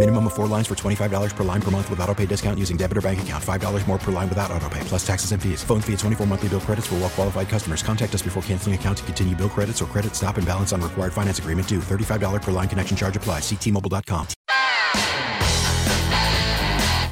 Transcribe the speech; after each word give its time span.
Minimum 0.00 0.28
of 0.28 0.32
four 0.32 0.46
lines 0.46 0.66
for 0.66 0.74
$25 0.74 1.36
per 1.36 1.44
line 1.44 1.60
per 1.60 1.70
month 1.70 1.90
with 1.90 2.00
auto 2.00 2.14
pay 2.14 2.24
discount 2.24 2.58
using 2.58 2.78
debit 2.78 2.96
or 2.96 3.02
bank 3.02 3.20
account. 3.20 3.44
$5 3.44 3.86
more 3.86 3.98
per 3.98 4.10
line 4.10 4.30
without 4.30 4.50
auto 4.50 4.66
pay, 4.70 4.80
plus 4.84 5.06
taxes 5.06 5.32
and 5.32 5.42
fees. 5.42 5.62
Phone 5.62 5.82
fee 5.82 5.92
at 5.92 5.98
24 5.98 6.26
monthly 6.26 6.48
bill 6.48 6.60
credits 6.60 6.86
for 6.86 6.94
well 6.94 7.10
qualified 7.10 7.50
customers. 7.50 7.82
Contact 7.82 8.14
us 8.14 8.22
before 8.22 8.42
canceling 8.44 8.74
account 8.74 8.96
to 8.96 9.04
continue 9.04 9.36
bill 9.36 9.50
credits 9.50 9.82
or 9.82 9.84
credit 9.84 10.14
stop 10.16 10.38
and 10.38 10.46
balance 10.46 10.72
on 10.72 10.80
required 10.80 11.12
finance 11.12 11.38
agreement 11.38 11.68
due. 11.68 11.80
$35 11.80 12.40
per 12.40 12.50
line 12.50 12.66
connection 12.66 12.96
charge 12.96 13.14
applies. 13.14 13.42
Ctmobile.com. 13.42 14.26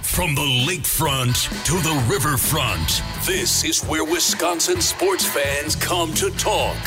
From 0.03 0.35
the 0.35 0.49
lakefront 0.67 1.45
to 1.67 1.75
the 1.75 2.07
riverfront, 2.11 3.03
this 3.27 3.65
is 3.65 3.85
where 3.85 4.05
Wisconsin 4.05 4.81
sports 4.81 5.27
fans 5.27 5.77
come 5.77 6.15
to 6.15 6.31
talk. 6.31 6.83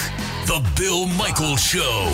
The 0.48 0.68
Bill 0.76 1.06
Michaels 1.06 1.62
Show. 1.62 2.10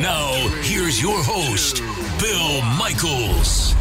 Now, 0.00 0.32
here's 0.62 1.00
your 1.00 1.22
host, 1.22 1.78
Bill 2.22 2.62
Michaels. 2.78 3.74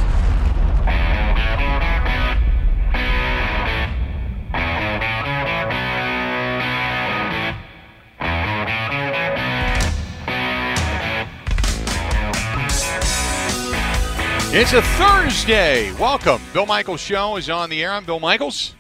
It's 14.54 14.74
a 14.74 14.82
Thursday. 14.82 15.94
Welcome. 16.00 16.42
Bill 16.52 16.66
Michaels 16.66 17.00
Show 17.00 17.36
is 17.36 17.48
on 17.48 17.70
the 17.70 17.84
air. 17.84 17.92
I'm 17.92 18.06
Bill 18.06 18.20
Michaels. 18.20 18.74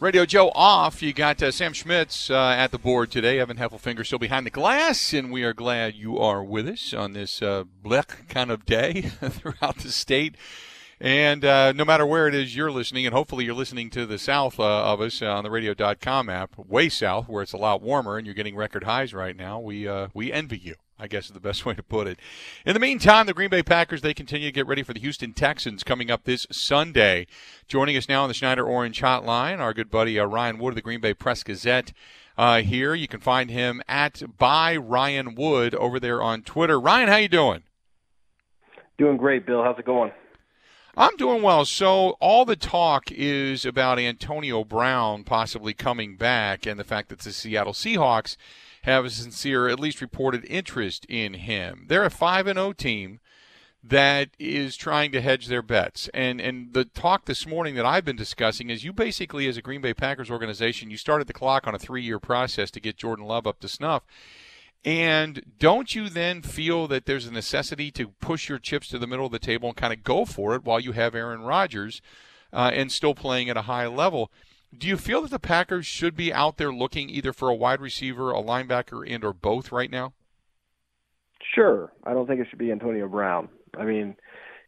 Radio 0.00 0.24
Joe 0.24 0.50
off. 0.54 1.02
You 1.02 1.12
got 1.12 1.42
uh, 1.42 1.50
Sam 1.50 1.74
Schmitz 1.74 2.30
uh, 2.30 2.54
at 2.56 2.70
the 2.70 2.78
board 2.78 3.10
today. 3.10 3.38
Evan 3.38 3.58
Heffelfinger 3.58 4.06
still 4.06 4.18
behind 4.18 4.46
the 4.46 4.50
glass, 4.50 5.12
and 5.12 5.30
we 5.30 5.44
are 5.44 5.52
glad 5.52 5.94
you 5.94 6.16
are 6.18 6.42
with 6.42 6.66
us 6.66 6.94
on 6.94 7.12
this 7.12 7.42
uh, 7.42 7.64
kind 8.30 8.50
of 8.50 8.64
day 8.64 9.02
throughout 9.22 9.76
the 9.76 9.92
state. 9.92 10.36
And 10.98 11.44
uh, 11.44 11.72
no 11.72 11.84
matter 11.84 12.06
where 12.06 12.26
it 12.26 12.34
is 12.34 12.56
you're 12.56 12.72
listening, 12.72 13.04
and 13.04 13.14
hopefully 13.14 13.44
you're 13.44 13.52
listening 13.52 13.90
to 13.90 14.06
the 14.06 14.18
south 14.18 14.58
uh, 14.58 14.84
of 14.84 15.02
us 15.02 15.20
on 15.20 15.44
the 15.44 15.50
radio.com 15.50 16.30
app, 16.30 16.56
way 16.56 16.88
south, 16.88 17.28
where 17.28 17.42
it's 17.42 17.52
a 17.52 17.58
lot 17.58 17.82
warmer 17.82 18.16
and 18.16 18.26
you're 18.26 18.34
getting 18.34 18.56
record 18.56 18.84
highs 18.84 19.12
right 19.12 19.36
now, 19.36 19.60
we, 19.60 19.86
uh, 19.86 20.08
we 20.14 20.32
envy 20.32 20.58
you. 20.58 20.76
I 21.00 21.06
guess 21.06 21.26
is 21.26 21.32
the 21.32 21.40
best 21.40 21.64
way 21.66 21.74
to 21.74 21.82
put 21.82 22.06
it. 22.06 22.18
In 22.66 22.74
the 22.74 22.80
meantime, 22.80 23.26
the 23.26 23.34
Green 23.34 23.48
Bay 23.48 23.62
Packers, 23.62 24.02
they 24.02 24.12
continue 24.12 24.48
to 24.48 24.52
get 24.52 24.66
ready 24.66 24.82
for 24.82 24.92
the 24.92 25.00
Houston 25.00 25.32
Texans 25.32 25.82
coming 25.82 26.10
up 26.10 26.24
this 26.24 26.46
Sunday. 26.50 27.26
Joining 27.66 27.96
us 27.96 28.08
now 28.08 28.22
on 28.22 28.28
the 28.28 28.34
Schneider 28.34 28.64
Orange 28.64 29.00
Hotline, 29.00 29.58
our 29.58 29.72
good 29.72 29.90
buddy 29.90 30.18
uh, 30.18 30.26
Ryan 30.26 30.58
Wood 30.58 30.70
of 30.70 30.74
the 30.74 30.82
Green 30.82 31.00
Bay 31.00 31.14
Press 31.14 31.42
Gazette. 31.42 31.92
Uh, 32.36 32.60
here, 32.60 32.94
you 32.94 33.08
can 33.08 33.20
find 33.20 33.50
him 33.50 33.82
at 33.88 34.22
by 34.38 34.76
Ryan 34.76 35.34
Wood 35.34 35.74
over 35.74 35.98
there 35.98 36.22
on 36.22 36.42
Twitter. 36.42 36.78
Ryan, 36.78 37.08
how 37.08 37.16
you 37.16 37.28
doing? 37.28 37.62
Doing 38.98 39.16
great, 39.16 39.46
Bill. 39.46 39.62
How's 39.62 39.78
it 39.78 39.86
going? 39.86 40.12
I'm 40.96 41.16
doing 41.16 41.42
well. 41.42 41.64
So 41.64 42.10
all 42.20 42.44
the 42.44 42.56
talk 42.56 43.10
is 43.10 43.64
about 43.64 43.98
Antonio 43.98 44.64
Brown 44.64 45.24
possibly 45.24 45.72
coming 45.72 46.16
back, 46.16 46.66
and 46.66 46.78
the 46.78 46.84
fact 46.84 47.08
that 47.08 47.20
the 47.20 47.32
Seattle 47.32 47.72
Seahawks 47.72 48.36
have 48.82 49.04
a 49.04 49.10
sincere, 49.10 49.68
at 49.68 49.80
least 49.80 50.00
reported 50.00 50.44
interest 50.46 51.04
in 51.06 51.34
him. 51.34 51.84
They're 51.88 52.04
a 52.04 52.10
5 52.10 52.46
and 52.46 52.58
0 52.58 52.72
team 52.72 53.20
that 53.82 54.30
is 54.38 54.76
trying 54.76 55.10
to 55.12 55.20
hedge 55.20 55.46
their 55.46 55.62
bets. 55.62 56.08
And 56.12 56.40
and 56.40 56.74
the 56.74 56.84
talk 56.84 57.24
this 57.24 57.46
morning 57.46 57.74
that 57.76 57.86
I've 57.86 58.04
been 58.04 58.16
discussing 58.16 58.68
is 58.68 58.84
you 58.84 58.92
basically 58.92 59.46
as 59.48 59.56
a 59.56 59.62
Green 59.62 59.80
Bay 59.80 59.94
Packers 59.94 60.30
organization, 60.30 60.90
you 60.90 60.96
started 60.96 61.26
the 61.26 61.32
clock 61.32 61.66
on 61.66 61.74
a 61.74 61.78
3-year 61.78 62.18
process 62.18 62.70
to 62.72 62.80
get 62.80 62.96
Jordan 62.96 63.24
Love 63.24 63.46
up 63.46 63.60
to 63.60 63.68
snuff. 63.68 64.02
And 64.84 65.42
don't 65.58 65.94
you 65.94 66.08
then 66.08 66.40
feel 66.40 66.88
that 66.88 67.04
there's 67.04 67.26
a 67.26 67.32
necessity 67.32 67.90
to 67.92 68.08
push 68.20 68.48
your 68.48 68.58
chips 68.58 68.88
to 68.88 68.98
the 68.98 69.06
middle 69.06 69.26
of 69.26 69.32
the 69.32 69.38
table 69.38 69.68
and 69.68 69.76
kind 69.76 69.92
of 69.92 70.02
go 70.02 70.24
for 70.24 70.54
it 70.54 70.64
while 70.64 70.80
you 70.80 70.92
have 70.92 71.14
Aaron 71.14 71.42
Rodgers 71.42 72.00
uh, 72.52 72.70
and 72.72 72.90
still 72.90 73.14
playing 73.14 73.50
at 73.50 73.58
a 73.58 73.62
high 73.62 73.86
level? 73.86 74.30
Do 74.76 74.86
you 74.86 74.96
feel 74.96 75.22
that 75.22 75.30
the 75.30 75.38
Packers 75.38 75.86
should 75.86 76.16
be 76.16 76.32
out 76.32 76.56
there 76.56 76.72
looking 76.72 77.10
either 77.10 77.32
for 77.32 77.48
a 77.48 77.54
wide 77.54 77.80
receiver, 77.80 78.30
a 78.30 78.42
linebacker, 78.42 79.04
and 79.08 79.24
or 79.24 79.32
both 79.32 79.72
right 79.72 79.90
now? 79.90 80.12
Sure. 81.54 81.90
I 82.04 82.12
don't 82.12 82.26
think 82.26 82.40
it 82.40 82.46
should 82.48 82.58
be 82.58 82.70
Antonio 82.70 83.08
Brown. 83.08 83.48
I 83.76 83.84
mean, 83.84 84.16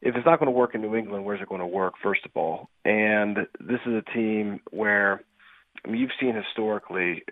if 0.01 0.17
it's 0.17 0.27
not 0.27 0.41
going 0.41 0.47
to 0.47 0.59
work 0.59 0.75
in 0.75 0.83
New 0.83 0.97
England, 0.97 1.25
where's 1.25 1.41
it 1.41 1.49
going 1.49 1.61
to 1.61 1.67
work? 1.67 1.95
First 2.03 2.25
of 2.25 2.33
all, 2.35 2.69
and 2.85 3.39
this 3.61 3.81
is 3.87 3.95
a 3.95 4.13
team 4.13 4.61
where 4.71 5.23
I 5.85 5.89
mean, 5.89 6.01
you've 6.01 6.11
seen 6.21 6.35
historically 6.35 7.23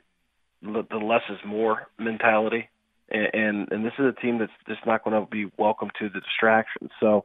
the 0.62 0.96
less 0.96 1.22
is 1.30 1.38
more 1.44 1.88
mentality, 1.98 2.68
and 3.10 3.28
and, 3.32 3.72
and 3.72 3.84
this 3.84 3.94
is 3.98 4.06
a 4.06 4.20
team 4.20 4.38
that's 4.38 4.52
just 4.68 4.86
not 4.86 5.02
going 5.02 5.20
to 5.20 5.28
be 5.28 5.50
welcome 5.58 5.90
to 5.98 6.08
the 6.08 6.20
distractions. 6.20 6.90
So 7.00 7.24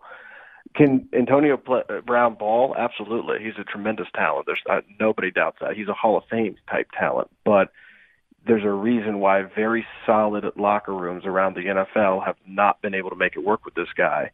can 0.74 1.08
Antonio 1.14 1.58
Brown 2.06 2.36
ball? 2.36 2.76
Absolutely, 2.78 3.44
he's 3.44 3.53
a 3.59 3.64
tremendous 3.64 4.08
talent. 4.16 4.46
There's 4.46 4.62
uh, 4.70 4.81
nobody 5.00 5.31
doubts 5.31 5.58
that. 5.62 5.76
He's 5.76 5.88
a 5.88 5.94
Hall 5.94 6.18
of 6.18 6.24
Fame 6.30 6.56
type 6.70 6.88
talent, 6.98 7.30
but 7.44 7.72
there's 8.46 8.64
a 8.64 8.72
reason 8.72 9.20
why 9.20 9.44
very 9.44 9.86
solid 10.06 10.46
locker 10.56 10.94
rooms 10.94 11.26
around 11.26 11.56
the 11.56 11.62
NFL 11.62 12.26
have 12.26 12.36
not 12.48 12.81
been 12.81 12.94
able 12.94 13.09
to 13.09 13.16
make 13.16 13.36
it 13.36 13.44
work 13.44 13.66
with 13.66 13.74
this 13.76 13.88
guy, 13.96 14.31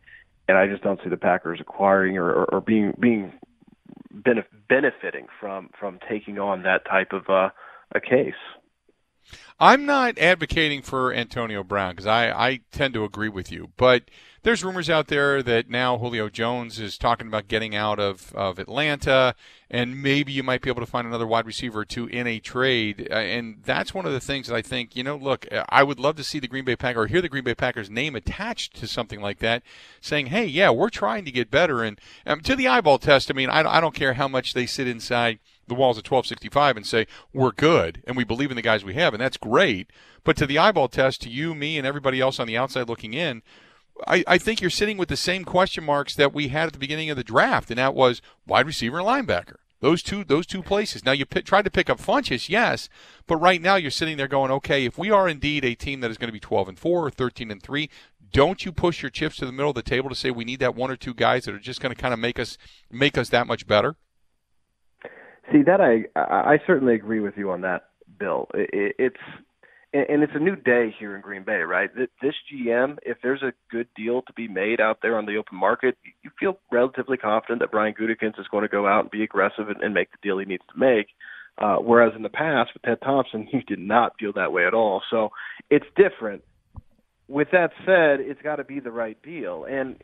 and 0.48 0.58
I 0.58 0.68
just 0.68 0.84
don't 0.84 1.00
see 1.04 1.10
the 1.10 1.18
Packers 1.18 1.60
acquiring 1.62 2.18
or, 2.18 2.30
or, 2.30 2.46
or 2.56 2.62
being 2.62 2.94
being 3.00 3.34
benef- 4.14 4.46
benefiting 4.68 5.28
from 5.40 5.70
from 5.80 6.00
taking 6.10 6.40
on 6.40 6.64
that 6.64 6.86
type 6.86 7.14
of 7.14 7.30
uh, 7.30 7.50
a 7.94 8.02
case. 8.02 8.34
I'm 9.60 9.86
not 9.86 10.18
advocating 10.18 10.82
for 10.82 11.14
Antonio 11.14 11.64
Brown 11.64 11.92
because 11.92 12.08
I, 12.08 12.32
I 12.32 12.60
tend 12.72 12.96
to 12.96 13.04
agree 13.04 13.30
with 13.30 13.52
you, 13.52 13.70
but 13.78 14.04
there's 14.44 14.64
rumors 14.64 14.90
out 14.90 15.08
there 15.08 15.44
that 15.44 15.70
now 15.70 15.98
Julio 15.98 16.28
Jones 16.28 16.80
is 16.80 16.98
talking 16.98 17.28
about 17.28 17.48
getting 17.48 17.76
out 17.76 18.00
of, 18.00 18.34
of 18.34 18.58
Atlanta, 18.58 19.36
and 19.70 20.02
maybe 20.02 20.32
you 20.32 20.42
might 20.42 20.62
be 20.62 20.70
able 20.70 20.82
to 20.82 20.90
find 20.90 21.06
another 21.06 21.28
wide 21.28 21.46
receiver 21.46 21.82
or 21.82 21.86
two 21.86 22.08
in 22.08 22.26
a 22.26 22.40
trade. 22.40 23.08
Uh, 23.12 23.16
and 23.16 23.62
that's 23.64 23.94
one 23.94 24.08
of 24.08 24.14
the 24.14 24.20
things 24.20 24.48
that 24.48 24.56
I 24.56 24.64
think, 24.64 24.96
you 24.96 25.04
know, 25.04 25.16
look, 25.16 25.48
I 25.70 25.84
would 25.84 26.00
love 26.00 26.16
to 26.16 26.24
see 26.24 26.40
the 26.40 26.48
Green 26.48 26.66
Bay 26.66 26.76
Packers 26.76 27.04
or 27.04 27.08
hear 27.08 27.22
the 27.22 27.30
Green 27.30 27.44
Bay 27.44 27.54
Packers 27.54 27.90
name 27.90 28.16
attached 28.16 28.76
to 28.78 28.88
something 28.88 29.22
like 29.22 29.40
that, 29.40 29.62
saying, 30.02 30.28
hey, 30.28 30.46
yeah, 30.46 30.72
we're 30.72 30.90
trying 30.90 31.24
to 31.26 31.32
get 31.32 31.52
better. 31.52 31.84
And 31.84 32.00
um, 32.26 32.42
to 32.42 32.56
the 32.56 32.68
eyeball 32.68 32.98
test, 32.98 33.30
I 33.30 33.36
mean, 33.36 33.50
I, 33.50 33.60
I 33.60 33.80
don't 33.80 33.96
care 33.96 34.16
how 34.16 34.28
much 34.28 34.54
they 34.54 34.66
sit 34.66 34.88
inside 34.88 35.38
the 35.68 35.76
walls 35.76 35.98
of 35.98 36.04
1265 36.04 36.76
and 36.76 36.86
say 36.86 37.08
we're 37.32 37.52
good 37.52 38.04
and 38.06 38.18
we 38.18 38.26
believe 38.26 38.52
in 38.52 38.58
the 38.58 38.62
guys 38.62 38.84
we 38.84 38.96
have 38.96 39.14
and 39.14 39.22
that's 39.22 39.38
great 39.38 39.90
but 40.26 40.36
to 40.36 40.46
the 40.46 40.58
eyeball 40.58 40.90
test 40.90 41.22
to 41.22 41.30
you 41.30 41.56
me 41.56 41.78
and 41.78 41.88
everybody 41.88 42.20
else 42.20 42.42
on 42.42 42.48
the 42.48 42.58
outside 42.58 42.90
looking 42.90 43.14
in 43.14 43.42
I, 44.08 44.24
I 44.28 44.38
think 44.38 44.62
you're 44.62 44.70
sitting 44.70 44.98
with 44.98 45.10
the 45.10 45.18
same 45.18 45.44
question 45.44 45.84
marks 45.84 46.16
that 46.16 46.34
we 46.34 46.50
had 46.50 46.68
at 46.68 46.74
the 46.74 46.80
beginning 46.80 47.10
of 47.10 47.18
the 47.18 47.24
draft, 47.24 47.70
and 47.70 47.78
that 47.78 47.96
was 47.96 48.22
wide 48.46 48.66
receiver 48.66 49.00
and 49.00 49.08
linebacker. 49.08 49.56
Those 49.80 50.04
two, 50.04 50.24
those 50.24 50.46
two 50.46 50.62
places. 50.62 51.04
Now 51.04 51.12
you 51.12 51.26
p- 51.26 51.42
tried 51.42 51.66
to 51.66 51.72
pick 51.72 51.90
up 51.90 52.00
Funchess, 52.00 52.50
yes, 52.50 52.88
but 53.26 53.38
right 53.38 53.60
now 53.60 53.76
you're 53.76 53.90
sitting 53.90 54.16
there 54.16 54.28
going, 54.28 54.52
okay, 54.52 54.86
if 54.86 54.98
we 54.98 55.10
are 55.10 55.28
indeed 55.28 55.66
a 55.66 55.74
team 55.74 56.02
that 56.02 56.12
is 56.12 56.18
going 56.18 56.28
to 56.28 56.34
be 56.34 56.40
12 56.40 56.70
and 56.70 56.80
four 56.80 57.06
or 57.06 57.10
13 57.10 57.50
and 57.50 57.64
three, 57.64 57.90
don't 58.32 58.64
you 58.64 58.72
push 58.72 59.02
your 59.02 59.10
chips 59.10 59.38
to 59.38 59.46
the 59.46 59.52
middle 59.52 59.70
of 59.70 59.76
the 59.76 59.82
table 59.82 60.10
to 60.10 60.16
say 60.16 60.30
we 60.30 60.46
need 60.46 60.60
that 60.60 60.76
one 60.76 60.92
or 60.92 60.96
two 60.96 61.14
guys 61.14 61.46
that 61.46 61.56
are 61.56 61.60
just 61.60 61.82
going 61.82 61.94
to 61.94 62.00
kind 62.00 62.14
of 62.14 62.20
make 62.20 62.40
us 62.40 62.58
make 62.92 63.18
us 63.18 63.30
that 63.30 63.48
much 63.48 63.68
better? 63.68 63.96
See 65.52 65.64
that 65.64 65.82
I 65.82 66.06
I 66.16 66.60
certainly 66.66 66.94
agree 66.94 67.20
with 67.20 67.36
you 67.36 67.52
on 67.52 67.62
that, 67.62 67.90
Bill. 68.20 68.48
It, 68.54 68.96
it's 68.98 69.18
and, 69.94 70.06
and 70.10 70.24
it's 70.24 70.34
a 70.36 70.40
new 70.40 70.56
day 70.56 70.94
here 70.98 71.16
in 71.16 71.22
Green 71.22 71.44
Bay, 71.44 71.62
right? 71.62 71.90
This 71.96 72.36
GM, 72.52 72.98
if 73.04 73.18
there's 73.22 73.42
a 73.42 73.54
good 73.70 73.88
deal 73.96 74.22
to 74.24 74.34
be 74.34 74.48
made 74.48 74.80
out 74.80 75.00
there 75.02 75.18
on 75.18 75.26
the 75.26 75.38
open 75.38 75.58
market, 75.58 75.98
you 76.24 76.32
feel 76.40 76.60
relatively 76.72 77.18
confident 77.18 77.60
that 77.60 77.72
Brian 77.72 77.94
Gutekunst 77.94 78.40
is 78.40 78.48
going 78.50 78.64
to 78.64 78.70
go 78.70 78.88
out 78.88 79.02
and 79.02 79.12
be 79.12 79.24
aggressive 79.24 79.70
and, 79.70 79.82
and 79.82 79.94
make 79.94 80.12
the 80.12 80.18
deal 80.22 80.38
he 80.38 80.46
needs 80.46 80.64
to 80.74 80.80
make. 80.80 81.08
Uh, 81.58 81.76
whereas 81.76 82.14
in 82.16 82.24
the 82.24 82.30
past 82.30 82.72
with 82.74 82.84
Ted 82.84 83.00
Thompson, 83.04 83.48
he 83.52 83.62
did 83.62 83.80
not 83.80 84.14
feel 84.20 84.34
that 84.34 84.54
way 84.54 84.66
at 84.66 84.74
all. 84.74 85.02
So 85.10 85.30
it's 85.70 85.86
different. 85.96 86.44
With 87.28 87.50
that 87.52 87.72
said, 87.86 88.20
it's 88.20 88.42
got 88.42 88.58
to 88.58 88.64
be 88.64 88.80
the 88.80 88.92
right 88.92 89.18
deal. 89.24 89.66
And 89.70 90.02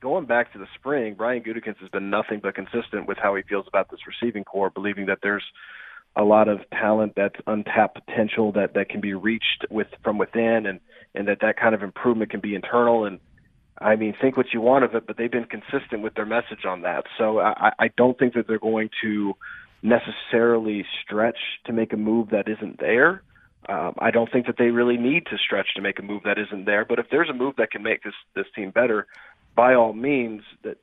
going 0.00 0.26
back 0.26 0.52
to 0.52 0.58
the 0.58 0.66
spring, 0.74 1.14
Brian 1.14 1.42
Gutekunst 1.42 1.78
has 1.80 1.90
been 1.90 2.10
nothing 2.10 2.40
but 2.42 2.54
consistent 2.54 3.06
with 3.06 3.18
how 3.18 3.34
he 3.34 3.42
feels 3.42 3.66
about 3.68 3.90
this 3.90 4.00
receiving 4.06 4.44
corps, 4.44 4.70
believing 4.70 5.06
that 5.06 5.18
there's 5.22 5.44
a 6.16 6.24
lot 6.24 6.48
of 6.48 6.60
talent 6.70 7.12
that's 7.16 7.36
untapped 7.46 8.04
potential 8.04 8.52
that 8.52 8.74
that 8.74 8.88
can 8.88 9.00
be 9.00 9.14
reached 9.14 9.66
with 9.70 9.88
from 10.02 10.18
within, 10.18 10.66
and 10.66 10.80
and 11.14 11.28
that 11.28 11.38
that 11.40 11.56
kind 11.58 11.74
of 11.74 11.82
improvement 11.82 12.30
can 12.30 12.40
be 12.40 12.54
internal. 12.54 13.04
And 13.04 13.20
I 13.80 13.96
mean, 13.96 14.14
think 14.20 14.36
what 14.36 14.46
you 14.52 14.60
want 14.60 14.84
of 14.84 14.94
it, 14.94 15.06
but 15.06 15.16
they've 15.16 15.30
been 15.30 15.44
consistent 15.44 16.02
with 16.02 16.14
their 16.14 16.26
message 16.26 16.64
on 16.66 16.82
that. 16.82 17.04
So 17.16 17.38
I, 17.40 17.72
I 17.78 17.88
don't 17.96 18.18
think 18.18 18.34
that 18.34 18.48
they're 18.48 18.58
going 18.58 18.90
to 19.02 19.34
necessarily 19.82 20.84
stretch 21.04 21.38
to 21.66 21.72
make 21.72 21.92
a 21.92 21.96
move 21.96 22.30
that 22.30 22.48
isn't 22.48 22.80
there. 22.80 23.22
Um, 23.68 23.94
I 23.98 24.10
don't 24.10 24.30
think 24.32 24.46
that 24.46 24.56
they 24.58 24.70
really 24.70 24.96
need 24.96 25.26
to 25.26 25.36
stretch 25.38 25.74
to 25.76 25.82
make 25.82 25.98
a 25.98 26.02
move 26.02 26.22
that 26.24 26.38
isn't 26.38 26.64
there. 26.64 26.84
But 26.84 26.98
if 26.98 27.06
there's 27.10 27.28
a 27.28 27.34
move 27.34 27.56
that 27.58 27.70
can 27.70 27.82
make 27.82 28.02
this 28.02 28.14
this 28.34 28.46
team 28.56 28.70
better, 28.70 29.06
by 29.54 29.74
all 29.74 29.92
means, 29.92 30.42
that 30.64 30.78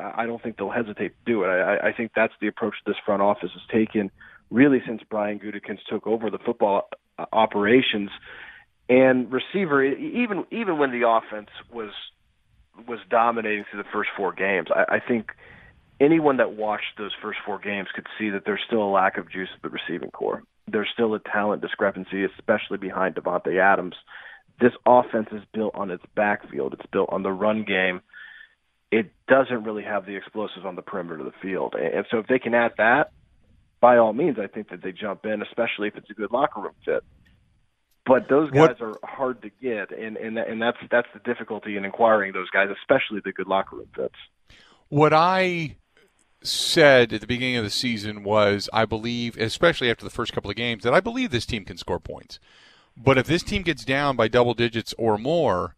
I 0.00 0.26
don't 0.26 0.42
think 0.42 0.56
they'll 0.56 0.70
hesitate 0.70 1.08
to 1.08 1.32
do 1.32 1.42
it. 1.44 1.48
I, 1.48 1.88
I 1.88 1.92
think 1.92 2.12
that's 2.14 2.34
the 2.40 2.46
approach 2.46 2.74
this 2.86 2.96
front 3.04 3.22
office 3.22 3.50
has 3.52 3.62
taken, 3.70 4.10
really 4.50 4.82
since 4.86 5.02
Brian 5.08 5.38
Gutekunst 5.38 5.80
took 5.88 6.06
over 6.06 6.30
the 6.30 6.38
football 6.38 6.88
uh, 7.18 7.26
operations 7.32 8.10
and 8.88 9.32
receiver. 9.32 9.84
Even 9.84 10.44
even 10.50 10.78
when 10.78 10.90
the 10.90 11.08
offense 11.08 11.50
was 11.72 11.90
was 12.86 13.00
dominating 13.10 13.64
through 13.70 13.82
the 13.82 13.88
first 13.92 14.10
four 14.16 14.32
games, 14.32 14.68
I, 14.74 14.96
I 14.96 15.00
think 15.00 15.30
anyone 16.00 16.36
that 16.36 16.52
watched 16.52 16.96
those 16.96 17.12
first 17.20 17.38
four 17.44 17.58
games 17.58 17.88
could 17.94 18.06
see 18.18 18.30
that 18.30 18.42
there's 18.46 18.60
still 18.66 18.82
a 18.82 18.90
lack 18.90 19.18
of 19.18 19.30
juice 19.30 19.48
at 19.54 19.62
the 19.62 19.68
receiving 19.68 20.10
corps 20.10 20.42
there's 20.70 20.88
still 20.92 21.14
a 21.14 21.18
talent 21.18 21.62
discrepancy, 21.62 22.24
especially 22.24 22.78
behind 22.78 23.14
Davante 23.14 23.58
Adams. 23.60 23.94
This 24.60 24.72
offense 24.86 25.28
is 25.32 25.42
built 25.52 25.74
on 25.74 25.90
its 25.90 26.02
backfield. 26.14 26.74
It's 26.74 26.90
built 26.90 27.10
on 27.12 27.22
the 27.22 27.30
run 27.30 27.64
game. 27.64 28.00
It 28.90 29.12
doesn't 29.28 29.64
really 29.64 29.84
have 29.84 30.06
the 30.06 30.16
explosives 30.16 30.64
on 30.64 30.76
the 30.76 30.82
perimeter 30.82 31.20
of 31.20 31.26
the 31.26 31.38
field. 31.42 31.74
And 31.74 32.06
so 32.10 32.18
if 32.18 32.26
they 32.26 32.38
can 32.38 32.54
add 32.54 32.72
that, 32.78 33.12
by 33.80 33.98
all 33.98 34.12
means, 34.12 34.38
I 34.38 34.46
think 34.46 34.70
that 34.70 34.82
they 34.82 34.92
jump 34.92 35.24
in, 35.24 35.42
especially 35.42 35.88
if 35.88 35.96
it's 35.96 36.10
a 36.10 36.14
good 36.14 36.30
locker 36.32 36.60
room 36.60 36.74
fit. 36.84 37.04
But 38.06 38.28
those 38.28 38.50
guys 38.50 38.76
what? 38.78 38.80
are 38.80 38.94
hard 39.04 39.42
to 39.42 39.50
get, 39.50 39.90
and 39.90 40.16
and 40.16 40.38
and 40.38 40.62
that's 40.62 40.78
that's 40.90 41.08
the 41.12 41.20
difficulty 41.20 41.76
in 41.76 41.84
acquiring 41.84 42.32
those 42.32 42.48
guys, 42.50 42.68
especially 42.80 43.20
the 43.22 43.32
good 43.32 43.46
locker 43.46 43.76
room 43.76 43.88
fits. 43.94 44.14
What 44.88 45.12
I 45.12 45.76
said 46.42 47.12
at 47.12 47.20
the 47.20 47.26
beginning 47.26 47.56
of 47.56 47.64
the 47.64 47.70
season 47.70 48.24
was 48.24 48.70
I 48.72 48.86
believe, 48.86 49.36
especially 49.36 49.90
after 49.90 50.04
the 50.04 50.10
first 50.10 50.32
couple 50.32 50.50
of 50.50 50.56
games, 50.56 50.84
that 50.84 50.94
I 50.94 51.00
believe 51.00 51.30
this 51.30 51.44
team 51.44 51.64
can 51.66 51.76
score 51.76 52.00
points. 52.00 52.38
But 52.96 53.18
if 53.18 53.26
this 53.26 53.42
team 53.42 53.62
gets 53.62 53.84
down 53.84 54.16
by 54.16 54.28
double 54.28 54.54
digits 54.54 54.94
or 54.98 55.18
more 55.18 55.76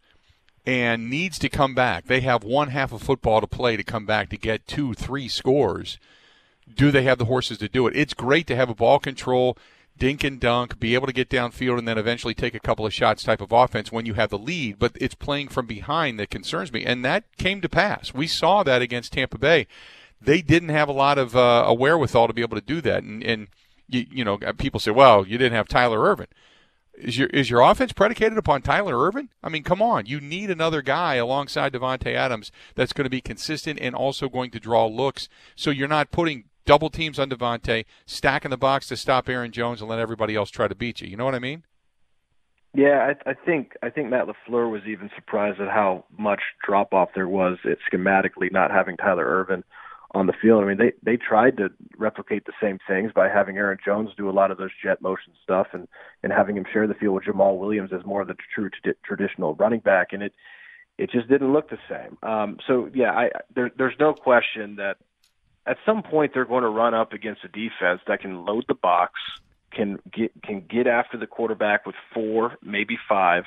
and 0.65 1.11
needs 1.11 1.39
to 1.41 1.49
come 1.49 1.75
back, 1.75 2.07
they 2.07 2.21
have 2.21 2.45
one 2.45 2.69
half 2.69 2.93
of 2.93 3.03
football 3.03 3.41
to 3.41 3.47
play 3.47 3.77
to 3.77 3.83
come 3.83 4.07
back 4.07 4.29
to 4.31 4.37
get 4.37 4.67
two, 4.67 4.95
three 4.95 5.29
scores. 5.29 5.99
Do 6.75 6.91
they 6.91 7.03
have 7.03 7.19
the 7.19 7.25
horses 7.27 7.59
to 7.59 7.69
do 7.69 7.87
it? 7.87 7.97
It's 7.97 8.15
great 8.15 8.47
to 8.49 8.57
have 8.57 8.71
a 8.71 8.75
ball 8.75 8.99
control, 8.99 9.57
dink 9.99 10.25
and 10.25 10.41
dunk, 10.41 10.79
be 10.79 10.95
able 10.95 11.07
to 11.07 11.13
get 11.13 11.29
downfield 11.29 11.79
and 11.79 11.87
then 11.87 11.99
eventually 11.99 12.35
take 12.35 12.55
a 12.55 12.61
couple 12.61 12.87
of 12.87 12.95
shots 12.95 13.23
type 13.23 13.41
of 13.41 13.53
offense 13.53 13.91
when 13.93 14.07
you 14.07 14.15
have 14.15 14.31
the 14.31 14.39
lead. 14.39 14.79
But 14.79 14.93
it's 15.01 15.15
playing 15.15 15.49
from 15.49 15.67
behind 15.67 16.19
that 16.19 16.31
concerns 16.31 16.73
me. 16.73 16.85
And 16.85 17.05
that 17.05 17.25
came 17.37 17.61
to 17.61 17.69
pass. 17.69 18.15
We 18.15 18.27
saw 18.27 18.63
that 18.63 18.83
against 18.83 19.13
Tampa 19.13 19.39
Bay 19.39 19.67
they 20.21 20.43
didn't 20.43 20.69
have 20.69 20.89
a 20.89 20.93
lot 20.93 21.19
of 21.19 21.35
uh, 21.35 21.65
a 21.67 21.75
wherewithal 21.75 22.29
to 22.29 22.35
be 22.35 22.43
able 22.43 22.57
to 22.57 22.65
do 22.65 22.81
that. 22.83 23.03
And, 23.03 23.23
and 23.23 23.49
you, 23.89 24.07
you 24.11 24.25
know, 24.25 24.39
people 24.59 24.81
say, 24.81 24.91
well, 24.91 25.27
you 25.27 25.39
didn't 25.39 25.57
have 25.57 25.69
Tyler 25.69 26.01
Ervin. 26.03 26.27
Is 26.95 27.17
your 27.17 27.29
is 27.29 27.49
your 27.49 27.63
offense 27.63 27.93
predicated 27.93 28.37
upon 28.37 28.61
Tyler 28.61 28.99
Ervin? 28.99 29.31
I 29.43 29.49
mean, 29.49 29.63
come 29.63 29.81
on. 29.81 30.05
You 30.05 30.21
need 30.21 30.51
another 30.51 30.83
guy 30.83 31.15
alongside 31.15 31.73
Davante 31.73 32.15
Adams 32.15 32.53
that's 32.75 32.93
going 32.93 33.05
to 33.05 33.11
be 33.11 33.23
consistent 33.23 33.79
and 33.81 33.95
also 33.95 34.29
going 34.29 34.51
to 34.51 34.61
draw 34.61 34.87
looks. 34.87 35.29
So 35.57 35.71
you're 35.71 35.89
not 35.89 36.11
putting 36.11 36.45
double 36.65 36.91
teams 36.91 37.19
on 37.19 37.31
Davante, 37.31 37.85
stack 38.07 38.45
in 38.45 38.51
the 38.51 38.57
box 38.57 38.89
to 38.89 38.97
stop 38.97 39.29
Aaron 39.29 39.51
Jones 39.51 39.81
and 39.81 39.91
let 39.91 39.99
everybody 39.99 40.35
else 40.35 40.51
try 40.51 40.69
to 40.69 40.75
beat 40.75 41.01
you. 41.01 41.09
You 41.09 41.17
know 41.17 41.25
what 41.25 41.35
I 41.35 41.39
mean? 41.39 41.65
Yeah, 42.73 43.13
I, 43.27 43.31
I 43.31 43.35
think 43.35 43.73
I 43.83 43.91
think 43.91 44.11
Matt 44.11 44.27
LaFleur 44.27 44.71
was 44.71 44.83
even 44.87 45.11
surprised 45.17 45.61
at 45.61 45.69
how 45.69 46.05
much 46.17 46.41
drop 46.65 46.95
off 46.95 47.11
there 47.15 47.29
was 47.29 47.59
at 47.65 47.79
schematically 47.93 48.53
not 48.53 48.71
having 48.71 48.97
Tyler 48.97 49.25
Ervin 49.25 49.65
on 50.13 50.27
the 50.27 50.33
field. 50.41 50.63
I 50.63 50.67
mean, 50.67 50.79
they 50.79 50.93
they 51.03 51.17
tried 51.17 51.57
to 51.57 51.71
replicate 51.99 52.47
the 52.47 52.53
same 52.63 52.79
things 52.87 53.11
by 53.13 53.29
having 53.29 53.57
Aaron 53.57 53.79
Jones 53.85 54.11
do 54.17 54.29
a 54.29 54.33
lot 54.33 54.53
of 54.53 54.59
those 54.59 54.71
jet 54.83 55.03
motion 55.03 55.33
stuff 55.43 55.69
and 55.73 55.89
and 56.23 56.33
having 56.33 56.57
him 56.57 56.65
share 56.73 56.87
the 56.87 56.95
field 56.95 57.17
with 57.17 57.25
Jamaal 57.25 57.59
Williams 57.59 57.91
as 57.93 58.05
more 58.05 58.23
of 58.23 58.29
the 58.29 58.37
true 58.55 58.71
t- 58.71 58.93
traditional 59.05 59.55
running 59.57 59.81
back, 59.81 60.09
and 60.13 60.23
it 60.23 60.33
it 60.97 61.11
just 61.11 61.29
didn't 61.29 61.53
look 61.53 61.71
the 61.71 61.79
same. 61.89 62.19
Um, 62.23 62.59
so 62.67 62.89
yeah, 62.95 63.11
I 63.11 63.31
there, 63.55 63.73
there's 63.77 63.97
no 63.99 64.15
question 64.15 64.77
that 64.77 64.97
at 65.67 65.77
some 65.87 66.03
point 66.03 66.33
they're 66.35 66.45
going 66.45 66.63
to 66.63 66.69
run 66.69 66.95
up 66.95 67.13
against 67.13 67.45
a 67.45 67.49
defense 67.49 68.01
that 68.07 68.21
can 68.21 68.45
load 68.45 68.65
the 68.69 68.75
box, 68.75 69.15
can 69.73 69.99
get 70.13 70.33
can 70.43 70.65
get 70.69 70.87
after 70.87 71.17
the 71.17 71.27
quarterback 71.27 71.87
with 71.87 71.95
four, 72.13 72.57
maybe 72.63 72.99
five, 73.09 73.45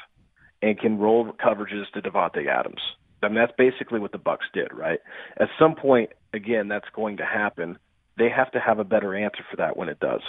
and 0.61 0.79
can 0.79 0.97
roll 0.97 1.31
coverages 1.33 1.89
to 1.93 2.01
Davante 2.01 2.47
Adams. 2.47 2.81
I 3.21 3.27
mean, 3.27 3.35
that's 3.35 3.53
basically 3.57 3.99
what 3.99 4.11
the 4.11 4.19
Bucs 4.19 4.51
did, 4.53 4.73
right? 4.73 4.99
At 5.37 5.47
some 5.57 5.75
point, 5.75 6.11
again, 6.33 6.67
that's 6.67 6.87
going 6.93 7.17
to 7.17 7.25
happen. 7.25 7.77
They 8.17 8.29
have 8.29 8.51
to 8.51 8.59
have 8.59 8.79
a 8.79 8.83
better 8.83 9.15
answer 9.15 9.43
for 9.49 9.57
that 9.57 9.77
when 9.77 9.89
it 9.89 9.99
does. 9.99 10.21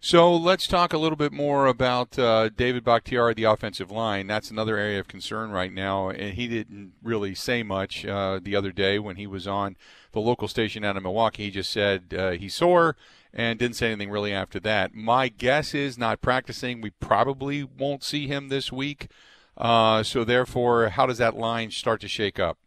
So 0.00 0.34
let's 0.36 0.66
talk 0.66 0.92
a 0.92 0.98
little 0.98 1.16
bit 1.16 1.32
more 1.32 1.66
about 1.66 2.18
uh, 2.18 2.50
David 2.50 2.84
Bakhtiari, 2.84 3.34
the 3.34 3.44
offensive 3.44 3.90
line. 3.90 4.26
That's 4.26 4.50
another 4.50 4.76
area 4.76 5.00
of 5.00 5.08
concern 5.08 5.50
right 5.50 5.72
now. 5.72 6.10
And 6.10 6.34
he 6.34 6.46
didn't 6.46 6.92
really 7.02 7.34
say 7.34 7.62
much 7.62 8.04
uh, 8.04 8.38
the 8.42 8.54
other 8.54 8.72
day 8.72 8.98
when 8.98 9.16
he 9.16 9.26
was 9.26 9.48
on 9.48 9.76
the 10.12 10.20
local 10.20 10.48
station 10.48 10.84
out 10.84 10.96
of 10.96 11.02
Milwaukee. 11.02 11.44
He 11.44 11.50
just 11.50 11.72
said 11.72 12.14
uh, 12.16 12.30
he's 12.32 12.54
sore 12.54 12.94
and 13.32 13.58
didn't 13.58 13.76
say 13.76 13.88
anything 13.88 14.10
really 14.10 14.32
after 14.32 14.60
that. 14.60 14.94
My 14.94 15.28
guess 15.28 15.74
is 15.74 15.98
not 15.98 16.20
practicing. 16.20 16.80
We 16.80 16.90
probably 16.90 17.64
won't 17.64 18.04
see 18.04 18.26
him 18.26 18.48
this 18.48 18.70
week. 18.70 19.08
Uh, 19.56 20.02
so 20.02 20.24
therefore, 20.24 20.90
how 20.90 21.06
does 21.06 21.18
that 21.18 21.36
line 21.36 21.70
start 21.70 22.00
to 22.02 22.08
shake 22.08 22.38
up? 22.38 22.58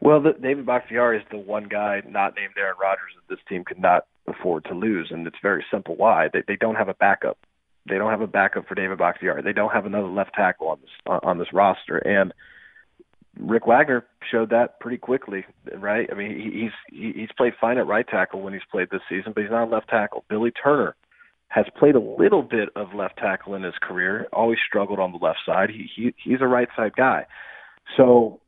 Well, 0.00 0.20
the, 0.20 0.34
David 0.40 0.66
Bakhtiari 0.66 1.18
is 1.18 1.24
the 1.30 1.38
one 1.38 1.64
guy 1.64 2.02
not 2.06 2.34
named 2.36 2.52
Aaron 2.58 2.76
Rodgers 2.80 3.12
that 3.16 3.34
this 3.34 3.42
team 3.48 3.64
could 3.64 3.80
not 3.80 4.06
afford 4.30 4.64
to 4.66 4.74
lose, 4.74 5.08
and 5.10 5.26
it's 5.26 5.36
very 5.42 5.64
simple 5.70 5.96
why. 5.96 6.28
They, 6.32 6.42
they 6.46 6.56
don't 6.56 6.76
have 6.76 6.88
a 6.88 6.94
backup. 6.94 7.38
They 7.88 7.96
don't 7.96 8.10
have 8.10 8.20
a 8.20 8.26
backup 8.26 8.66
for 8.68 8.74
David 8.74 8.98
Bakhtiari. 8.98 9.42
They 9.42 9.52
don't 9.52 9.72
have 9.72 9.86
another 9.86 10.08
left 10.08 10.34
tackle 10.34 10.68
on 10.68 10.78
this 10.80 11.20
on 11.22 11.38
this 11.38 11.52
roster, 11.52 11.98
and 11.98 12.32
Rick 13.38 13.66
Wagner 13.66 14.04
showed 14.30 14.50
that 14.50 14.80
pretty 14.80 14.98
quickly, 14.98 15.44
right? 15.76 16.08
I 16.10 16.14
mean, 16.14 16.70
he's 16.90 17.14
he's 17.14 17.28
played 17.36 17.54
fine 17.60 17.78
at 17.78 17.86
right 17.86 18.06
tackle 18.06 18.42
when 18.42 18.52
he's 18.52 18.62
played 18.70 18.88
this 18.90 19.00
season, 19.08 19.32
but 19.34 19.42
he's 19.42 19.50
not 19.50 19.68
a 19.68 19.70
left 19.70 19.88
tackle. 19.88 20.24
Billy 20.28 20.50
Turner 20.50 20.96
has 21.48 21.66
played 21.78 21.94
a 21.94 22.00
little 22.00 22.42
bit 22.42 22.68
of 22.76 22.94
left 22.94 23.16
tackle 23.16 23.54
in 23.54 23.62
his 23.62 23.74
career. 23.80 24.26
Always 24.32 24.58
struggled 24.66 24.98
on 24.98 25.12
the 25.12 25.18
left 25.18 25.38
side. 25.46 25.70
He, 25.70 25.88
he 25.94 26.14
he's 26.22 26.40
a 26.40 26.46
right 26.46 26.68
side 26.76 26.94
guy. 26.96 27.26
So, 27.96 28.40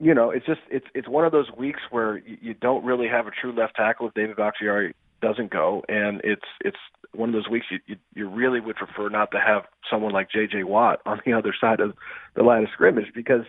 you 0.00 0.14
know, 0.14 0.30
it's 0.30 0.46
just 0.46 0.60
it's 0.70 0.86
it's 0.94 1.08
one 1.08 1.24
of 1.24 1.32
those 1.32 1.50
weeks 1.56 1.80
where 1.90 2.18
you, 2.18 2.54
don't 2.54 2.84
really 2.84 3.06
have 3.08 3.26
a 3.26 3.30
true 3.30 3.52
left 3.52 3.76
tackle 3.76 4.08
if 4.08 4.14
David 4.14 4.36
Bakhtiari 4.36 4.94
doesn't 5.20 5.50
go, 5.50 5.82
and 5.88 6.20
it's 6.24 6.46
it's 6.60 6.76
one 7.14 7.28
of 7.30 7.32
those 7.32 7.48
weeks 7.48 7.66
you, 7.70 7.78
you 7.86 7.96
you 8.14 8.28
really 8.28 8.60
would 8.60 8.76
prefer 8.76 9.08
not 9.08 9.30
to 9.32 9.38
have 9.38 9.64
someone 9.90 10.12
like 10.12 10.30
J.J. 10.30 10.64
Watt 10.64 11.00
on 11.06 11.20
the 11.24 11.32
other 11.38 11.54
side 11.60 11.80
of 11.80 11.94
the 12.34 12.42
line 12.42 12.64
of 12.64 12.70
scrimmage 12.72 13.12
because 13.14 13.44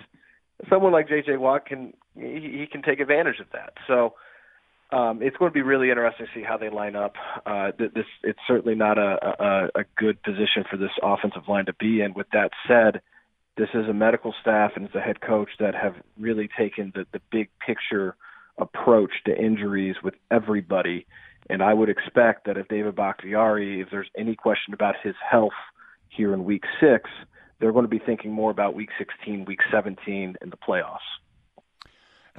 someone 0.69 0.91
like 0.91 1.07
J.J. 1.07 1.37
Watt 1.37 1.65
can 1.65 1.93
he, 2.15 2.59
he 2.59 2.67
can 2.71 2.81
take 2.81 2.99
advantage 2.99 3.39
of 3.39 3.47
that. 3.53 3.73
So 3.87 4.15
um, 4.91 5.21
it's 5.21 5.37
going 5.37 5.51
to 5.51 5.53
be 5.53 5.61
really 5.61 5.89
interesting 5.89 6.25
to 6.25 6.39
see 6.39 6.43
how 6.43 6.57
they 6.57 6.69
line 6.69 6.95
up. 6.95 7.13
Uh, 7.45 7.71
this 7.77 8.05
it's 8.23 8.39
certainly 8.47 8.75
not 8.75 8.97
a, 8.97 9.17
a, 9.75 9.81
a 9.81 9.83
good 9.97 10.21
position 10.23 10.63
for 10.69 10.77
this 10.77 10.91
offensive 11.03 11.47
line 11.47 11.65
to 11.67 11.73
be 11.73 12.01
in. 12.01 12.13
With 12.13 12.27
that 12.33 12.51
said, 12.67 13.01
this 13.55 13.69
is 13.73 13.87
a 13.87 13.93
medical 13.93 14.33
staff 14.41 14.71
and 14.75 14.85
it's 14.85 14.95
a 14.95 15.01
head 15.01 15.21
coach 15.21 15.49
that 15.59 15.75
have 15.75 15.95
really 16.17 16.49
taken 16.57 16.91
the, 16.95 17.05
the 17.11 17.21
big 17.31 17.49
picture 17.65 18.15
approach 18.57 19.11
to 19.25 19.37
injuries 19.37 19.95
with 20.03 20.15
everybody. 20.31 21.05
And 21.49 21.63
I 21.63 21.73
would 21.73 21.89
expect 21.89 22.45
that 22.45 22.57
if 22.57 22.67
David 22.67 22.95
Bakhtiari, 22.95 23.81
if 23.81 23.89
there's 23.89 24.09
any 24.17 24.35
question 24.35 24.73
about 24.73 24.95
his 25.01 25.15
health 25.29 25.53
here 26.09 26.33
in 26.33 26.43
Week 26.45 26.63
Six, 26.79 27.09
they're 27.59 27.71
going 27.71 27.85
to 27.85 27.89
be 27.89 27.99
thinking 27.99 28.31
more 28.31 28.51
about 28.51 28.75
Week 28.75 28.89
16, 28.97 29.45
Week 29.45 29.59
17, 29.71 30.35
in 30.41 30.49
the 30.49 30.57
playoffs. 30.57 30.99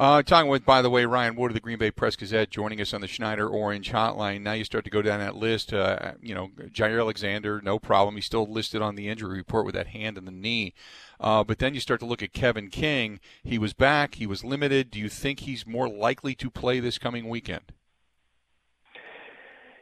Uh, 0.00 0.22
talking 0.22 0.48
with, 0.48 0.64
by 0.64 0.80
the 0.80 0.88
way, 0.88 1.04
Ryan 1.04 1.36
Wood 1.36 1.50
of 1.50 1.54
the 1.54 1.60
Green 1.60 1.76
Bay 1.76 1.90
Press 1.90 2.16
Gazette 2.16 2.48
joining 2.48 2.80
us 2.80 2.94
on 2.94 3.02
the 3.02 3.06
Schneider 3.06 3.46
Orange 3.46 3.90
Hotline. 3.90 4.40
Now 4.40 4.52
you 4.52 4.64
start 4.64 4.84
to 4.84 4.90
go 4.90 5.02
down 5.02 5.18
that 5.18 5.36
list. 5.36 5.74
Uh, 5.74 6.12
you 6.22 6.34
know, 6.34 6.48
Jaire 6.68 7.00
Alexander, 7.00 7.60
no 7.62 7.78
problem. 7.78 8.14
He's 8.14 8.24
still 8.24 8.50
listed 8.50 8.80
on 8.80 8.94
the 8.94 9.08
injury 9.08 9.36
report 9.36 9.66
with 9.66 9.74
that 9.74 9.88
hand 9.88 10.16
and 10.16 10.26
the 10.26 10.32
knee. 10.32 10.72
Uh, 11.18 11.44
but 11.44 11.58
then 11.58 11.74
you 11.74 11.80
start 11.80 12.00
to 12.00 12.06
look 12.06 12.22
at 12.22 12.32
Kevin 12.32 12.70
King. 12.70 13.20
He 13.42 13.58
was 13.58 13.74
back. 13.74 14.14
He 14.14 14.26
was 14.26 14.42
limited. 14.42 14.90
Do 14.90 14.98
you 14.98 15.10
think 15.10 15.40
he's 15.40 15.66
more 15.66 15.88
likely 15.88 16.34
to 16.36 16.48
play 16.48 16.80
this 16.80 16.96
coming 16.96 17.28
weekend? 17.28 17.72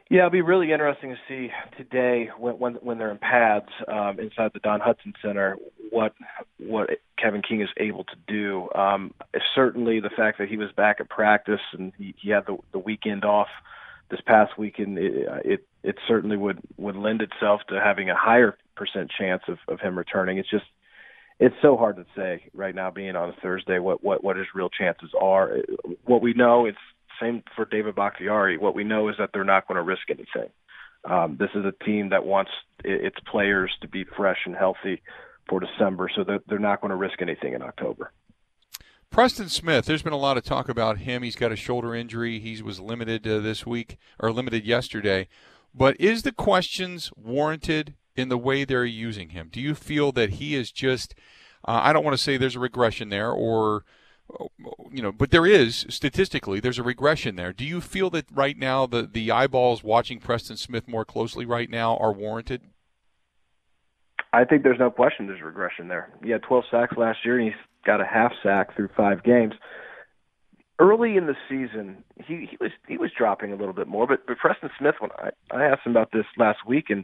Yeah, 0.09 0.21
it'll 0.21 0.31
be 0.31 0.41
really 0.41 0.71
interesting 0.71 1.11
to 1.11 1.17
see 1.27 1.51
today 1.77 2.31
when 2.37 2.57
when, 2.57 2.73
when 2.75 2.97
they're 2.97 3.11
in 3.11 3.19
pads 3.19 3.69
um, 3.87 4.19
inside 4.19 4.51
the 4.53 4.59
Don 4.59 4.79
Hutson 4.79 5.13
Center 5.21 5.57
what 5.91 6.13
what 6.57 6.89
Kevin 7.17 7.43
King 7.43 7.61
is 7.61 7.69
able 7.77 8.05
to 8.05 8.15
do. 8.27 8.69
Um, 8.73 9.13
certainly, 9.53 9.99
the 9.99 10.09
fact 10.09 10.39
that 10.39 10.49
he 10.49 10.57
was 10.57 10.71
back 10.75 10.97
at 10.99 11.09
practice 11.09 11.61
and 11.73 11.93
he, 11.97 12.15
he 12.19 12.31
had 12.31 12.47
the, 12.47 12.57
the 12.71 12.79
weekend 12.79 13.23
off 13.23 13.49
this 14.09 14.19
past 14.25 14.57
weekend, 14.57 14.97
it, 14.97 15.27
it 15.45 15.67
it 15.83 15.95
certainly 16.07 16.37
would 16.37 16.59
would 16.77 16.95
lend 16.95 17.21
itself 17.21 17.61
to 17.69 17.79
having 17.79 18.09
a 18.09 18.15
higher 18.15 18.57
percent 18.75 19.11
chance 19.15 19.43
of, 19.47 19.59
of 19.67 19.79
him 19.79 19.95
returning. 19.95 20.39
It's 20.39 20.49
just 20.49 20.65
it's 21.39 21.55
so 21.61 21.77
hard 21.77 21.97
to 21.97 22.05
say 22.15 22.49
right 22.55 22.73
now, 22.73 22.89
being 22.89 23.15
on 23.15 23.29
a 23.29 23.35
Thursday, 23.43 23.77
what 23.77 24.03
what 24.03 24.23
what 24.23 24.37
his 24.37 24.47
real 24.55 24.69
chances 24.69 25.11
are. 25.19 25.57
What 26.05 26.23
we 26.23 26.33
know, 26.33 26.65
it's 26.65 26.77
same 27.19 27.43
for 27.55 27.65
David 27.65 27.95
Bakhtiari. 27.95 28.57
What 28.57 28.75
we 28.75 28.83
know 28.83 29.09
is 29.09 29.15
that 29.19 29.31
they're 29.33 29.43
not 29.43 29.67
going 29.67 29.77
to 29.77 29.83
risk 29.83 30.09
anything. 30.09 30.51
Um, 31.05 31.37
this 31.39 31.49
is 31.55 31.65
a 31.65 31.83
team 31.83 32.09
that 32.09 32.25
wants 32.25 32.51
its 32.83 33.17
players 33.31 33.71
to 33.81 33.87
be 33.87 34.03
fresh 34.03 34.39
and 34.45 34.55
healthy 34.55 35.01
for 35.47 35.59
December, 35.59 36.09
so 36.13 36.23
they're, 36.23 36.41
they're 36.47 36.59
not 36.59 36.81
going 36.81 36.89
to 36.89 36.95
risk 36.95 37.21
anything 37.21 37.53
in 37.53 37.61
October. 37.61 38.11
Preston 39.09 39.49
Smith, 39.49 39.85
there's 39.85 40.03
been 40.03 40.13
a 40.13 40.17
lot 40.17 40.37
of 40.37 40.43
talk 40.43 40.69
about 40.69 40.99
him. 40.99 41.23
He's 41.23 41.35
got 41.35 41.51
a 41.51 41.55
shoulder 41.55 41.95
injury. 41.95 42.39
He 42.39 42.61
was 42.61 42.79
limited 42.79 43.27
uh, 43.27 43.39
this 43.39 43.65
week 43.65 43.97
or 44.19 44.31
limited 44.31 44.65
yesterday. 44.65 45.27
But 45.73 45.99
is 45.99 46.23
the 46.23 46.31
questions 46.31 47.11
warranted 47.15 47.95
in 48.15 48.29
the 48.29 48.37
way 48.37 48.65
they're 48.65 48.85
using 48.85 49.29
him? 49.29 49.49
Do 49.51 49.61
you 49.61 49.73
feel 49.73 50.11
that 50.11 50.31
he 50.31 50.55
is 50.55 50.71
just, 50.71 51.15
uh, 51.67 51.79
I 51.83 51.93
don't 51.93 52.03
want 52.03 52.17
to 52.17 52.23
say 52.23 52.37
there's 52.37 52.55
a 52.55 52.59
regression 52.59 53.09
there 53.09 53.31
or 53.31 53.83
you 54.91 55.01
know, 55.01 55.11
but 55.11 55.31
there 55.31 55.45
is 55.45 55.85
statistically 55.89 56.59
there's 56.59 56.79
a 56.79 56.83
regression 56.83 57.35
there. 57.35 57.53
Do 57.53 57.65
you 57.65 57.81
feel 57.81 58.09
that 58.11 58.25
right 58.33 58.57
now 58.57 58.85
the 58.85 59.03
the 59.03 59.31
eyeballs 59.31 59.83
watching 59.83 60.19
Preston 60.19 60.57
Smith 60.57 60.87
more 60.87 61.05
closely 61.05 61.45
right 61.45 61.69
now 61.69 61.97
are 61.97 62.11
warranted? 62.11 62.61
I 64.31 64.43
think 64.45 64.63
there's 64.63 64.79
no 64.79 64.91
question 64.91 65.27
there's 65.27 65.41
regression 65.41 65.87
there. 65.87 66.11
He 66.23 66.29
had 66.29 66.43
12 66.43 66.65
sacks 66.69 66.97
last 66.97 67.19
year, 67.25 67.39
and 67.39 67.47
he's 67.47 67.59
got 67.85 67.99
a 67.99 68.05
half 68.05 68.31
sack 68.43 68.75
through 68.75 68.89
five 68.95 69.23
games. 69.23 69.53
Early 70.77 71.17
in 71.17 71.25
the 71.25 71.35
season, 71.49 72.03
he, 72.25 72.47
he 72.49 72.57
was 72.59 72.71
he 72.87 72.97
was 72.97 73.11
dropping 73.17 73.51
a 73.51 73.55
little 73.55 73.73
bit 73.73 73.87
more, 73.87 74.07
but 74.07 74.25
but 74.27 74.37
Preston 74.37 74.69
Smith, 74.77 74.95
when 74.99 75.11
I 75.17 75.31
I 75.51 75.65
asked 75.65 75.85
him 75.85 75.91
about 75.91 76.11
this 76.11 76.25
last 76.37 76.59
week, 76.65 76.89
and 76.89 77.03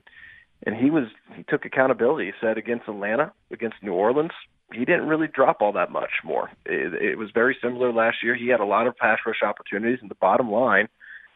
and 0.65 0.75
he 0.75 0.89
was 0.89 1.05
he 1.35 1.43
took 1.43 1.65
accountability. 1.65 2.27
He 2.27 2.31
said 2.39 2.57
against 2.57 2.87
Atlanta, 2.87 3.33
against 3.51 3.77
New 3.81 3.93
Orleans, 3.93 4.31
he 4.73 4.85
didn't 4.85 5.07
really 5.07 5.27
drop 5.27 5.57
all 5.61 5.73
that 5.73 5.91
much 5.91 6.11
more. 6.23 6.49
It, 6.65 6.93
it 6.93 7.17
was 7.17 7.29
very 7.33 7.57
similar 7.61 7.93
last 7.93 8.17
year. 8.23 8.35
He 8.35 8.47
had 8.47 8.59
a 8.59 8.65
lot 8.65 8.87
of 8.87 8.97
pass 8.97 9.19
rush 9.25 9.41
opportunities, 9.43 9.99
and 10.01 10.09
the 10.09 10.15
bottom 10.15 10.51
line 10.51 10.87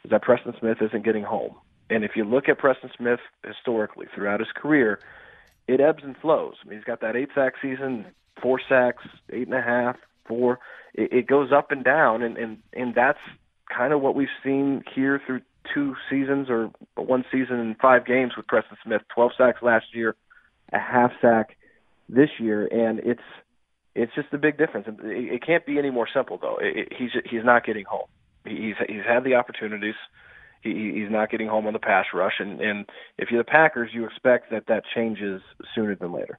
is 0.03 0.11
that 0.11 0.21
Preston 0.21 0.53
Smith 0.59 0.77
isn't 0.81 1.05
getting 1.05 1.23
home. 1.23 1.55
And 1.89 2.03
if 2.03 2.11
you 2.15 2.23
look 2.23 2.49
at 2.49 2.57
Preston 2.57 2.91
Smith 2.97 3.19
historically 3.45 4.07
throughout 4.13 4.39
his 4.39 4.49
career, 4.55 4.99
it 5.67 5.79
ebbs 5.79 6.03
and 6.03 6.17
flows. 6.17 6.55
I 6.63 6.69
mean, 6.69 6.79
he's 6.79 6.85
got 6.85 7.01
that 7.01 7.15
eight 7.15 7.29
sack 7.35 7.53
season, 7.61 8.05
four 8.41 8.59
sacks, 8.67 9.03
eight 9.31 9.47
and 9.47 9.55
a 9.55 9.61
half, 9.61 9.97
four. 10.27 10.59
It, 10.93 11.13
it 11.13 11.27
goes 11.27 11.51
up 11.51 11.71
and 11.71 11.83
down, 11.83 12.21
and 12.23 12.37
and 12.37 12.57
and 12.73 12.95
that's 12.95 13.19
kind 13.75 13.93
of 13.93 14.01
what 14.01 14.15
we've 14.15 14.27
seen 14.43 14.83
here 14.95 15.21
through 15.25 15.41
two 15.73 15.95
seasons 16.09 16.49
or 16.49 16.71
one 16.95 17.23
season 17.31 17.59
and 17.59 17.77
five 17.77 18.05
games 18.05 18.33
with 18.35 18.47
Preston 18.47 18.77
Smith. 18.83 19.01
Twelve 19.13 19.31
sacks 19.37 19.61
last 19.61 19.93
year, 19.93 20.15
a 20.73 20.79
half 20.79 21.11
sack 21.21 21.55
this 22.09 22.29
year, 22.39 22.67
and 22.67 22.99
it's 22.99 23.21
it's 23.95 24.13
just 24.15 24.27
a 24.33 24.37
big 24.37 24.57
difference. 24.57 24.87
It, 24.87 25.33
it 25.33 25.45
can't 25.45 25.65
be 25.65 25.77
any 25.77 25.91
more 25.91 26.07
simple 26.13 26.37
though. 26.41 26.57
It, 26.59 26.89
he's 26.97 27.11
he's 27.29 27.43
not 27.43 27.65
getting 27.65 27.85
home. 27.85 28.07
He's 28.45 28.75
he's 28.87 29.05
had 29.07 29.23
the 29.23 29.35
opportunities. 29.35 29.95
He, 30.61 30.91
he's 30.93 31.09
not 31.09 31.29
getting 31.31 31.47
home 31.47 31.67
on 31.67 31.73
the 31.73 31.79
pass 31.79 32.07
rush, 32.13 32.33
and 32.39 32.59
and 32.59 32.85
if 33.17 33.29
you're 33.31 33.41
the 33.41 33.49
Packers, 33.49 33.91
you 33.93 34.05
expect 34.05 34.51
that 34.51 34.65
that 34.67 34.83
changes 34.93 35.41
sooner 35.73 35.95
than 35.95 36.11
later. 36.11 36.37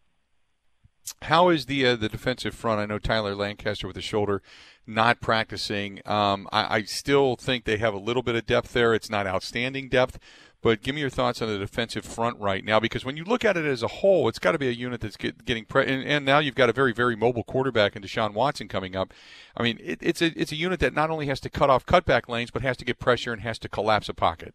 How 1.22 1.48
is 1.48 1.66
the 1.66 1.86
uh, 1.86 1.96
the 1.96 2.08
defensive 2.08 2.54
front? 2.54 2.80
I 2.80 2.86
know 2.86 2.98
Tyler 2.98 3.34
Lancaster 3.34 3.86
with 3.86 3.96
the 3.96 4.02
shoulder 4.02 4.42
not 4.86 5.20
practicing. 5.20 6.00
Um, 6.04 6.48
I, 6.52 6.76
I 6.76 6.82
still 6.82 7.36
think 7.36 7.64
they 7.64 7.78
have 7.78 7.94
a 7.94 7.98
little 7.98 8.22
bit 8.22 8.34
of 8.34 8.46
depth 8.46 8.72
there. 8.72 8.94
It's 8.94 9.10
not 9.10 9.26
outstanding 9.26 9.88
depth, 9.88 10.18
but 10.62 10.82
give 10.82 10.94
me 10.94 11.00
your 11.00 11.10
thoughts 11.10 11.40
on 11.40 11.48
the 11.48 11.58
defensive 11.58 12.04
front 12.04 12.38
right 12.40 12.64
now, 12.64 12.80
because 12.80 13.04
when 13.04 13.16
you 13.16 13.24
look 13.24 13.44
at 13.44 13.56
it 13.56 13.64
as 13.64 13.82
a 13.82 13.88
whole, 13.88 14.28
it's 14.28 14.38
got 14.38 14.52
to 14.52 14.58
be 14.58 14.68
a 14.68 14.72
unit 14.72 15.00
that's 15.00 15.16
get, 15.16 15.44
getting 15.44 15.64
pre- 15.64 15.86
and, 15.86 16.02
and, 16.04 16.24
now 16.24 16.38
you've 16.38 16.54
got 16.54 16.68
a 16.68 16.72
very 16.72 16.92
very 16.92 17.16
mobile 17.16 17.44
quarterback 17.44 17.96
in 17.96 18.02
Deshaun 18.02 18.34
Watson 18.34 18.68
coming 18.68 18.96
up. 18.96 19.14
I 19.56 19.62
mean, 19.62 19.78
it, 19.82 19.98
it's 20.02 20.20
a 20.20 20.38
it's 20.38 20.52
a 20.52 20.56
unit 20.56 20.80
that 20.80 20.94
not 20.94 21.10
only 21.10 21.26
has 21.26 21.40
to 21.40 21.50
cut 21.50 21.70
off 21.70 21.86
cutback 21.86 22.28
lanes, 22.28 22.50
but 22.50 22.62
has 22.62 22.76
to 22.78 22.84
get 22.84 22.98
pressure 22.98 23.32
and 23.32 23.42
has 23.42 23.58
to 23.60 23.68
collapse 23.68 24.08
a 24.08 24.14
pocket. 24.14 24.54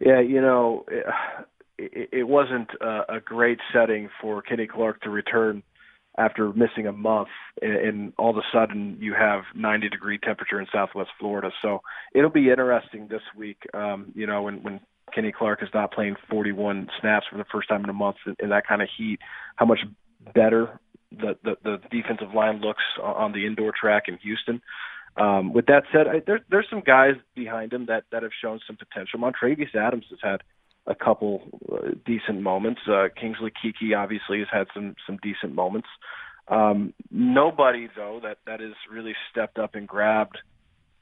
Yeah, 0.00 0.20
you 0.20 0.40
know, 0.40 0.84
it, 0.88 1.04
it 1.78 2.26
wasn't 2.26 2.68
a, 2.80 3.16
a 3.16 3.20
great 3.20 3.58
setting 3.72 4.08
for 4.20 4.42
Kenny 4.42 4.66
Clark 4.66 5.00
to 5.02 5.10
return 5.10 5.62
after 6.18 6.52
missing 6.52 6.86
a 6.88 6.92
month 6.92 7.28
and, 7.62 7.72
and 7.74 8.12
all 8.18 8.30
of 8.30 8.36
a 8.36 8.42
sudden 8.52 8.98
you 9.00 9.14
have 9.14 9.42
90 9.54 9.88
degree 9.88 10.18
temperature 10.18 10.60
in 10.60 10.66
southwest 10.72 11.10
Florida. 11.18 11.50
So 11.62 11.80
it'll 12.12 12.30
be 12.30 12.50
interesting 12.50 13.06
this 13.08 13.22
week, 13.36 13.58
um, 13.72 14.12
you 14.14 14.26
know, 14.26 14.42
when, 14.42 14.62
when 14.62 14.80
Kenny 15.14 15.32
Clark 15.32 15.62
is 15.62 15.68
not 15.72 15.92
playing 15.92 16.16
41 16.28 16.88
snaps 17.00 17.26
for 17.30 17.38
the 17.38 17.44
first 17.50 17.68
time 17.68 17.84
in 17.84 17.90
a 17.90 17.94
month 17.94 18.16
in, 18.26 18.34
in 18.40 18.48
that 18.50 18.66
kind 18.66 18.82
of 18.82 18.88
heat, 18.98 19.20
how 19.56 19.64
much 19.64 19.78
better 20.34 20.80
the, 21.12 21.36
the, 21.42 21.56
the 21.62 21.78
defensive 21.90 22.34
line 22.34 22.60
looks 22.60 22.82
on 23.02 23.32
the 23.32 23.46
indoor 23.46 23.72
track 23.78 24.04
in 24.08 24.18
Houston. 24.18 24.60
Um, 25.16 25.52
with 25.52 25.66
that 25.66 25.84
said, 25.92 26.06
I, 26.06 26.22
there, 26.26 26.40
there's 26.50 26.66
some 26.68 26.82
guys 26.84 27.14
behind 27.34 27.72
him 27.72 27.86
that, 27.86 28.04
that 28.12 28.22
have 28.22 28.32
shown 28.40 28.60
some 28.66 28.76
potential. 28.76 29.18
Montravius 29.18 29.74
Adams 29.74 30.04
has 30.10 30.18
had 30.22 30.42
a 30.88 30.94
couple 30.94 31.42
uh, 31.70 31.90
decent 32.04 32.40
moments. 32.40 32.80
Uh, 32.90 33.08
Kingsley 33.20 33.52
Keke 33.52 33.96
obviously 33.96 34.40
has 34.40 34.48
had 34.50 34.66
some 34.74 34.96
some 35.06 35.18
decent 35.22 35.54
moments. 35.54 35.88
Um, 36.48 36.94
nobody 37.10 37.88
though 37.94 38.20
that 38.22 38.38
that 38.46 38.60
has 38.60 38.72
really 38.90 39.14
stepped 39.30 39.58
up 39.58 39.74
and 39.74 39.86
grabbed 39.86 40.38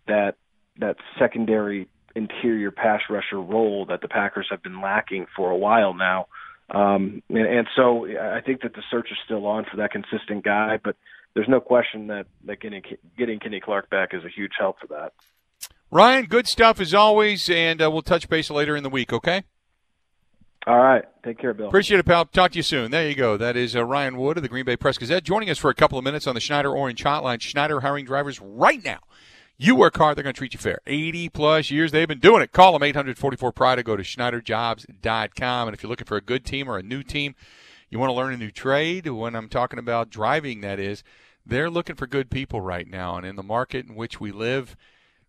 that 0.07 0.35
that 0.78 0.97
secondary 1.19 1.88
interior 2.14 2.71
pass 2.71 3.02
rusher 3.09 3.40
role 3.40 3.87
that 3.87 4.00
the 4.00 4.09
Packers 4.09 4.47
have 4.50 4.62
been 4.62 4.81
lacking 4.81 5.26
for 5.37 5.50
a 5.50 5.57
while 5.57 5.95
now. 5.95 6.26
Um, 6.71 7.23
and, 7.28 7.47
and 7.47 7.66
so 7.76 8.07
I 8.07 8.40
think 8.40 8.62
that 8.62 8.75
the 8.75 8.83
search 8.90 9.09
is 9.12 9.19
still 9.25 9.47
on 9.47 9.66
for 9.71 9.76
that 9.76 9.93
consistent 9.93 10.45
guy, 10.45 10.81
but 10.83 10.97
there's 11.35 11.49
no 11.49 11.61
question 11.61 12.09
that, 12.09 12.26
that 12.47 12.61
getting, 12.61 12.83
getting 13.16 13.38
Kenny 13.38 13.61
Clark 13.61 13.90
back 13.90 14.14
is 14.14 14.25
a 14.25 14.28
huge 14.28 14.52
help 14.59 14.81
for 14.81 14.88
that. 14.88 15.12
Ryan, 15.90 16.25
good 16.25 16.49
stuff 16.49 16.81
as 16.81 16.93
always, 16.93 17.49
and 17.49 17.81
uh, 17.81 17.90
we'll 17.90 18.02
touch 18.02 18.28
base 18.28 18.50
later 18.50 18.75
in 18.75 18.83
the 18.83 18.90
week, 18.90 19.12
okay? 19.12 19.45
All 20.67 20.79
right. 20.79 21.05
Take 21.23 21.39
care, 21.39 21.55
Bill. 21.55 21.69
Appreciate 21.69 22.01
it, 22.01 22.07
pal. 22.07 22.25
Talk 22.25 22.53
to 22.53 22.57
you 22.57 22.63
soon. 22.63 22.91
There 22.91 23.09
you 23.09 23.15
go. 23.15 23.37
That 23.37 23.57
is 23.57 23.77
uh, 23.77 23.85
Ryan 23.85 24.17
Wood 24.17 24.37
of 24.37 24.43
the 24.43 24.49
Green 24.49 24.65
Bay 24.65 24.77
Press 24.77 24.99
Gazette 24.99 25.23
joining 25.23 25.49
us 25.49 25.59
for 25.59 25.71
a 25.71 25.75
couple 25.75 25.97
of 25.97 26.05
minutes 26.05 26.27
on 26.27 26.35
the 26.35 26.41
Schneider 26.41 26.73
Orange 26.73 27.05
Hotline. 27.05 27.41
Schneider 27.41 27.81
hiring 27.81 28.05
drivers 28.05 28.41
right 28.41 28.85
now. 28.85 28.99
You 29.59 29.75
work 29.75 29.97
hard, 29.97 30.17
they're 30.17 30.23
going 30.23 30.35
to 30.35 30.39
treat 30.39 30.53
you 30.53 30.61
fair. 30.61 30.81
80 30.87 31.31
plus 31.31 31.71
years 31.71 31.91
they've 31.93 32.07
been 32.07 32.19
doing 32.19 32.43
it. 32.43 32.53
Call 32.53 32.73
them 32.73 32.83
844 32.83 33.53
Pride 33.53 33.79
or 33.79 33.83
go 33.83 33.97
to 33.97 34.03
SchneiderJobs.com. 34.03 35.69
And 35.69 35.75
if 35.75 35.83
you're 35.83 35.89
looking 35.89 36.07
for 36.07 36.19
a 36.19 36.21
good 36.21 36.45
team 36.45 36.69
or 36.69 36.77
a 36.77 36.83
new 36.83 37.03
team, 37.03 37.35
you 37.89 37.99
want 37.99 38.11
to 38.11 38.15
learn 38.15 38.35
a 38.35 38.37
new 38.37 38.51
trade, 38.51 39.07
when 39.09 39.35
I'm 39.35 39.49
talking 39.49 39.79
about 39.79 40.11
driving, 40.11 40.61
that 40.61 40.79
is, 40.79 41.05
they're 41.47 41.71
looking 41.71 41.97
for 41.97 42.07
good 42.07 42.29
people 42.29 42.61
right 42.61 42.87
now. 42.87 43.17
And 43.17 43.25
in 43.25 43.37
the 43.37 43.43
market 43.43 43.87
in 43.87 43.95
which 43.95 44.21
we 44.21 44.33
live, 44.33 44.77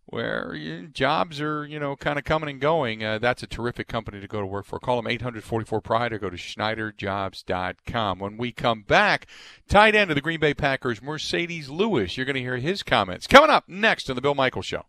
where 0.08 0.56
jobs 0.92 1.40
are, 1.40 1.66
you 1.66 1.78
know, 1.78 1.94
kind 1.94 2.18
of 2.18 2.24
coming 2.24 2.48
and 2.48 2.60
going. 2.60 3.04
Uh, 3.04 3.18
that's 3.18 3.42
a 3.42 3.46
terrific 3.46 3.88
company 3.88 4.20
to 4.20 4.28
go 4.28 4.40
to 4.40 4.46
work 4.46 4.64
for. 4.64 4.78
Call 4.78 4.96
them 4.96 5.06
844 5.06 5.80
Pride 5.80 6.12
or 6.12 6.18
go 6.18 6.30
to 6.30 6.36
SchneiderJobs.com. 6.36 8.18
When 8.18 8.36
we 8.38 8.52
come 8.52 8.82
back, 8.82 9.26
tight 9.68 9.94
end 9.94 10.10
of 10.10 10.14
the 10.14 10.22
Green 10.22 10.40
Bay 10.40 10.54
Packers, 10.54 11.00
Marcedes 11.00 11.68
Lewis. 11.68 12.16
You're 12.16 12.26
going 12.26 12.36
to 12.36 12.40
hear 12.40 12.56
his 12.56 12.82
comments 12.82 13.26
coming 13.26 13.50
up 13.50 13.68
next 13.68 14.08
on 14.08 14.16
the 14.16 14.22
Bill 14.22 14.34
Michaels 14.34 14.66
Show. 14.66 14.84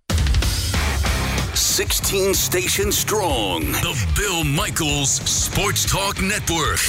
16 1.54 2.34
stations 2.34 2.98
strong. 2.98 3.62
The 3.72 4.08
Bill 4.16 4.46
Michaels 4.46 5.12
Sports 5.12 5.86
Talk 5.86 6.22
Network. 6.22 6.80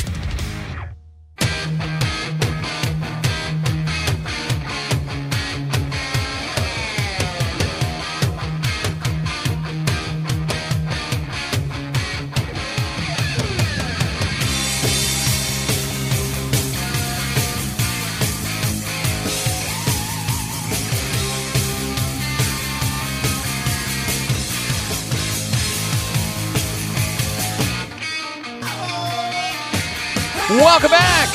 Welcome 30.61 30.91
back. 30.91 31.29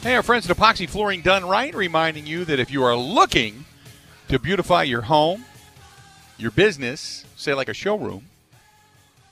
Hey, 0.00 0.14
our 0.14 0.22
friends 0.22 0.48
at 0.48 0.56
Epoxy 0.56 0.88
Flooring 0.88 1.22
Done 1.22 1.44
Right, 1.44 1.74
reminding 1.74 2.24
you 2.24 2.44
that 2.44 2.60
if 2.60 2.70
you 2.70 2.84
are 2.84 2.94
looking 2.94 3.64
to 4.28 4.38
beautify 4.38 4.84
your 4.84 5.02
home, 5.02 5.44
your 6.38 6.52
business, 6.52 7.24
say 7.34 7.52
like 7.52 7.68
a 7.68 7.74
showroom, 7.74 8.26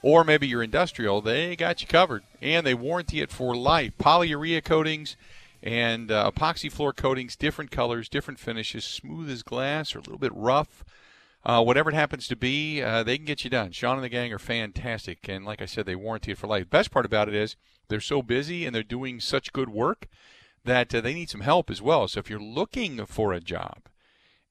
or 0.02 0.24
maybe 0.24 0.48
you're 0.48 0.64
industrial, 0.64 1.20
they 1.20 1.54
got 1.54 1.80
you 1.80 1.86
covered 1.86 2.24
and 2.40 2.66
they 2.66 2.74
warranty 2.74 3.20
it 3.20 3.30
for 3.30 3.54
life. 3.54 3.92
Polyurea 3.96 4.64
coatings 4.64 5.14
and 5.62 6.10
uh, 6.10 6.32
epoxy 6.34 6.70
floor 6.70 6.92
coatings, 6.92 7.36
different 7.36 7.70
colors, 7.70 8.08
different 8.08 8.40
finishes, 8.40 8.84
smooth 8.84 9.30
as 9.30 9.44
glass 9.44 9.94
or 9.94 9.98
a 9.98 10.02
little 10.02 10.18
bit 10.18 10.34
rough. 10.34 10.84
Uh, 11.44 11.62
whatever 11.62 11.90
it 11.90 11.94
happens 11.94 12.28
to 12.28 12.36
be, 12.36 12.80
uh, 12.80 13.02
they 13.02 13.16
can 13.16 13.24
get 13.24 13.42
you 13.42 13.50
done. 13.50 13.72
Sean 13.72 13.96
and 13.96 14.04
the 14.04 14.08
gang 14.08 14.32
are 14.32 14.38
fantastic, 14.38 15.28
and 15.28 15.44
like 15.44 15.60
I 15.60 15.66
said, 15.66 15.86
they 15.86 15.96
warranty 15.96 16.32
it 16.32 16.38
for 16.38 16.46
life. 16.46 16.70
Best 16.70 16.92
part 16.92 17.04
about 17.04 17.28
it 17.28 17.34
is 17.34 17.56
they're 17.88 18.00
so 18.00 18.22
busy 18.22 18.64
and 18.64 18.74
they're 18.74 18.84
doing 18.84 19.18
such 19.18 19.52
good 19.52 19.68
work 19.68 20.06
that 20.64 20.94
uh, 20.94 21.00
they 21.00 21.14
need 21.14 21.30
some 21.30 21.40
help 21.40 21.68
as 21.68 21.82
well. 21.82 22.06
So 22.06 22.20
if 22.20 22.30
you're 22.30 22.40
looking 22.40 23.04
for 23.06 23.32
a 23.32 23.40
job 23.40 23.88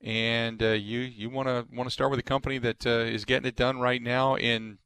and 0.03 0.61
uh, 0.61 0.69
you 0.71 0.99
you 0.99 1.29
want 1.29 1.47
to 1.47 1.65
want 1.73 1.87
to 1.87 1.93
start 1.93 2.11
with 2.11 2.19
a 2.19 2.23
company 2.23 2.57
that 2.57 2.85
uh, 2.85 2.89
is 2.89 3.23
getting 3.23 3.47
it 3.47 3.55
done 3.55 3.79
right 3.79 4.01
now, 4.01 4.35
and 4.35 4.77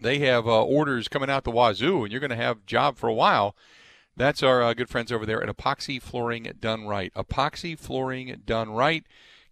they 0.00 0.18
have 0.18 0.46
uh, 0.46 0.62
orders 0.62 1.08
coming 1.08 1.30
out 1.30 1.44
the 1.44 1.50
wazoo, 1.50 2.02
and 2.02 2.12
you're 2.12 2.20
going 2.20 2.30
to 2.30 2.36
have 2.36 2.66
job 2.66 2.98
for 2.98 3.08
a 3.08 3.14
while. 3.14 3.56
That's 4.16 4.42
our 4.42 4.74
good 4.74 4.90
friends 4.90 5.10
over 5.10 5.24
there 5.24 5.42
at 5.42 5.56
Epoxy 5.56 6.02
Flooring 6.02 6.52
Done 6.60 6.84
Right. 6.84 7.14
Epoxy 7.14 7.78
Flooring 7.78 8.42
Done 8.44 8.70
Right 8.70 9.04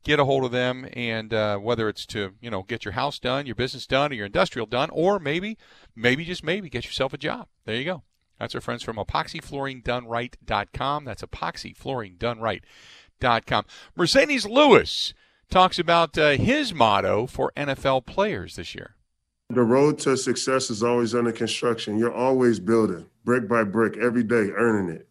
get 0.05 0.19
a 0.19 0.25
hold 0.25 0.45
of 0.45 0.53
them 0.53 0.89
and 0.93 1.35
uh, 1.35 1.59
whether 1.59 1.89
it's 1.89 2.07
to 2.07 2.35
you 2.41 2.51
know 2.51 2.63
get 2.63 2.85
your 2.85 2.93
house 2.93 3.19
done 3.19 3.47
your 3.47 3.55
business 3.55 3.87
done 3.87 4.13
or 4.13 4.15
your 4.15 4.27
industrial 4.27 4.67
done 4.67 4.91
or 4.91 5.19
maybe 5.19 5.57
maybe 5.95 6.25
just 6.25 6.45
maybe 6.45 6.69
get 6.69 6.85
yourself 6.85 7.13
a 7.13 7.19
job. 7.19 7.47
There 7.65 7.77
you 7.77 7.85
go. 7.85 8.03
That's 8.39 8.55
our 8.55 8.61
friends 8.61 8.83
from 8.83 8.97
epoxyflooringdoneright.com 8.97 11.05
that's 11.05 11.23
epoxyflooringdoneright.com 11.23 13.65
marcedes 13.99 14.49
lewis 14.49 15.15
talks 15.51 15.79
about 15.79 16.19
uh, 16.19 16.33
his 16.33 16.75
motto 16.75 17.27
for 17.27 17.51
nfl 17.57 18.05
players 18.05 18.57
this 18.57 18.75
year. 18.75 18.97
The 19.51 19.63
road 19.63 19.99
to 20.01 20.15
success 20.17 20.69
is 20.69 20.83
always 20.83 21.15
under 21.15 21.33
construction. 21.33 21.97
You're 21.99 22.13
always 22.13 22.61
building 22.61 23.07
brick 23.25 23.49
by 23.49 23.65
brick 23.65 23.97
every 23.97 24.23
day 24.23 24.51
earning 24.51 24.95
it. 24.95 25.09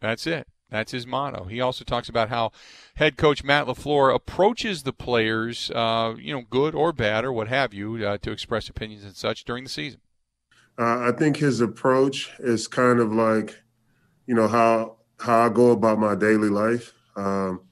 That's 0.00 0.26
it 0.26 0.48
that's 0.70 0.92
his 0.92 1.06
motto. 1.06 1.44
He 1.44 1.60
also 1.60 1.84
talks 1.84 2.08
about 2.08 2.28
how 2.28 2.52
head 2.96 3.16
coach 3.16 3.42
Matt 3.42 3.66
LaFleur 3.66 4.14
approaches 4.14 4.82
the 4.82 4.92
players, 4.92 5.70
uh, 5.74 6.14
you 6.18 6.34
know, 6.34 6.42
good 6.50 6.74
or 6.74 6.92
bad 6.92 7.24
or 7.24 7.32
what 7.32 7.48
have 7.48 7.72
you, 7.72 8.06
uh, 8.06 8.18
to 8.18 8.30
express 8.30 8.68
opinions 8.68 9.04
and 9.04 9.16
such 9.16 9.44
during 9.44 9.64
the 9.64 9.70
season. 9.70 10.00
Uh, 10.78 11.08
I 11.08 11.12
think 11.12 11.36
his 11.38 11.60
approach 11.60 12.30
is 12.38 12.68
kind 12.68 13.00
of 13.00 13.12
like, 13.12 13.60
you 14.26 14.34
know, 14.34 14.46
how 14.46 14.98
how 15.18 15.46
I 15.46 15.48
go 15.48 15.70
about 15.70 15.98
my 15.98 16.14
daily 16.14 16.48
life. 16.48 16.92
Um, 17.16 17.62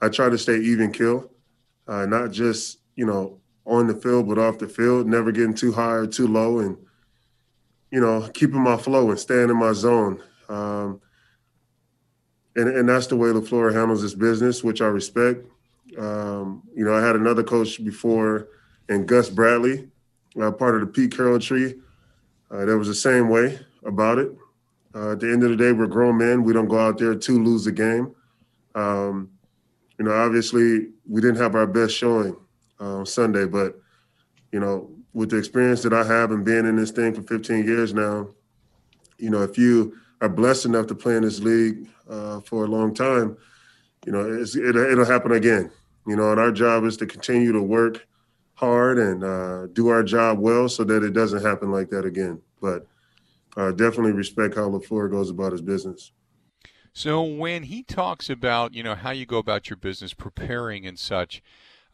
I 0.00 0.08
try 0.08 0.28
to 0.28 0.38
stay 0.38 0.58
even 0.58 0.92
kill, 0.92 1.30
uh, 1.88 2.06
not 2.06 2.30
just 2.30 2.78
you 2.94 3.06
know 3.06 3.40
on 3.66 3.86
the 3.86 3.94
field 3.94 4.28
but 4.28 4.38
off 4.38 4.58
the 4.58 4.68
field, 4.68 5.06
never 5.06 5.32
getting 5.32 5.54
too 5.54 5.72
high 5.72 5.94
or 5.94 6.06
too 6.06 6.28
low, 6.28 6.60
and 6.60 6.76
you 7.90 8.00
know 8.00 8.28
keeping 8.32 8.60
my 8.60 8.76
flow 8.76 9.10
and 9.10 9.18
staying 9.18 9.50
in 9.50 9.56
my 9.56 9.72
zone. 9.72 10.22
Um, 10.48 11.00
and, 12.56 12.68
and 12.68 12.88
that's 12.88 13.06
the 13.06 13.16
way 13.16 13.28
LaFleur 13.28 13.72
handles 13.72 14.02
his 14.02 14.14
business, 14.14 14.64
which 14.64 14.80
I 14.80 14.86
respect. 14.86 15.44
Um, 15.98 16.62
you 16.74 16.84
know, 16.84 16.94
I 16.94 17.04
had 17.04 17.16
another 17.16 17.42
coach 17.42 17.82
before, 17.84 18.48
and 18.88 19.06
Gus 19.06 19.28
Bradley, 19.28 19.88
uh, 20.40 20.50
part 20.50 20.74
of 20.74 20.80
the 20.80 20.86
Pete 20.86 21.16
Carroll 21.16 21.38
tree, 21.38 21.74
uh, 22.50 22.64
that 22.64 22.76
was 22.76 22.88
the 22.88 22.94
same 22.94 23.28
way 23.28 23.58
about 23.84 24.18
it. 24.18 24.32
Uh, 24.94 25.12
at 25.12 25.20
the 25.20 25.30
end 25.30 25.44
of 25.44 25.50
the 25.50 25.56
day, 25.56 25.72
we're 25.72 25.86
grown 25.86 26.18
men. 26.18 26.42
We 26.42 26.52
don't 26.52 26.68
go 26.68 26.78
out 26.78 26.98
there 26.98 27.14
to 27.14 27.44
lose 27.44 27.66
a 27.66 27.72
game. 27.72 28.14
Um, 28.74 29.30
you 29.98 30.04
know, 30.04 30.12
obviously, 30.12 30.88
we 31.08 31.20
didn't 31.20 31.36
have 31.36 31.54
our 31.54 31.66
best 31.66 31.94
showing 31.94 32.36
on 32.80 33.06
Sunday, 33.06 33.46
but 33.46 33.78
you 34.52 34.58
know, 34.58 34.90
with 35.12 35.30
the 35.30 35.36
experience 35.36 35.82
that 35.82 35.92
I 35.92 36.04
have 36.04 36.30
and 36.30 36.44
being 36.44 36.66
in 36.66 36.76
this 36.76 36.90
thing 36.90 37.14
for 37.14 37.22
15 37.22 37.64
years 37.64 37.94
now, 37.94 38.28
you 39.18 39.30
know, 39.30 39.42
if 39.42 39.58
you 39.58 39.96
are 40.20 40.28
blessed 40.28 40.66
enough 40.66 40.86
to 40.88 40.94
play 40.94 41.16
in 41.16 41.22
this 41.22 41.40
league 41.40 41.88
uh, 42.08 42.40
for 42.40 42.64
a 42.64 42.68
long 42.68 42.94
time, 42.94 43.36
you 44.06 44.12
know, 44.12 44.42
it, 44.42 44.96
will 44.96 45.04
happen 45.04 45.32
again. 45.32 45.70
You 46.06 46.16
know, 46.16 46.30
and 46.30 46.40
our 46.40 46.50
job 46.50 46.84
is 46.84 46.96
to 46.98 47.06
continue 47.06 47.52
to 47.52 47.62
work 47.62 48.06
hard 48.54 48.98
and 48.98 49.22
uh, 49.24 49.66
do 49.72 49.88
our 49.88 50.02
job 50.02 50.38
well 50.38 50.68
so 50.68 50.84
that 50.84 51.02
it 51.02 51.12
doesn't 51.12 51.44
happen 51.44 51.70
like 51.70 51.88
that 51.90 52.04
again. 52.04 52.40
But 52.60 52.86
uh, 53.56 53.72
definitely 53.72 54.12
respect 54.12 54.54
how 54.54 54.68
LaFleur 54.68 55.10
goes 55.10 55.30
about 55.30 55.52
his 55.52 55.62
business. 55.62 56.12
So 56.92 57.22
when 57.22 57.64
he 57.64 57.82
talks 57.82 58.28
about, 58.28 58.74
you 58.74 58.82
know, 58.82 58.94
how 58.94 59.10
you 59.10 59.26
go 59.26 59.38
about 59.38 59.70
your 59.70 59.76
business, 59.76 60.12
preparing 60.12 60.86
and 60.86 60.98
such, 60.98 61.42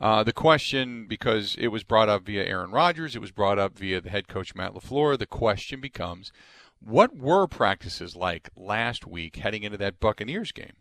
uh, 0.01 0.23
the 0.23 0.33
question, 0.33 1.07
because 1.07 1.57
it 1.59 1.69
was 1.69 1.83
brought 1.83 2.09
up 2.09 2.25
via 2.25 2.45
Aaron 2.45 2.71
Rodgers, 2.71 3.15
it 3.15 3.21
was 3.21 3.31
brought 3.31 3.59
up 3.59 3.79
via 3.79 4.01
the 4.01 4.11
head 4.11 4.29
coach 4.29 4.55
Matt 4.55 4.75
LaFleur, 4.75 5.19
the 5.19 5.27
question 5.27 5.81
becomes, 5.81 6.33
what 6.87 7.17
were 7.17 7.49
practices 7.49 8.15
like 8.15 8.49
last 8.57 9.07
week 9.07 9.37
heading 9.37 9.65
into 9.65 9.77
that 9.77 9.99
Buccaneers 9.99 10.53
game? 10.53 10.75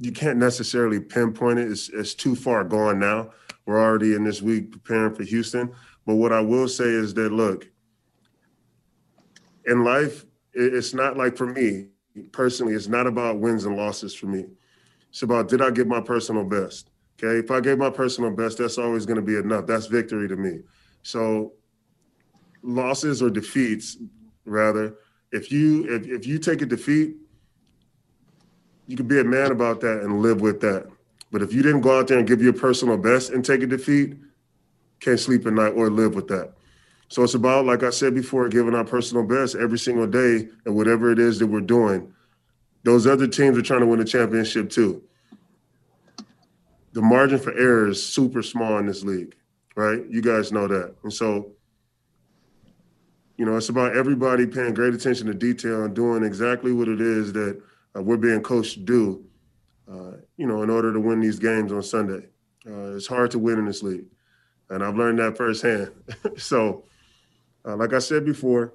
You 0.00 0.10
can't 0.10 0.38
necessarily 0.38 0.98
pinpoint 0.98 1.58
it. 1.58 1.70
It's, 1.70 1.90
it's 1.90 2.14
too 2.14 2.34
far 2.34 2.64
gone 2.64 2.98
now. 2.98 3.30
We're 3.66 3.80
already 3.80 4.14
in 4.14 4.24
this 4.24 4.40
week 4.40 4.72
preparing 4.72 5.14
for 5.14 5.24
Houston. 5.24 5.70
But 6.06 6.14
what 6.14 6.32
I 6.32 6.40
will 6.40 6.68
say 6.68 6.86
is 6.86 7.12
that, 7.14 7.32
look, 7.32 7.68
in 9.66 9.84
life, 9.84 10.24
it's 10.54 10.94
not 10.94 11.18
like 11.18 11.36
for 11.36 11.46
me 11.46 11.86
personally, 12.32 12.74
it's 12.74 12.88
not 12.88 13.06
about 13.06 13.38
wins 13.38 13.64
and 13.64 13.76
losses 13.76 14.14
for 14.14 14.26
me. 14.26 14.46
It's 15.10 15.22
about 15.22 15.48
did 15.48 15.60
I 15.60 15.70
give 15.70 15.86
my 15.86 16.00
personal 16.00 16.44
best? 16.44 16.90
Okay. 17.22 17.38
If 17.38 17.50
I 17.50 17.60
gave 17.60 17.78
my 17.78 17.90
personal 17.90 18.30
best, 18.30 18.58
that's 18.58 18.78
always 18.78 19.04
going 19.06 19.16
to 19.16 19.22
be 19.22 19.36
enough. 19.36 19.66
That's 19.66 19.86
victory 19.86 20.28
to 20.28 20.36
me. 20.36 20.60
So 21.02 21.52
losses 22.62 23.22
or 23.22 23.30
defeats, 23.30 23.98
rather, 24.44 24.96
if 25.32 25.50
you 25.50 25.84
if, 25.88 26.06
if 26.06 26.26
you 26.26 26.38
take 26.38 26.62
a 26.62 26.66
defeat, 26.66 27.16
you 28.86 28.96
can 28.96 29.08
be 29.08 29.20
a 29.20 29.24
man 29.24 29.50
about 29.50 29.80
that 29.80 30.02
and 30.02 30.20
live 30.20 30.40
with 30.40 30.60
that. 30.60 30.86
But 31.30 31.42
if 31.42 31.52
you 31.52 31.62
didn't 31.62 31.80
go 31.80 31.98
out 31.98 32.08
there 32.08 32.18
and 32.18 32.28
give 32.28 32.42
your 32.42 32.52
personal 32.52 32.98
best 32.98 33.30
and 33.30 33.44
take 33.44 33.62
a 33.62 33.66
defeat, 33.66 34.16
can't 35.00 35.18
sleep 35.18 35.46
at 35.46 35.54
night 35.54 35.70
or 35.70 35.88
live 35.90 36.14
with 36.14 36.28
that. 36.28 36.52
So 37.08 37.22
it's 37.22 37.34
about, 37.34 37.66
like 37.66 37.82
I 37.82 37.90
said 37.90 38.14
before, 38.14 38.48
giving 38.48 38.74
our 38.74 38.84
personal 38.84 39.24
best 39.24 39.54
every 39.54 39.78
single 39.78 40.06
day 40.06 40.48
and 40.64 40.74
whatever 40.74 41.10
it 41.10 41.18
is 41.18 41.38
that 41.38 41.46
we're 41.46 41.60
doing. 41.60 42.12
Those 42.84 43.06
other 43.06 43.26
teams 43.26 43.56
are 43.56 43.62
trying 43.62 43.80
to 43.80 43.86
win 43.86 44.00
a 44.00 44.04
championship 44.04 44.70
too. 44.70 45.02
The 46.92 47.02
margin 47.02 47.38
for 47.38 47.52
error 47.52 47.88
is 47.88 48.04
super 48.04 48.42
small 48.42 48.78
in 48.78 48.86
this 48.86 49.02
league, 49.02 49.34
right? 49.76 50.04
You 50.08 50.20
guys 50.20 50.52
know 50.52 50.68
that. 50.68 50.94
And 51.02 51.12
so 51.12 51.52
you 53.36 53.44
know, 53.44 53.56
it's 53.56 53.68
about 53.68 53.96
everybody 53.96 54.46
paying 54.46 54.74
great 54.74 54.94
attention 54.94 55.26
to 55.26 55.34
detail 55.34 55.84
and 55.84 55.94
doing 55.94 56.22
exactly 56.22 56.72
what 56.72 56.88
it 56.88 57.00
is 57.00 57.32
that 57.32 57.60
uh, 57.96 58.02
we're 58.02 58.16
being 58.16 58.42
coached 58.42 58.74
to 58.74 58.80
do, 58.80 59.24
uh, 59.90 60.12
you 60.36 60.46
know, 60.46 60.62
in 60.62 60.70
order 60.70 60.92
to 60.92 61.00
win 61.00 61.20
these 61.20 61.38
games 61.38 61.72
on 61.72 61.82
Sunday. 61.82 62.26
Uh, 62.66 62.94
it's 62.94 63.06
hard 63.06 63.30
to 63.30 63.38
win 63.38 63.58
in 63.58 63.64
this 63.64 63.82
league. 63.82 64.04
And 64.70 64.82
I've 64.82 64.96
learned 64.96 65.18
that 65.18 65.36
firsthand. 65.36 65.90
so, 66.36 66.84
uh, 67.64 67.76
like 67.76 67.92
I 67.92 67.98
said 67.98 68.24
before, 68.24 68.74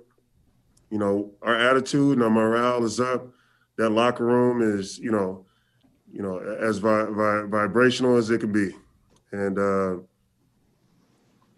you 0.90 0.98
know, 0.98 1.32
our 1.42 1.56
attitude 1.56 2.14
and 2.14 2.24
our 2.24 2.30
morale 2.30 2.84
is 2.84 3.00
up. 3.00 3.28
That 3.78 3.90
locker 3.90 4.26
room 4.26 4.62
is, 4.62 4.98
you 4.98 5.12
know, 5.12 5.46
you 6.12 6.22
know, 6.22 6.40
as 6.40 6.80
vi- 6.80 7.12
vi- 7.12 7.46
vibrational 7.48 8.18
as 8.18 8.30
it 8.30 8.40
can 8.40 8.52
be. 8.52 8.72
And, 9.32 9.60
uh, 9.60 9.98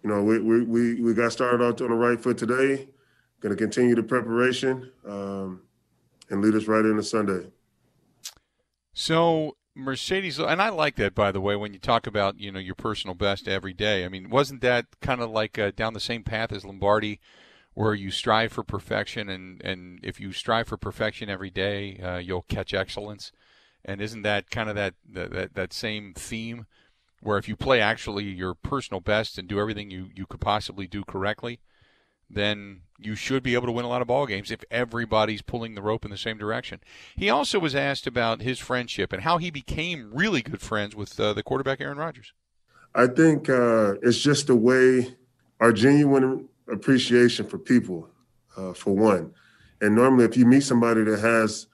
you 0.02 0.10
know, 0.10 0.22
we, 0.22 0.38
we, 0.38 0.62
we, 0.62 1.00
we 1.00 1.14
got 1.14 1.32
started 1.32 1.64
out 1.64 1.80
on 1.80 1.88
the 1.88 1.94
right 1.94 2.20
foot 2.20 2.38
today. 2.38 2.88
Going 3.40 3.56
to 3.56 3.62
continue 3.62 3.94
the 3.94 4.02
preparation 4.02 4.90
um, 5.06 5.62
and 6.28 6.42
lead 6.42 6.54
us 6.54 6.66
right 6.66 6.84
into 6.84 7.02
Sunday. 7.02 7.46
So 8.92 9.56
Marcedes, 9.76 10.38
and 10.38 10.60
I 10.60 10.68
like 10.68 10.96
that 10.96 11.14
by 11.14 11.32
the 11.32 11.40
way. 11.40 11.56
When 11.56 11.72
you 11.72 11.78
talk 11.78 12.06
about 12.06 12.38
you 12.38 12.52
know 12.52 12.58
your 12.58 12.74
personal 12.74 13.14
best 13.14 13.48
every 13.48 13.72
day, 13.72 14.04
I 14.04 14.08
mean, 14.08 14.28
wasn't 14.28 14.60
that 14.60 14.86
kind 15.00 15.22
of 15.22 15.30
like 15.30 15.58
uh, 15.58 15.70
down 15.74 15.94
the 15.94 16.00
same 16.00 16.22
path 16.22 16.52
as 16.52 16.64
Lombardi, 16.64 17.20
where 17.72 17.94
you 17.94 18.10
strive 18.10 18.52
for 18.52 18.62
perfection, 18.62 19.28
and 19.28 19.62
and 19.62 20.00
if 20.02 20.20
you 20.20 20.32
strive 20.32 20.68
for 20.68 20.76
perfection 20.76 21.30
every 21.30 21.50
day, 21.50 21.98
uh, 21.98 22.18
you'll 22.18 22.42
catch 22.42 22.74
excellence. 22.74 23.32
And 23.84 24.02
isn't 24.02 24.22
that 24.22 24.50
kind 24.50 24.68
of 24.68 24.76
that, 24.76 24.94
that 25.08 25.54
that 25.54 25.72
same 25.72 26.12
theme? 26.14 26.66
Where 27.20 27.38
if 27.38 27.48
you 27.48 27.56
play 27.56 27.80
actually 27.80 28.24
your 28.24 28.54
personal 28.54 29.00
best 29.00 29.38
and 29.38 29.46
do 29.46 29.60
everything 29.60 29.90
you, 29.90 30.08
you 30.14 30.26
could 30.26 30.40
possibly 30.40 30.86
do 30.86 31.04
correctly, 31.04 31.60
then 32.28 32.82
you 32.98 33.14
should 33.14 33.42
be 33.42 33.54
able 33.54 33.66
to 33.66 33.72
win 33.72 33.84
a 33.84 33.88
lot 33.88 34.02
of 34.02 34.08
ball 34.08 34.26
games 34.26 34.50
if 34.50 34.64
everybody's 34.70 35.42
pulling 35.42 35.74
the 35.74 35.82
rope 35.82 36.04
in 36.04 36.10
the 36.10 36.16
same 36.16 36.38
direction. 36.38 36.80
He 37.16 37.28
also 37.28 37.58
was 37.58 37.74
asked 37.74 38.06
about 38.06 38.42
his 38.42 38.58
friendship 38.58 39.12
and 39.12 39.22
how 39.22 39.38
he 39.38 39.50
became 39.50 40.10
really 40.12 40.42
good 40.42 40.60
friends 40.60 40.94
with 40.94 41.18
uh, 41.18 41.32
the 41.32 41.42
quarterback 41.42 41.80
Aaron 41.80 41.98
Rodgers. 41.98 42.32
I 42.94 43.06
think 43.06 43.48
uh, 43.48 43.94
it's 44.02 44.18
just 44.18 44.46
the 44.46 44.56
way 44.56 45.16
our 45.60 45.72
genuine 45.72 46.48
appreciation 46.68 47.46
for 47.46 47.58
people, 47.58 48.08
uh, 48.56 48.72
for 48.72 48.94
one. 48.94 49.32
And 49.80 49.94
normally, 49.94 50.24
if 50.24 50.36
you 50.36 50.46
meet 50.46 50.62
somebody 50.62 51.02
that 51.04 51.20
has, 51.20 51.66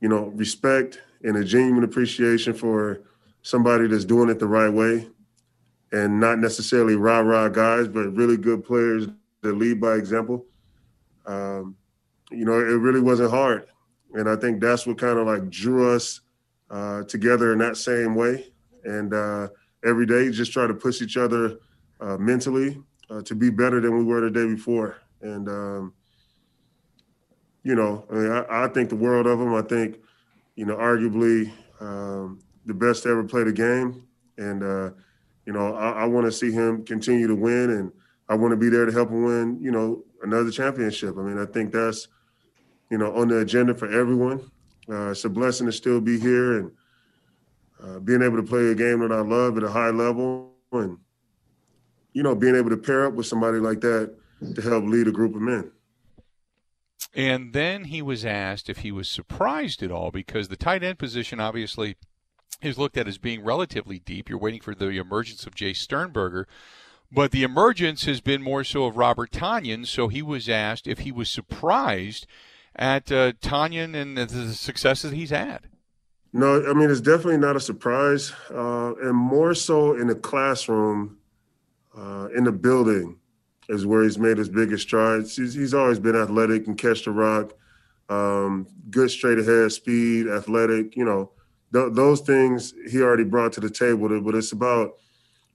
you 0.00 0.08
know, 0.08 0.26
respect 0.34 1.00
and 1.22 1.36
a 1.36 1.44
genuine 1.44 1.84
appreciation 1.84 2.52
for 2.54 3.02
somebody 3.42 3.86
that's 3.86 4.04
doing 4.04 4.30
it 4.30 4.38
the 4.38 4.46
right 4.46 4.72
way 4.72 5.08
and 5.92 6.18
not 6.18 6.38
necessarily 6.38 6.96
rah 6.96 7.20
rah 7.20 7.48
guys, 7.48 7.86
but 7.86 8.14
really 8.14 8.36
good 8.36 8.64
players 8.64 9.06
that 9.42 9.54
lead 9.54 9.80
by 9.80 9.94
example. 9.94 10.46
Um, 11.26 11.76
you 12.30 12.44
know, 12.44 12.54
it 12.54 12.78
really 12.78 13.00
wasn't 13.00 13.30
hard, 13.30 13.66
and 14.14 14.28
I 14.28 14.36
think 14.36 14.60
that's 14.60 14.86
what 14.86 14.98
kind 14.98 15.18
of 15.18 15.26
like 15.26 15.50
drew 15.50 15.94
us 15.94 16.20
uh, 16.70 17.02
together 17.04 17.52
in 17.52 17.58
that 17.58 17.76
same 17.76 18.14
way. 18.14 18.46
And 18.84 19.12
uh, 19.12 19.48
every 19.84 20.06
day, 20.06 20.30
just 20.30 20.52
try 20.52 20.66
to 20.66 20.74
push 20.74 21.02
each 21.02 21.16
other 21.16 21.58
uh, 22.00 22.16
mentally 22.16 22.82
uh, 23.10 23.20
to 23.22 23.34
be 23.34 23.50
better 23.50 23.80
than 23.80 23.96
we 23.96 24.02
were 24.02 24.22
the 24.22 24.30
day 24.30 24.46
before. 24.46 24.96
And 25.20 25.48
um, 25.48 25.92
you 27.62 27.74
know, 27.74 28.04
I, 28.10 28.14
mean, 28.14 28.32
I, 28.32 28.64
I, 28.64 28.68
think 28.68 28.88
the 28.88 28.96
world 28.96 29.26
of 29.26 29.38
them. 29.38 29.54
I 29.54 29.62
think, 29.62 30.00
you 30.56 30.64
know, 30.64 30.76
arguably 30.76 31.52
um, 31.80 32.40
the 32.66 32.74
best 32.74 33.02
to 33.02 33.10
ever 33.10 33.24
play 33.24 33.44
the 33.44 33.52
game. 33.52 34.06
And 34.38 34.62
uh, 34.62 34.90
you 35.46 35.52
know, 35.52 35.74
I, 35.74 36.02
I 36.02 36.04
want 36.04 36.26
to 36.26 36.32
see 36.32 36.50
him 36.50 36.84
continue 36.84 37.26
to 37.26 37.34
win, 37.34 37.70
and 37.70 37.92
I 38.28 38.34
want 38.34 38.52
to 38.52 38.56
be 38.56 38.68
there 38.68 38.86
to 38.86 38.92
help 38.92 39.10
him 39.10 39.24
win. 39.24 39.58
You 39.60 39.70
know, 39.70 40.04
another 40.22 40.50
championship. 40.50 41.16
I 41.18 41.22
mean, 41.22 41.38
I 41.38 41.46
think 41.46 41.72
that's 41.72 42.08
you 42.90 42.98
know 42.98 43.14
on 43.14 43.28
the 43.28 43.38
agenda 43.38 43.74
for 43.74 43.90
everyone. 43.90 44.50
Uh, 44.88 45.10
it's 45.10 45.24
a 45.24 45.28
blessing 45.28 45.66
to 45.66 45.72
still 45.72 46.00
be 46.00 46.18
here 46.18 46.58
and 46.58 46.72
uh, 47.82 47.98
being 48.00 48.22
able 48.22 48.36
to 48.36 48.42
play 48.42 48.66
a 48.66 48.74
game 48.74 49.00
that 49.00 49.12
I 49.12 49.20
love 49.20 49.56
at 49.56 49.62
a 49.62 49.70
high 49.70 49.90
level, 49.90 50.52
and 50.72 50.98
you 52.12 52.22
know, 52.22 52.34
being 52.34 52.56
able 52.56 52.70
to 52.70 52.76
pair 52.76 53.06
up 53.06 53.14
with 53.14 53.26
somebody 53.26 53.58
like 53.58 53.80
that 53.80 54.14
to 54.54 54.62
help 54.62 54.84
lead 54.84 55.08
a 55.08 55.12
group 55.12 55.34
of 55.34 55.40
men. 55.40 55.70
And 57.14 57.52
then 57.52 57.84
he 57.84 58.00
was 58.00 58.24
asked 58.24 58.70
if 58.70 58.78
he 58.78 58.90
was 58.90 59.08
surprised 59.08 59.82
at 59.82 59.90
all 59.90 60.10
because 60.10 60.48
the 60.48 60.56
tight 60.56 60.82
end 60.82 60.98
position 60.98 61.40
obviously 61.40 61.96
is 62.60 62.78
looked 62.78 62.96
at 62.96 63.08
as 63.08 63.18
being 63.18 63.44
relatively 63.44 63.98
deep. 63.98 64.28
You're 64.28 64.38
waiting 64.38 64.60
for 64.60 64.74
the 64.74 64.88
emergence 64.90 65.46
of 65.46 65.54
Jace 65.54 65.76
Sternberger. 65.76 66.46
But 67.10 67.30
the 67.30 67.42
emergence 67.42 68.04
has 68.04 68.20
been 68.22 68.42
more 68.42 68.64
so 68.64 68.84
of 68.84 68.96
Robert 68.96 69.30
Tonyan, 69.30 69.86
so 69.86 70.08
he 70.08 70.22
was 70.22 70.48
asked 70.48 70.86
if 70.86 71.00
he 71.00 71.12
was 71.12 71.28
surprised 71.28 72.26
at 72.74 73.12
uh, 73.12 73.32
Tonyan 73.32 73.94
and 73.94 74.16
the 74.16 74.54
successes 74.54 75.12
he's 75.12 75.30
had. 75.30 75.68
No, 76.32 76.66
I 76.66 76.72
mean, 76.72 76.88
it's 76.88 77.02
definitely 77.02 77.36
not 77.36 77.54
a 77.54 77.60
surprise. 77.60 78.32
Uh, 78.50 78.94
and 79.02 79.14
more 79.14 79.54
so 79.54 79.94
in 79.94 80.06
the 80.06 80.14
classroom, 80.14 81.18
uh, 81.94 82.28
in 82.34 82.44
the 82.44 82.52
building, 82.52 83.18
is 83.68 83.84
where 83.84 84.02
he's 84.02 84.18
made 84.18 84.38
his 84.38 84.48
biggest 84.48 84.84
strides. 84.84 85.36
He's, 85.36 85.52
he's 85.52 85.74
always 85.74 85.98
been 85.98 86.16
athletic 86.16 86.66
and 86.66 86.78
catch 86.78 87.04
the 87.04 87.10
rock, 87.10 87.52
um, 88.08 88.66
good 88.88 89.10
straight 89.10 89.38
ahead 89.38 89.70
speed, 89.72 90.28
athletic, 90.28 90.96
you 90.96 91.04
know 91.04 91.30
th- 91.72 91.92
those 91.92 92.20
things 92.20 92.74
he 92.90 93.00
already 93.00 93.24
brought 93.24 93.52
to 93.54 93.60
the 93.60 93.70
table. 93.70 94.20
But 94.20 94.34
it's 94.34 94.52
about, 94.52 94.94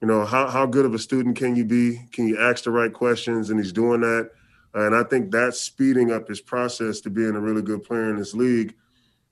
you 0.02 0.08
know, 0.08 0.26
how, 0.26 0.48
how 0.48 0.66
good 0.66 0.86
of 0.86 0.94
a 0.94 1.00
student 1.00 1.36
can 1.36 1.56
you 1.56 1.66
be? 1.66 2.02
Can 2.12 2.28
you 2.28 2.40
ask 2.40 2.64
the 2.64 2.72
right 2.72 2.94
questions? 2.94 3.50
And 3.50 3.60
he's 3.60 3.74
doing 3.74 4.02
that. 4.02 4.32
And 4.74 4.96
I 4.96 5.04
think 5.04 5.32
that's 5.32 5.60
speeding 5.60 6.12
up 6.12 6.28
his 6.28 6.42
process 6.42 7.00
to 7.02 7.10
being 7.10 7.36
a 7.36 7.40
really 7.40 7.62
good 7.62 7.84
player 7.84 8.10
in 8.10 8.18
this 8.18 8.34
league. 8.34 8.76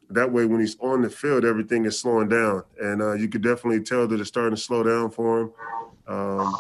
That 0.09 0.31
way, 0.31 0.45
when 0.45 0.59
he's 0.59 0.77
on 0.79 1.01
the 1.01 1.09
field, 1.09 1.45
everything 1.45 1.85
is 1.85 1.99
slowing 1.99 2.29
down. 2.29 2.63
And 2.79 3.01
uh, 3.01 3.13
you 3.13 3.27
could 3.27 3.41
definitely 3.41 3.83
tell 3.83 4.07
that 4.07 4.19
it's 4.19 4.29
starting 4.29 4.55
to 4.55 4.61
slow 4.61 4.83
down 4.83 5.11
for 5.11 5.41
him. 5.41 5.51
Um, 6.07 6.55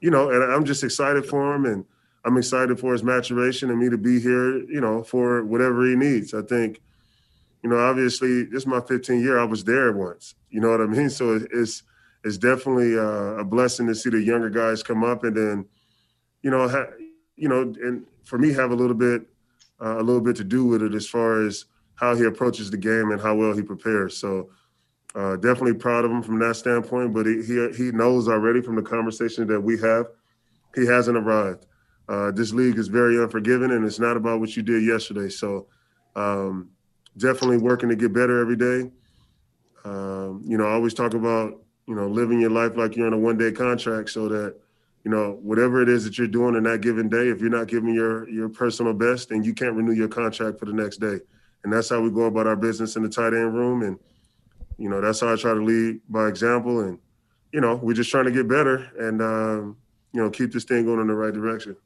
you 0.00 0.10
know, 0.10 0.30
and 0.30 0.52
I'm 0.52 0.64
just 0.64 0.82
excited 0.82 1.26
for 1.26 1.54
him. 1.54 1.66
And 1.66 1.84
I'm 2.24 2.36
excited 2.36 2.78
for 2.78 2.92
his 2.92 3.02
maturation 3.02 3.70
and 3.70 3.78
me 3.78 3.88
to 3.88 3.98
be 3.98 4.20
here, 4.20 4.58
you 4.58 4.80
know, 4.80 5.02
for 5.02 5.44
whatever 5.44 5.86
he 5.86 5.96
needs. 5.96 6.34
I 6.34 6.42
think 6.42 6.80
you 7.62 7.68
know, 7.68 7.78
obviously 7.78 8.44
this 8.44 8.62
is 8.62 8.66
my 8.66 8.80
15 8.80 9.20
year. 9.20 9.38
I 9.38 9.44
was 9.44 9.64
there 9.64 9.92
once. 9.92 10.34
You 10.50 10.60
know 10.60 10.70
what 10.70 10.80
I 10.80 10.86
mean? 10.86 11.10
So 11.10 11.40
it's 11.50 11.82
it's 12.24 12.38
definitely 12.38 12.98
uh, 12.98 13.40
a 13.40 13.44
blessing 13.44 13.86
to 13.86 13.94
see 13.94 14.10
the 14.10 14.22
younger 14.22 14.50
guys 14.50 14.82
come 14.82 15.02
up 15.02 15.24
and 15.24 15.36
then, 15.36 15.64
you 16.42 16.50
know, 16.50 16.68
ha- 16.68 16.92
you 17.36 17.48
know, 17.48 17.62
and 17.62 18.04
for 18.24 18.38
me 18.38 18.52
have 18.52 18.70
a 18.70 18.74
little 18.74 18.96
bit 18.96 19.22
uh, 19.80 19.98
a 19.98 20.02
little 20.02 20.20
bit 20.20 20.36
to 20.36 20.44
do 20.44 20.66
with 20.66 20.82
it 20.82 20.94
as 20.94 21.06
far 21.06 21.46
as 21.46 21.66
how 21.94 22.14
he 22.14 22.24
approaches 22.24 22.70
the 22.70 22.76
game 22.76 23.10
and 23.10 23.20
how 23.20 23.34
well 23.34 23.54
he 23.54 23.62
prepares. 23.62 24.16
So 24.16 24.50
uh, 25.14 25.36
definitely 25.36 25.74
proud 25.74 26.04
of 26.04 26.10
him 26.10 26.22
from 26.22 26.38
that 26.38 26.56
standpoint. 26.56 27.12
But 27.12 27.26
he, 27.26 27.42
he 27.42 27.68
he 27.76 27.92
knows 27.92 28.28
already 28.28 28.62
from 28.62 28.76
the 28.76 28.82
conversation 28.82 29.46
that 29.48 29.60
we 29.60 29.78
have, 29.80 30.06
he 30.74 30.86
hasn't 30.86 31.16
arrived. 31.16 31.66
Uh, 32.08 32.30
this 32.32 32.52
league 32.52 32.78
is 32.78 32.88
very 32.88 33.22
unforgiving, 33.22 33.70
and 33.70 33.84
it's 33.84 34.00
not 34.00 34.16
about 34.16 34.40
what 34.40 34.56
you 34.56 34.62
did 34.62 34.82
yesterday. 34.82 35.28
So. 35.28 35.66
Um, 36.16 36.70
definitely 37.20 37.58
working 37.58 37.88
to 37.88 37.96
get 37.96 38.12
better 38.12 38.40
every 38.40 38.56
day. 38.56 38.90
Um, 39.84 40.42
you 40.44 40.58
know, 40.58 40.66
I 40.66 40.72
always 40.72 40.94
talk 40.94 41.14
about, 41.14 41.62
you 41.86 41.94
know, 41.94 42.06
living 42.06 42.40
your 42.40 42.50
life 42.50 42.76
like 42.76 42.96
you're 42.96 43.06
on 43.06 43.12
a 43.12 43.18
one 43.18 43.38
day 43.38 43.52
contract 43.52 44.10
so 44.10 44.28
that, 44.28 44.56
you 45.04 45.10
know, 45.10 45.38
whatever 45.42 45.82
it 45.82 45.88
is 45.88 46.04
that 46.04 46.18
you're 46.18 46.28
doing 46.28 46.54
in 46.54 46.64
that 46.64 46.80
given 46.82 47.08
day, 47.08 47.28
if 47.28 47.40
you're 47.40 47.50
not 47.50 47.68
giving 47.68 47.94
your 47.94 48.28
your 48.28 48.48
personal 48.48 48.92
best, 48.92 49.30
then 49.30 49.42
you 49.42 49.54
can't 49.54 49.74
renew 49.74 49.92
your 49.92 50.08
contract 50.08 50.58
for 50.58 50.66
the 50.66 50.72
next 50.72 50.98
day. 50.98 51.18
And 51.64 51.72
that's 51.72 51.88
how 51.88 52.00
we 52.00 52.10
go 52.10 52.24
about 52.24 52.46
our 52.46 52.56
business 52.56 52.96
in 52.96 53.02
the 53.02 53.08
tight 53.08 53.34
end 53.34 53.54
room. 53.54 53.82
And, 53.82 53.98
you 54.78 54.88
know, 54.88 55.00
that's 55.00 55.20
how 55.20 55.32
I 55.32 55.36
try 55.36 55.54
to 55.54 55.62
lead 55.62 56.00
by 56.08 56.28
example. 56.28 56.80
And, 56.80 56.98
you 57.52 57.60
know, 57.60 57.76
we're 57.76 57.94
just 57.94 58.10
trying 58.10 58.26
to 58.26 58.30
get 58.30 58.48
better 58.48 58.88
and, 58.98 59.20
um, 59.22 59.76
you 60.12 60.20
know, 60.20 60.30
keep 60.30 60.52
this 60.52 60.64
thing 60.64 60.84
going 60.84 61.00
in 61.00 61.06
the 61.06 61.14
right 61.14 61.34
direction. 61.34 61.76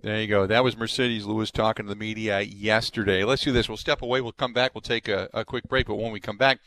There 0.00 0.20
you 0.20 0.28
go. 0.28 0.46
That 0.46 0.62
was 0.62 0.76
Marcedes 0.76 1.26
Lewis 1.26 1.50
talking 1.50 1.86
to 1.86 1.90
the 1.90 1.96
media 1.96 2.40
yesterday. 2.40 3.24
Let's 3.24 3.42
do 3.42 3.50
this. 3.50 3.68
We'll 3.68 3.76
step 3.76 4.00
away. 4.00 4.20
We'll 4.20 4.30
come 4.30 4.52
back. 4.52 4.72
We'll 4.72 4.80
take 4.80 5.08
a, 5.08 5.28
a 5.34 5.44
quick 5.44 5.64
break. 5.64 5.88
But 5.88 5.96
when 5.96 6.12
we 6.12 6.20
come 6.20 6.36
back, 6.36 6.60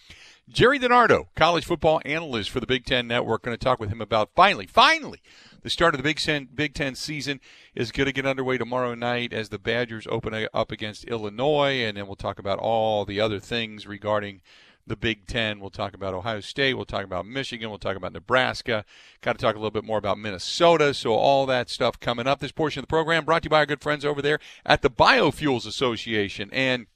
Gerry 0.50 0.78
DiNardo, 0.78 1.28
college 1.34 1.64
football 1.64 2.02
analyst 2.04 2.50
for 2.50 2.60
the 2.60 2.68
Big 2.68 2.84
Ten 2.84 3.08
Network, 3.08 3.44
going 3.44 3.58
to 3.58 3.64
talk 3.64 3.80
with 3.80 3.90
him 3.90 4.02
about 4.02 4.32
finally, 4.36 4.68
finally, 4.68 5.22
the 5.62 5.70
start 5.70 5.94
of 5.94 6.00
the 6.00 6.04
Big 6.04 6.20
Ten, 6.20 6.50
Big 6.54 6.74
Ten 6.74 6.94
season 6.94 7.40
is 7.74 7.94
going 7.94 8.08
to 8.08 8.12
get 8.12 8.26
underway 8.26 8.58
tomorrow 8.58 8.96
night 8.96 9.32
as 9.32 9.48
the 9.48 9.60
Badgers 9.60 10.08
open 10.10 10.48
up 10.54 10.70
against 10.70 11.06
Illinois, 11.06 11.86
and 11.86 11.96
then 11.96 12.08
we'll 12.08 12.18
talk 12.18 12.38
about 12.38 12.60
all 12.60 13.06
the 13.06 13.22
other 13.22 13.40
things 13.40 13.88
regarding 13.88 14.42
the 14.88 14.96
Big 14.96 15.28
Ten. 15.28 15.60
We'll 15.60 15.70
talk 15.70 15.94
about 15.94 16.14
Ohio 16.14 16.40
State. 16.40 16.74
We'll 16.74 16.86
talk 16.86 17.04
about 17.04 17.26
Michigan. 17.26 17.70
We'll 17.70 17.80
talk 17.80 17.96
about 17.96 18.14
Nebraska. 18.14 18.86
Got 19.22 19.34
to 19.34 19.42
talk 19.42 19.56
a 19.56 19.60
little 19.60 19.72
bit 19.72 19.84
more 19.84 19.98
about 19.98 20.18
Minnesota. 20.18 20.94
So, 20.94 21.14
all 21.14 21.46
that 21.46 21.70
stuff 21.70 22.00
coming 22.00 22.28
up. 22.28 22.40
This 22.40 22.52
portion 22.52 22.80
of 22.80 22.84
the 22.84 22.92
program 22.92 23.26
brought 23.26 23.44
to 23.44 23.48
you 23.48 23.52
by 23.52 23.60
our 23.60 23.66
good 23.66 23.82
friends 23.82 24.06
over 24.06 24.22
there 24.22 24.40
at 24.66 24.82
the 24.82 24.90
Biofuels 24.90 25.66
Association. 25.66 26.50
And 26.52 26.88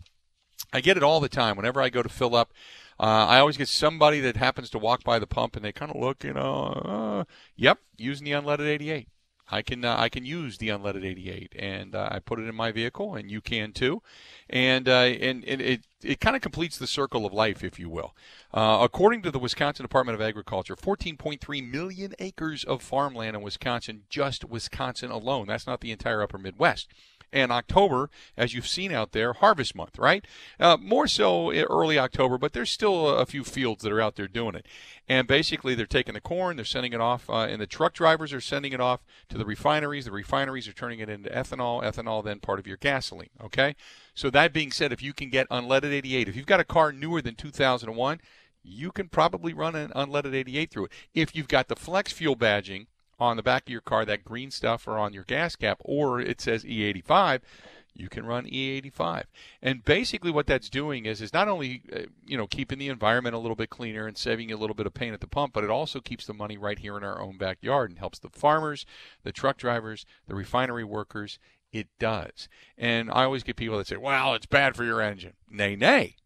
I 0.74 0.82
get 0.82 0.98
it 0.98 1.04
all 1.04 1.20
the 1.20 1.30
time 1.30 1.56
whenever 1.56 1.82
I 1.82 1.90
go 1.90 2.04
to 2.04 2.10
fill 2.10 2.36
up. 2.36 2.54
Uh, 3.00 3.26
I 3.28 3.40
always 3.40 3.58
get 3.58 3.68
somebody 3.68 4.22
that 4.22 4.38
happens 4.38 4.70
to 4.70 4.80
walk 4.80 5.04
by 5.04 5.20
the 5.20 5.28
pump 5.28 5.56
and 5.56 5.66
they 5.66 5.74
kind 5.74 5.92
of 5.92 6.02
look, 6.02 6.24
you 6.24 6.34
know, 6.34 6.64
uh, 6.86 7.24
yep, 7.56 7.80
using 7.98 8.26
the 8.26 8.32
unleaded 8.32 8.68
88. 8.68 9.10
I 9.50 9.62
can 9.62 9.86
uh, 9.86 9.96
I 9.98 10.10
can 10.10 10.26
use 10.26 10.58
the 10.58 10.70
unleaded 10.70 11.06
88, 11.06 11.54
and 11.58 11.94
uh, 11.94 12.10
I 12.12 12.20
put 12.20 12.40
it 12.40 12.48
in 12.48 12.56
my 12.56 12.72
vehicle, 12.72 13.16
and 13.16 13.30
you 13.30 13.42
can 13.42 13.74
too, 13.74 14.02
and 14.50 14.90
uh, 14.90 14.92
and, 14.92 15.44
and, 15.46 15.62
it 15.62 15.82
it 16.02 16.20
kind 16.20 16.36
of 16.36 16.42
completes 16.42 16.78
the 16.78 16.88
circle 16.88 17.26
of 17.26 17.34
life, 17.34 17.64
if 17.64 17.80
you 17.80 17.90
will. 17.90 18.16
Uh, 18.54 18.80
according 18.82 19.22
to 19.24 19.32
the 19.32 19.40
Wisconsin 19.40 19.84
Department 19.84 20.16
of 20.16 20.22
Agriculture, 20.22 20.76
14.3 20.76 21.72
million 21.72 22.14
acres 22.20 22.64
of 22.64 22.82
farmland 22.82 23.36
in 23.36 23.42
Wisconsin, 23.42 24.04
just 24.10 24.46
Wisconsin 24.46 25.12
alone. 25.12 25.48
That's 25.48 25.68
not 25.68 25.82
the 25.82 25.92
entire 25.92 26.22
Upper 26.24 26.38
Midwest 26.38 26.90
and 27.36 27.52
October, 27.52 28.10
as 28.38 28.54
you've 28.54 28.68
seen 28.68 28.94
out 28.94 29.12
there, 29.12 29.34
harvest 29.34 29.76
month, 29.76 30.00
right? 30.00 30.26
Uh, 30.58 30.78
more 30.78 31.06
so 31.06 31.52
early 31.52 32.00
October, 32.00 32.38
but 32.38 32.54
there's 32.54 32.72
still 32.72 33.10
a 33.10 33.26
few 33.26 33.44
fields 33.44 33.84
that 33.84 33.92
are 33.92 34.00
out 34.00 34.16
there 34.16 34.30
doing 34.30 34.56
it. 34.56 34.66
And 35.08 35.28
basically, 35.28 35.76
they're 35.76 35.86
taking 35.86 36.14
the 36.14 36.22
corn, 36.22 36.56
they're 36.56 36.66
sending 36.66 36.94
it 36.94 37.02
off, 37.02 37.30
uh, 37.30 37.42
and 37.42 37.62
the 37.62 37.68
truck 37.68 37.94
drivers 37.94 38.32
are 38.32 38.42
sending 38.42 38.72
it 38.72 38.80
off 38.80 39.02
to 39.30 39.38
the 39.38 39.46
refineries. 39.46 40.06
The 40.06 40.12
refineries 40.12 40.68
are 40.68 40.74
turning 40.74 41.00
it 41.00 41.10
into 41.10 41.30
ethanol, 41.30 41.84
ethanol 41.84 42.24
then 42.24 42.40
part 42.40 42.58
of 42.58 42.66
your 42.66 42.78
gasoline, 42.78 43.30
okay? 43.44 43.76
So, 44.16 44.30
that 44.30 44.54
being 44.54 44.72
said, 44.72 44.94
if 44.94 45.04
you 45.04 45.14
can 45.14 45.30
get 45.30 45.50
unleaded 45.50 45.92
88, 45.92 46.30
if 46.30 46.36
you've 46.38 46.46
got 46.46 46.62
a 46.62 46.64
car 46.64 46.94
newer 46.94 47.22
than 47.22 47.36
2001, 47.36 48.22
you 48.64 48.92
can 48.92 49.10
probably 49.10 49.54
run 49.54 49.76
an 49.76 49.92
unleaded 49.94 50.34
88 50.34 50.72
through 50.72 50.86
it. 50.86 50.92
If 51.14 51.36
you've 51.36 51.50
got 51.50 51.68
the 51.68 51.76
flex 51.76 52.14
fuel 52.14 52.38
badging, 52.38 52.88
on 53.20 53.38
the 53.38 53.44
back 53.44 53.64
of 53.64 53.70
your 53.70 53.82
car, 53.82 54.06
that 54.06 54.26
green 54.26 54.52
stuff, 54.52 54.88
or 54.88 54.98
on 54.98 55.14
your 55.14 55.24
gas 55.24 55.56
cap, 55.56 55.80
or 55.84 56.20
it 56.20 56.42
says 56.42 56.64
E85, 56.64 57.42
you 57.96 58.10
can 58.10 58.26
run 58.26 58.46
E85. 58.46 59.24
And 59.62 59.84
basically, 59.84 60.30
what 60.30 60.48
that's 60.48 60.70
doing 60.70 61.06
is 61.06 61.22
is 61.22 61.34
not 61.34 61.48
only 61.48 61.82
uh, 61.94 62.02
you 62.26 62.38
know 62.38 62.46
keeping 62.46 62.78
the 62.78 62.90
environment 62.90 63.36
a 63.36 63.40
little 63.40 63.56
bit 63.56 63.70
cleaner 63.70 64.06
and 64.06 64.18
saving 64.18 64.50
you 64.50 64.56
a 64.56 64.60
little 64.60 64.76
bit 64.76 64.86
of 64.86 64.94
pain 64.94 65.14
at 65.14 65.22
the 65.22 65.28
pump, 65.28 65.54
but 65.54 65.64
it 65.64 65.70
also 65.70 66.02
keeps 66.02 66.26
the 66.26 66.34
money 66.34 66.58
right 66.58 66.80
here 66.80 66.98
in 66.98 67.04
our 67.04 67.22
own 67.22 67.38
backyard 67.38 67.90
and 67.90 68.00
helps 68.00 68.20
the 68.20 68.30
farmers, 68.30 68.86
the 69.24 69.32
truck 69.32 69.58
drivers, 69.58 70.06
the 70.28 70.36
refinery 70.36 70.84
workers. 70.84 71.40
It 71.72 71.88
does. 72.00 72.48
And 72.78 73.10
I 73.12 73.24
always 73.24 73.44
get 73.44 73.56
people 73.56 73.78
that 73.78 73.88
say, 73.88 73.98
"Well, 73.98 74.34
it's 74.34 74.46
bad 74.46 74.76
for 74.76 74.84
your 74.84 75.02
engine." 75.02 75.34
Nay, 75.50 75.76
nay. 75.76 76.18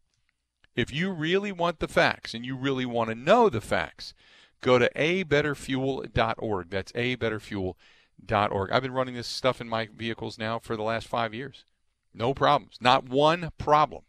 If 0.75 0.93
you 0.93 1.11
really 1.11 1.51
want 1.51 1.79
the 1.79 1.87
facts 1.87 2.33
and 2.33 2.45
you 2.45 2.55
really 2.55 2.85
want 2.85 3.09
to 3.09 3.15
know 3.15 3.49
the 3.49 3.61
facts, 3.61 4.13
go 4.61 4.79
to 4.79 4.89
abetterfuel.org. 4.95 6.69
That's 6.69 6.91
abetterfuel.org. 6.93 8.71
I've 8.71 8.83
been 8.83 8.93
running 8.93 9.15
this 9.15 9.27
stuff 9.27 9.61
in 9.61 9.69
my 9.69 9.87
vehicles 9.95 10.37
now 10.37 10.59
for 10.59 10.75
the 10.75 10.83
last 10.83 11.07
five 11.07 11.33
years. 11.33 11.65
No 12.13 12.33
problems. 12.33 12.77
Not 12.81 13.07
one 13.07 13.51
problem. 13.57 14.03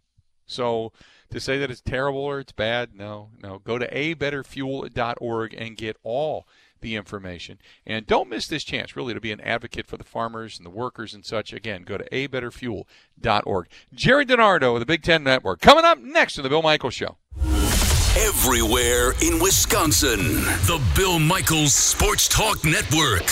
So 0.46 0.92
to 1.30 1.40
say 1.40 1.58
that 1.58 1.70
it's 1.70 1.80
terrible 1.80 2.20
or 2.20 2.40
it's 2.40 2.52
bad, 2.52 2.94
no, 2.94 3.30
no. 3.42 3.58
Go 3.58 3.78
to 3.78 3.88
abetterfuel.org 3.88 5.54
and 5.54 5.76
get 5.76 5.96
all 6.02 6.46
the 6.80 6.96
information. 6.96 7.58
And 7.86 8.06
don't 8.06 8.28
miss 8.28 8.48
this 8.48 8.64
chance, 8.64 8.96
really, 8.96 9.14
to 9.14 9.20
be 9.20 9.32
an 9.32 9.40
advocate 9.40 9.86
for 9.86 9.96
the 9.96 10.04
farmers 10.04 10.56
and 10.56 10.66
the 10.66 10.70
workers 10.70 11.14
and 11.14 11.24
such. 11.24 11.52
Again, 11.52 11.82
go 11.82 11.98
to 11.98 12.08
abetterfuel.org. 12.10 13.68
Gerry 13.94 14.26
DiNardo 14.26 14.74
of 14.74 14.80
the 14.80 14.86
Big 14.86 15.02
Ten 15.02 15.22
Network 15.22 15.60
coming 15.60 15.84
up 15.84 15.98
next 15.98 16.34
to 16.34 16.42
the 16.42 16.48
Bill 16.48 16.62
Michaels 16.62 16.94
Show. 16.94 17.18
Everywhere 18.18 19.12
in 19.23 19.38
Wisconsin, 19.38 20.18
the 20.66 20.83
Bill 20.96 21.20
Michaels 21.20 21.75
Sports 21.75 22.27
Talk 22.27 22.64
Network. 22.64 23.23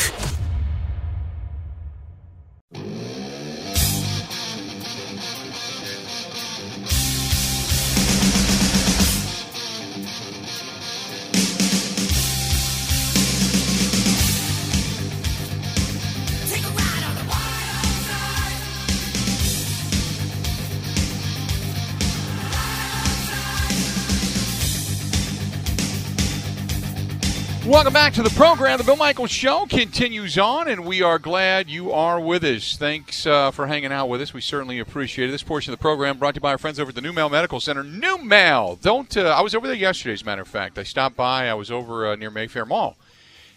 Welcome 27.69 27.93
back 27.93 28.15
to 28.15 28.23
the 28.23 28.31
program. 28.31 28.79
The 28.79 28.85
Bill 28.85 28.97
Michaels 28.97 29.31
Show 29.31 29.67
continues 29.67 30.39
on, 30.39 30.69
and 30.69 30.87
we 30.87 31.03
are 31.03 31.19
glad 31.19 31.69
you 31.69 31.93
are 31.93 32.19
with 32.19 32.43
us. 32.43 32.79
Thanks 32.79 33.27
uh, 33.27 33.51
for 33.51 33.67
hanging 33.67 33.93
out 33.93 34.09
with 34.09 34.23
us. 34.23 34.33
We 34.33 34.41
certainly 34.41 34.79
appreciate 34.79 35.29
it. 35.29 35.33
This 35.33 35.43
portion 35.43 35.75
of 35.75 35.79
the 35.79 35.83
program 35.83 36.17
brought 36.17 36.33
to 36.33 36.39
you 36.39 36.41
by 36.41 36.53
our 36.53 36.59
friends 36.59 36.81
over 36.81 36.89
at 36.89 36.95
the 36.95 37.03
NuMale 37.03 37.31
Medical 37.31 37.61
Center. 37.61 37.85
NuMale. 37.85 38.81
Don't. 38.81 39.15
Uh, 39.15 39.35
I 39.37 39.43
was 39.43 39.55
over 39.55 39.67
there 39.67 39.77
yesterday, 39.77 40.15
as 40.15 40.23
a 40.23 40.25
matter 40.25 40.41
of 40.41 40.49
fact. 40.49 40.79
I 40.79 40.83
stopped 40.83 41.15
by. 41.15 41.51
I 41.51 41.53
was 41.53 41.71
over 41.71 42.07
uh, 42.07 42.17
near 42.17 42.31
Mayfair 42.31 42.65
Mall, 42.65 42.97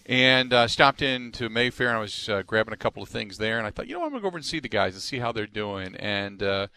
and 0.05 0.51
uh, 0.51 0.67
stopped 0.67 1.01
into 1.01 1.47
Mayfair, 1.47 1.87
and 1.87 1.97
I 1.97 2.01
was 2.01 2.27
uh, 2.27 2.41
grabbing 2.45 2.73
a 2.73 2.77
couple 2.77 3.01
of 3.01 3.07
things 3.07 3.37
there. 3.37 3.59
And 3.59 3.65
I 3.65 3.69
thought, 3.69 3.87
you 3.87 3.93
know, 3.93 4.01
what? 4.01 4.07
I'm 4.07 4.11
gonna 4.11 4.23
go 4.23 4.27
over 4.27 4.37
and 4.37 4.45
see 4.45 4.59
the 4.59 4.67
guys 4.67 4.93
and 4.93 5.01
see 5.01 5.19
how 5.19 5.31
they're 5.31 5.47
doing. 5.47 5.95
And 5.95 6.43
uh, 6.43 6.67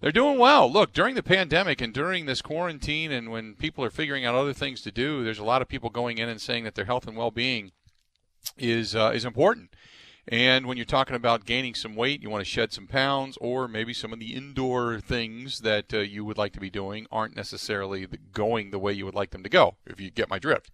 they're 0.00 0.12
doing 0.12 0.38
well. 0.38 0.70
Look, 0.70 0.92
during 0.92 1.14
the 1.14 1.22
pandemic 1.22 1.80
and 1.80 1.92
during 1.92 2.26
this 2.26 2.42
quarantine, 2.42 3.10
and 3.10 3.30
when 3.30 3.54
people 3.54 3.84
are 3.84 3.90
figuring 3.90 4.24
out 4.24 4.34
other 4.34 4.52
things 4.52 4.82
to 4.82 4.92
do, 4.92 5.24
there's 5.24 5.38
a 5.38 5.44
lot 5.44 5.62
of 5.62 5.68
people 5.68 5.90
going 5.90 6.18
in 6.18 6.28
and 6.28 6.40
saying 6.40 6.64
that 6.64 6.74
their 6.74 6.84
health 6.84 7.06
and 7.06 7.16
well-being 7.16 7.72
is 8.58 8.94
uh, 8.94 9.12
is 9.14 9.24
important. 9.24 9.70
And 10.28 10.66
when 10.66 10.76
you're 10.76 10.84
talking 10.84 11.14
about 11.14 11.44
gaining 11.44 11.74
some 11.74 11.94
weight, 11.94 12.20
you 12.20 12.28
want 12.28 12.44
to 12.44 12.50
shed 12.50 12.72
some 12.72 12.88
pounds, 12.88 13.38
or 13.40 13.68
maybe 13.68 13.94
some 13.94 14.12
of 14.12 14.18
the 14.18 14.34
indoor 14.34 14.98
things 14.98 15.60
that 15.60 15.94
uh, 15.94 15.98
you 15.98 16.24
would 16.24 16.36
like 16.36 16.52
to 16.54 16.60
be 16.60 16.68
doing 16.68 17.06
aren't 17.12 17.36
necessarily 17.36 18.08
going 18.32 18.70
the 18.70 18.78
way 18.80 18.92
you 18.92 19.04
would 19.04 19.14
like 19.14 19.30
them 19.30 19.44
to 19.44 19.48
go. 19.48 19.76
If 19.86 20.00
you 20.00 20.10
get 20.10 20.28
my 20.28 20.40
drift. 20.40 20.72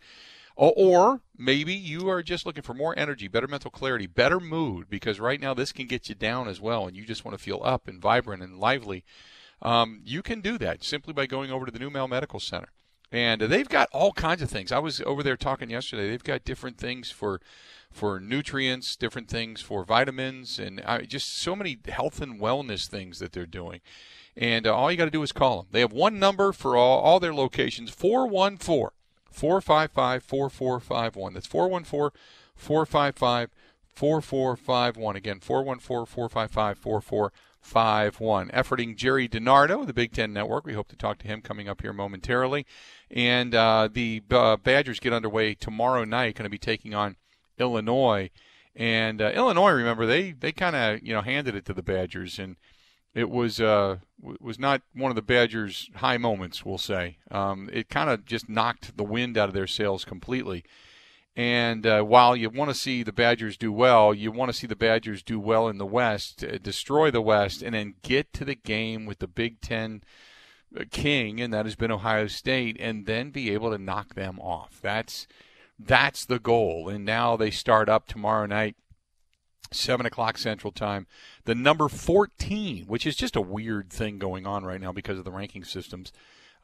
Or 0.56 1.20
maybe 1.36 1.74
you 1.74 2.08
are 2.08 2.22
just 2.22 2.46
looking 2.46 2.62
for 2.62 2.74
more 2.74 2.98
energy, 2.98 3.28
better 3.28 3.48
mental 3.48 3.70
clarity, 3.70 4.06
better 4.06 4.38
mood, 4.38 4.88
because 4.90 5.18
right 5.18 5.40
now 5.40 5.54
this 5.54 5.72
can 5.72 5.86
get 5.86 6.08
you 6.08 6.14
down 6.14 6.48
as 6.48 6.60
well, 6.60 6.86
and 6.86 6.96
you 6.96 7.04
just 7.04 7.24
want 7.24 7.36
to 7.36 7.42
feel 7.42 7.60
up 7.64 7.88
and 7.88 8.00
vibrant 8.00 8.42
and 8.42 8.58
lively. 8.58 9.04
Um, 9.62 10.00
you 10.04 10.22
can 10.22 10.40
do 10.40 10.58
that 10.58 10.84
simply 10.84 11.12
by 11.12 11.26
going 11.26 11.50
over 11.50 11.66
to 11.66 11.72
the 11.72 11.78
New 11.78 11.90
NuMale 11.90 12.08
Medical 12.08 12.40
Center. 12.40 12.68
And 13.10 13.42
they've 13.42 13.68
got 13.68 13.90
all 13.92 14.12
kinds 14.12 14.40
of 14.40 14.50
things. 14.50 14.72
I 14.72 14.78
was 14.78 15.02
over 15.02 15.22
there 15.22 15.36
talking 15.36 15.68
yesterday. 15.68 16.08
They've 16.08 16.24
got 16.24 16.44
different 16.44 16.78
things 16.78 17.10
for 17.10 17.40
for 17.90 18.18
nutrients, 18.18 18.96
different 18.96 19.28
things 19.28 19.60
for 19.60 19.84
vitamins, 19.84 20.58
and 20.58 20.80
uh, 20.86 21.02
just 21.02 21.36
so 21.36 21.54
many 21.54 21.78
health 21.86 22.22
and 22.22 22.40
wellness 22.40 22.88
things 22.88 23.18
that 23.18 23.32
they're 23.32 23.44
doing. 23.44 23.82
And 24.34 24.66
uh, 24.66 24.74
all 24.74 24.90
you 24.90 24.96
got 24.96 25.04
to 25.04 25.10
do 25.10 25.22
is 25.22 25.30
call 25.30 25.58
them. 25.58 25.66
They 25.72 25.80
have 25.80 25.92
one 25.92 26.18
number 26.18 26.52
for 26.52 26.74
all, 26.74 27.00
all 27.00 27.20
their 27.20 27.34
locations 27.34 27.90
414 27.90 28.88
455 29.32 30.22
4451. 30.22 31.34
That's 31.34 31.46
414 31.46 32.18
455 32.54 33.50
4451. 33.94 35.16
Again, 35.16 35.40
414 35.40 36.06
455 36.06 36.78
4451. 36.78 38.48
Efforting 38.50 38.96
Gerry 38.96 39.28
DiNardo, 39.28 39.86
the 39.86 39.92
Big 39.92 40.12
Ten 40.12 40.32
Network. 40.32 40.64
We 40.64 40.72
hope 40.74 40.88
to 40.88 40.96
talk 40.96 41.18
to 41.18 41.26
him 41.26 41.42
coming 41.42 41.68
up 41.68 41.82
here 41.82 41.92
momentarily. 41.92 42.66
And 43.10 43.54
uh, 43.54 43.88
the 43.92 44.22
uh, 44.30 44.56
Badgers 44.56 45.00
get 45.00 45.12
underway 45.12 45.54
tomorrow 45.54 46.04
night, 46.04 46.36
going 46.36 46.44
to 46.44 46.50
be 46.50 46.58
taking 46.58 46.94
on 46.94 47.16
Illinois. 47.58 48.30
And 48.74 49.20
uh, 49.20 49.32
Illinois, 49.34 49.72
remember, 49.72 50.06
they, 50.06 50.32
they 50.32 50.52
kind 50.52 50.74
of 50.74 51.02
you 51.02 51.12
know 51.12 51.20
handed 51.20 51.54
it 51.54 51.66
to 51.66 51.74
the 51.74 51.82
Badgers. 51.82 52.38
And 52.38 52.56
it 53.14 53.28
was 53.28 53.60
uh, 53.60 53.98
was 54.20 54.58
not 54.58 54.82
one 54.94 55.10
of 55.10 55.16
the 55.16 55.22
Badgers' 55.22 55.90
high 55.96 56.16
moments, 56.16 56.64
we'll 56.64 56.78
say. 56.78 57.18
Um, 57.30 57.68
it 57.72 57.88
kind 57.88 58.08
of 58.08 58.24
just 58.24 58.48
knocked 58.48 58.96
the 58.96 59.04
wind 59.04 59.36
out 59.36 59.48
of 59.48 59.54
their 59.54 59.66
sails 59.66 60.04
completely. 60.04 60.64
And 61.34 61.86
uh, 61.86 62.02
while 62.02 62.36
you 62.36 62.50
want 62.50 62.70
to 62.70 62.74
see 62.74 63.02
the 63.02 63.12
Badgers 63.12 63.56
do 63.56 63.72
well, 63.72 64.12
you 64.12 64.30
want 64.30 64.50
to 64.50 64.56
see 64.56 64.66
the 64.66 64.76
Badgers 64.76 65.22
do 65.22 65.40
well 65.40 65.66
in 65.66 65.78
the 65.78 65.86
West, 65.86 66.44
uh, 66.44 66.58
destroy 66.58 67.10
the 67.10 67.22
West, 67.22 67.62
and 67.62 67.74
then 67.74 67.94
get 68.02 68.34
to 68.34 68.44
the 68.44 68.54
game 68.54 69.06
with 69.06 69.18
the 69.18 69.26
Big 69.26 69.60
Ten 69.62 70.02
uh, 70.78 70.84
king, 70.90 71.40
and 71.40 71.52
that 71.52 71.64
has 71.64 71.74
been 71.74 71.90
Ohio 71.90 72.26
State, 72.26 72.76
and 72.78 73.06
then 73.06 73.30
be 73.30 73.50
able 73.50 73.70
to 73.70 73.78
knock 73.78 74.14
them 74.14 74.38
off. 74.40 74.78
That's 74.82 75.26
that's 75.78 76.24
the 76.26 76.38
goal. 76.38 76.88
And 76.88 77.04
now 77.04 77.36
they 77.36 77.50
start 77.50 77.88
up 77.88 78.06
tomorrow 78.06 78.46
night 78.46 78.76
7 79.72 80.06
o'clock 80.06 80.38
Central 80.38 80.72
Time. 80.72 81.06
The 81.44 81.54
number 81.54 81.88
14, 81.88 82.84
which 82.86 83.06
is 83.06 83.16
just 83.16 83.36
a 83.36 83.40
weird 83.40 83.90
thing 83.90 84.18
going 84.18 84.46
on 84.46 84.64
right 84.64 84.80
now 84.80 84.92
because 84.92 85.18
of 85.18 85.24
the 85.24 85.30
ranking 85.30 85.64
systems. 85.64 86.12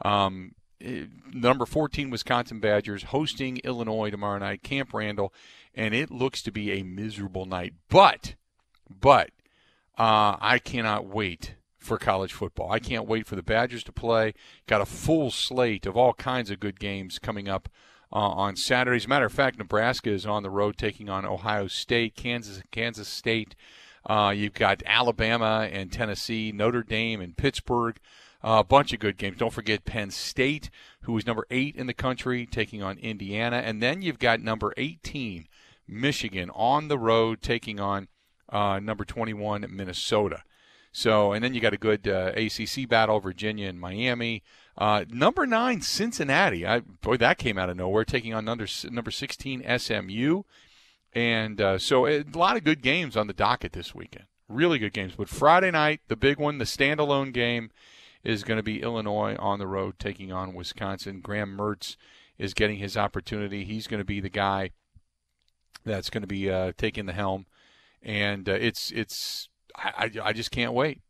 Um, 0.04 0.54
eh, 0.80 1.04
number 1.32 1.66
14 1.66 2.10
Wisconsin 2.10 2.60
Badgers 2.60 3.04
hosting 3.04 3.58
Illinois 3.58 4.10
tomorrow 4.10 4.38
night, 4.38 4.62
Camp 4.62 4.92
Randall, 4.92 5.32
and 5.74 5.94
it 5.94 6.10
looks 6.10 6.42
to 6.42 6.52
be 6.52 6.72
a 6.72 6.82
miserable 6.82 7.46
night. 7.46 7.74
But, 7.88 8.34
but, 8.88 9.30
uh, 9.96 10.36
I 10.40 10.60
cannot 10.62 11.06
wait 11.06 11.54
for 11.78 11.98
college 11.98 12.32
football. 12.32 12.70
I 12.70 12.78
can't 12.78 13.06
wait 13.06 13.26
for 13.26 13.34
the 13.34 13.42
Badgers 13.42 13.82
to 13.84 13.92
play. 13.92 14.34
Got 14.66 14.80
a 14.80 14.86
full 14.86 15.30
slate 15.30 15.86
of 15.86 15.96
all 15.96 16.12
kinds 16.12 16.50
of 16.50 16.60
good 16.60 16.78
games 16.78 17.18
coming 17.18 17.48
up 17.48 17.68
uh, 18.12 18.16
on 18.16 18.56
Saturday. 18.56 18.96
As 18.96 19.04
a 19.04 19.08
matter 19.08 19.26
of 19.26 19.32
fact, 19.32 19.58
Nebraska 19.58 20.10
is 20.10 20.26
on 20.26 20.42
the 20.42 20.50
road 20.50 20.76
taking 20.76 21.08
on 21.08 21.24
Ohio 21.24 21.66
State, 21.66 22.14
Kansas, 22.14 22.62
Kansas 22.70 23.08
State. 23.08 23.54
Uh, 24.06 24.32
you've 24.34 24.54
got 24.54 24.82
Alabama 24.86 25.68
and 25.70 25.92
Tennessee, 25.92 26.52
Notre 26.52 26.82
Dame 26.82 27.20
and 27.20 27.36
Pittsburgh. 27.36 27.98
Uh, 28.42 28.58
a 28.60 28.64
bunch 28.64 28.92
of 28.92 29.00
good 29.00 29.16
games. 29.16 29.36
Don't 29.36 29.52
forget 29.52 29.84
Penn 29.84 30.10
State, 30.10 30.70
who 31.02 31.16
is 31.18 31.26
number 31.26 31.46
eight 31.50 31.74
in 31.74 31.88
the 31.88 31.94
country, 31.94 32.46
taking 32.46 32.82
on 32.82 32.96
Indiana, 32.98 33.56
and 33.56 33.82
then 33.82 34.00
you've 34.00 34.20
got 34.20 34.40
number 34.40 34.72
18, 34.76 35.48
Michigan, 35.88 36.48
on 36.54 36.86
the 36.86 36.98
road 36.98 37.42
taking 37.42 37.80
on 37.80 38.06
uh, 38.48 38.78
number 38.78 39.04
21, 39.04 39.66
Minnesota. 39.68 40.44
So, 40.92 41.32
and 41.32 41.44
then 41.44 41.52
you 41.52 41.60
got 41.60 41.74
a 41.74 41.78
good 41.78 42.06
uh, 42.06 42.32
ACC 42.36 42.88
battle, 42.88 43.20
Virginia 43.20 43.68
and 43.68 43.80
Miami. 43.80 44.42
Uh, 44.78 45.04
number 45.10 45.44
nine, 45.44 45.80
Cincinnati. 45.80 46.64
I, 46.64 46.80
boy, 46.80 47.16
that 47.16 47.36
came 47.36 47.58
out 47.58 47.68
of 47.68 47.76
nowhere, 47.76 48.04
taking 48.04 48.32
on 48.32 48.44
number 48.44 48.66
number 48.88 49.10
16 49.10 49.64
SMU, 49.78 50.42
and 51.12 51.60
uh, 51.60 51.78
so 51.78 52.06
a 52.06 52.22
lot 52.32 52.56
of 52.56 52.62
good 52.62 52.80
games 52.80 53.16
on 53.16 53.26
the 53.26 53.32
docket 53.32 53.72
this 53.72 53.92
weekend. 53.92 54.26
Really 54.48 54.78
good 54.78 54.92
games. 54.92 55.14
But 55.16 55.28
Friday 55.28 55.72
night, 55.72 56.02
the 56.06 56.14
big 56.14 56.38
one, 56.38 56.58
the 56.58 56.64
standalone 56.64 57.32
game, 57.32 57.70
is 58.22 58.44
going 58.44 58.56
to 58.56 58.62
be 58.62 58.80
Illinois 58.80 59.34
on 59.36 59.58
the 59.58 59.66
road 59.66 59.98
taking 59.98 60.30
on 60.30 60.54
Wisconsin. 60.54 61.20
Graham 61.20 61.56
Mertz 61.56 61.96
is 62.38 62.54
getting 62.54 62.78
his 62.78 62.96
opportunity. 62.96 63.64
He's 63.64 63.88
going 63.88 63.98
to 63.98 64.04
be 64.04 64.20
the 64.20 64.28
guy 64.28 64.70
that's 65.84 66.08
going 66.08 66.22
to 66.22 66.28
be 66.28 66.48
uh, 66.48 66.72
taking 66.76 67.06
the 67.06 67.12
helm, 67.12 67.46
and 68.00 68.48
uh, 68.48 68.52
it's 68.52 68.92
it's 68.92 69.48
I, 69.74 70.08
I 70.22 70.32
just 70.32 70.52
can't 70.52 70.72
wait. 70.72 71.00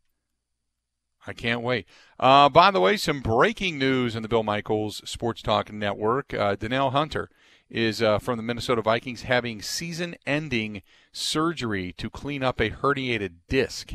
I 1.29 1.33
can't 1.33 1.61
wait. 1.61 1.85
Uh, 2.19 2.49
by 2.49 2.71
the 2.71 2.81
way, 2.81 2.97
some 2.97 3.21
breaking 3.21 3.77
news 3.77 4.15
in 4.15 4.23
the 4.23 4.27
Bill 4.27 4.41
Michaels 4.41 5.07
Sports 5.07 5.43
Talk 5.43 5.71
Network. 5.71 6.33
Uh, 6.33 6.55
Danielle 6.55 6.89
Hunter 6.89 7.29
is 7.69 8.01
uh, 8.01 8.17
from 8.17 8.37
the 8.37 8.43
Minnesota 8.43 8.81
Vikings 8.81 9.21
having 9.21 9.61
season 9.61 10.15
ending 10.25 10.81
surgery 11.11 11.93
to 11.93 12.09
clean 12.09 12.41
up 12.41 12.59
a 12.59 12.71
herniated 12.71 13.33
disc. 13.47 13.93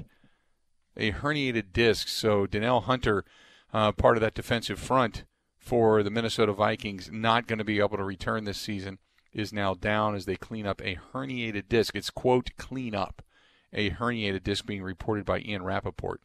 A 0.96 1.10
herniated 1.10 1.72
disc. 1.72 2.06
So, 2.06 2.46
Danielle 2.46 2.82
Hunter, 2.82 3.24
uh, 3.72 3.90
part 3.90 4.16
of 4.16 4.20
that 4.20 4.34
defensive 4.34 4.78
front 4.78 5.24
for 5.58 6.04
the 6.04 6.10
Minnesota 6.10 6.52
Vikings, 6.52 7.10
not 7.12 7.48
going 7.48 7.58
to 7.58 7.64
be 7.64 7.80
able 7.80 7.96
to 7.96 8.04
return 8.04 8.44
this 8.44 8.58
season, 8.58 8.98
is 9.32 9.52
now 9.52 9.74
down 9.74 10.14
as 10.14 10.24
they 10.24 10.36
clean 10.36 10.68
up 10.68 10.80
a 10.82 11.00
herniated 11.12 11.68
disc. 11.68 11.96
It's, 11.96 12.10
quote, 12.10 12.50
clean 12.58 12.94
up 12.94 13.24
a 13.72 13.90
herniated 13.90 14.44
disc 14.44 14.64
being 14.64 14.84
reported 14.84 15.24
by 15.24 15.40
Ian 15.40 15.64
Rapoport. 15.64 16.20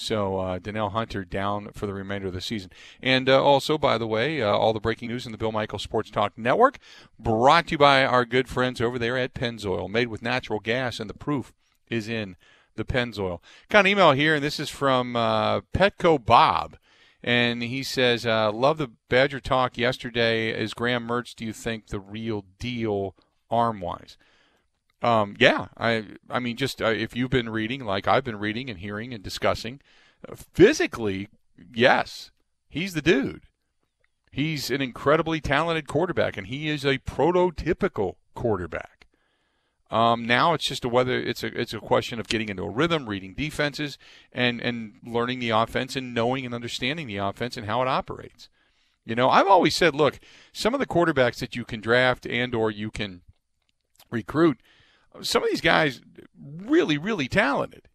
So 0.00 0.38
uh, 0.38 0.58
Danielle 0.58 0.90
Hunter 0.90 1.24
down 1.24 1.72
for 1.72 1.86
the 1.86 1.92
remainder 1.92 2.28
of 2.28 2.32
the 2.32 2.40
season. 2.40 2.70
And 3.02 3.28
uh, 3.28 3.42
also, 3.42 3.76
by 3.76 3.98
the 3.98 4.06
way, 4.06 4.40
uh, 4.40 4.46
all 4.46 4.72
the 4.72 4.80
breaking 4.80 5.08
news 5.08 5.26
in 5.26 5.32
the 5.32 5.38
Bill 5.38 5.52
Michael 5.52 5.78
Sports 5.78 6.10
Talk 6.10 6.38
Network 6.38 6.78
brought 7.18 7.66
to 7.66 7.72
you 7.72 7.78
by 7.78 8.04
our 8.04 8.24
good 8.24 8.48
friends 8.48 8.80
over 8.80 8.98
there 8.98 9.18
at 9.18 9.34
Pennzoil, 9.34 9.90
made 9.90 10.08
with 10.08 10.22
natural 10.22 10.58
gas, 10.58 11.00
and 11.00 11.10
the 11.10 11.14
proof 11.14 11.52
is 11.88 12.08
in 12.08 12.36
the 12.76 12.84
Pennzoil. 12.84 13.42
Got 13.68 13.80
an 13.80 13.88
email 13.88 14.12
here, 14.12 14.36
and 14.36 14.44
this 14.44 14.58
is 14.58 14.70
from 14.70 15.16
uh, 15.16 15.60
Petco 15.74 16.24
Bob. 16.24 16.78
And 17.22 17.62
he 17.62 17.82
says, 17.82 18.24
uh, 18.24 18.50
Love 18.50 18.78
the 18.78 18.90
Badger 19.10 19.40
talk 19.40 19.76
yesterday. 19.76 20.48
Is 20.48 20.72
Graham 20.72 21.06
Mertz, 21.06 21.34
do 21.34 21.44
you 21.44 21.52
think, 21.52 21.88
the 21.88 22.00
real 22.00 22.46
deal 22.58 23.14
arm 23.50 23.80
wise. 23.80 24.16
Um, 25.02 25.34
yeah, 25.38 25.68
I 25.76 26.04
I 26.28 26.40
mean, 26.40 26.56
just 26.56 26.82
uh, 26.82 26.86
if 26.86 27.16
you've 27.16 27.30
been 27.30 27.48
reading 27.48 27.84
like 27.84 28.06
I've 28.06 28.24
been 28.24 28.38
reading 28.38 28.68
and 28.68 28.78
hearing 28.78 29.14
and 29.14 29.22
discussing, 29.22 29.80
uh, 30.28 30.34
physically, 30.52 31.28
yes, 31.74 32.30
he's 32.68 32.94
the 32.94 33.02
dude. 33.02 33.44
He's 34.30 34.70
an 34.70 34.80
incredibly 34.80 35.40
talented 35.40 35.88
quarterback, 35.88 36.36
and 36.36 36.46
he 36.46 36.68
is 36.68 36.84
a 36.84 36.98
prototypical 36.98 38.16
quarterback. 38.34 39.06
Um, 39.90 40.24
now 40.24 40.54
it's 40.54 40.66
just 40.66 40.84
a 40.84 40.88
whether 40.88 41.18
it's 41.18 41.42
a 41.42 41.48
it's 41.58 41.74
a 41.74 41.80
question 41.80 42.20
of 42.20 42.28
getting 42.28 42.48
into 42.48 42.62
a 42.62 42.70
rhythm, 42.70 43.08
reading 43.08 43.34
defenses, 43.34 43.98
and 44.32 44.60
and 44.60 44.94
learning 45.04 45.40
the 45.40 45.50
offense 45.50 45.96
and 45.96 46.14
knowing 46.14 46.46
and 46.46 46.54
understanding 46.54 47.06
the 47.06 47.16
offense 47.16 47.56
and 47.56 47.66
how 47.66 47.82
it 47.82 47.88
operates. 47.88 48.48
You 49.04 49.16
know, 49.16 49.28
I've 49.30 49.48
always 49.48 49.74
said, 49.74 49.94
look, 49.94 50.20
some 50.52 50.74
of 50.74 50.80
the 50.80 50.86
quarterbacks 50.86 51.38
that 51.38 51.56
you 51.56 51.64
can 51.64 51.80
draft 51.80 52.26
and 52.26 52.54
or 52.54 52.70
you 52.70 52.90
can 52.90 53.22
recruit, 54.10 54.60
some 55.22 55.42
of 55.42 55.50
these 55.50 55.60
guys 55.60 56.00
really 56.36 56.98
really 56.98 57.28
talented. 57.28 57.88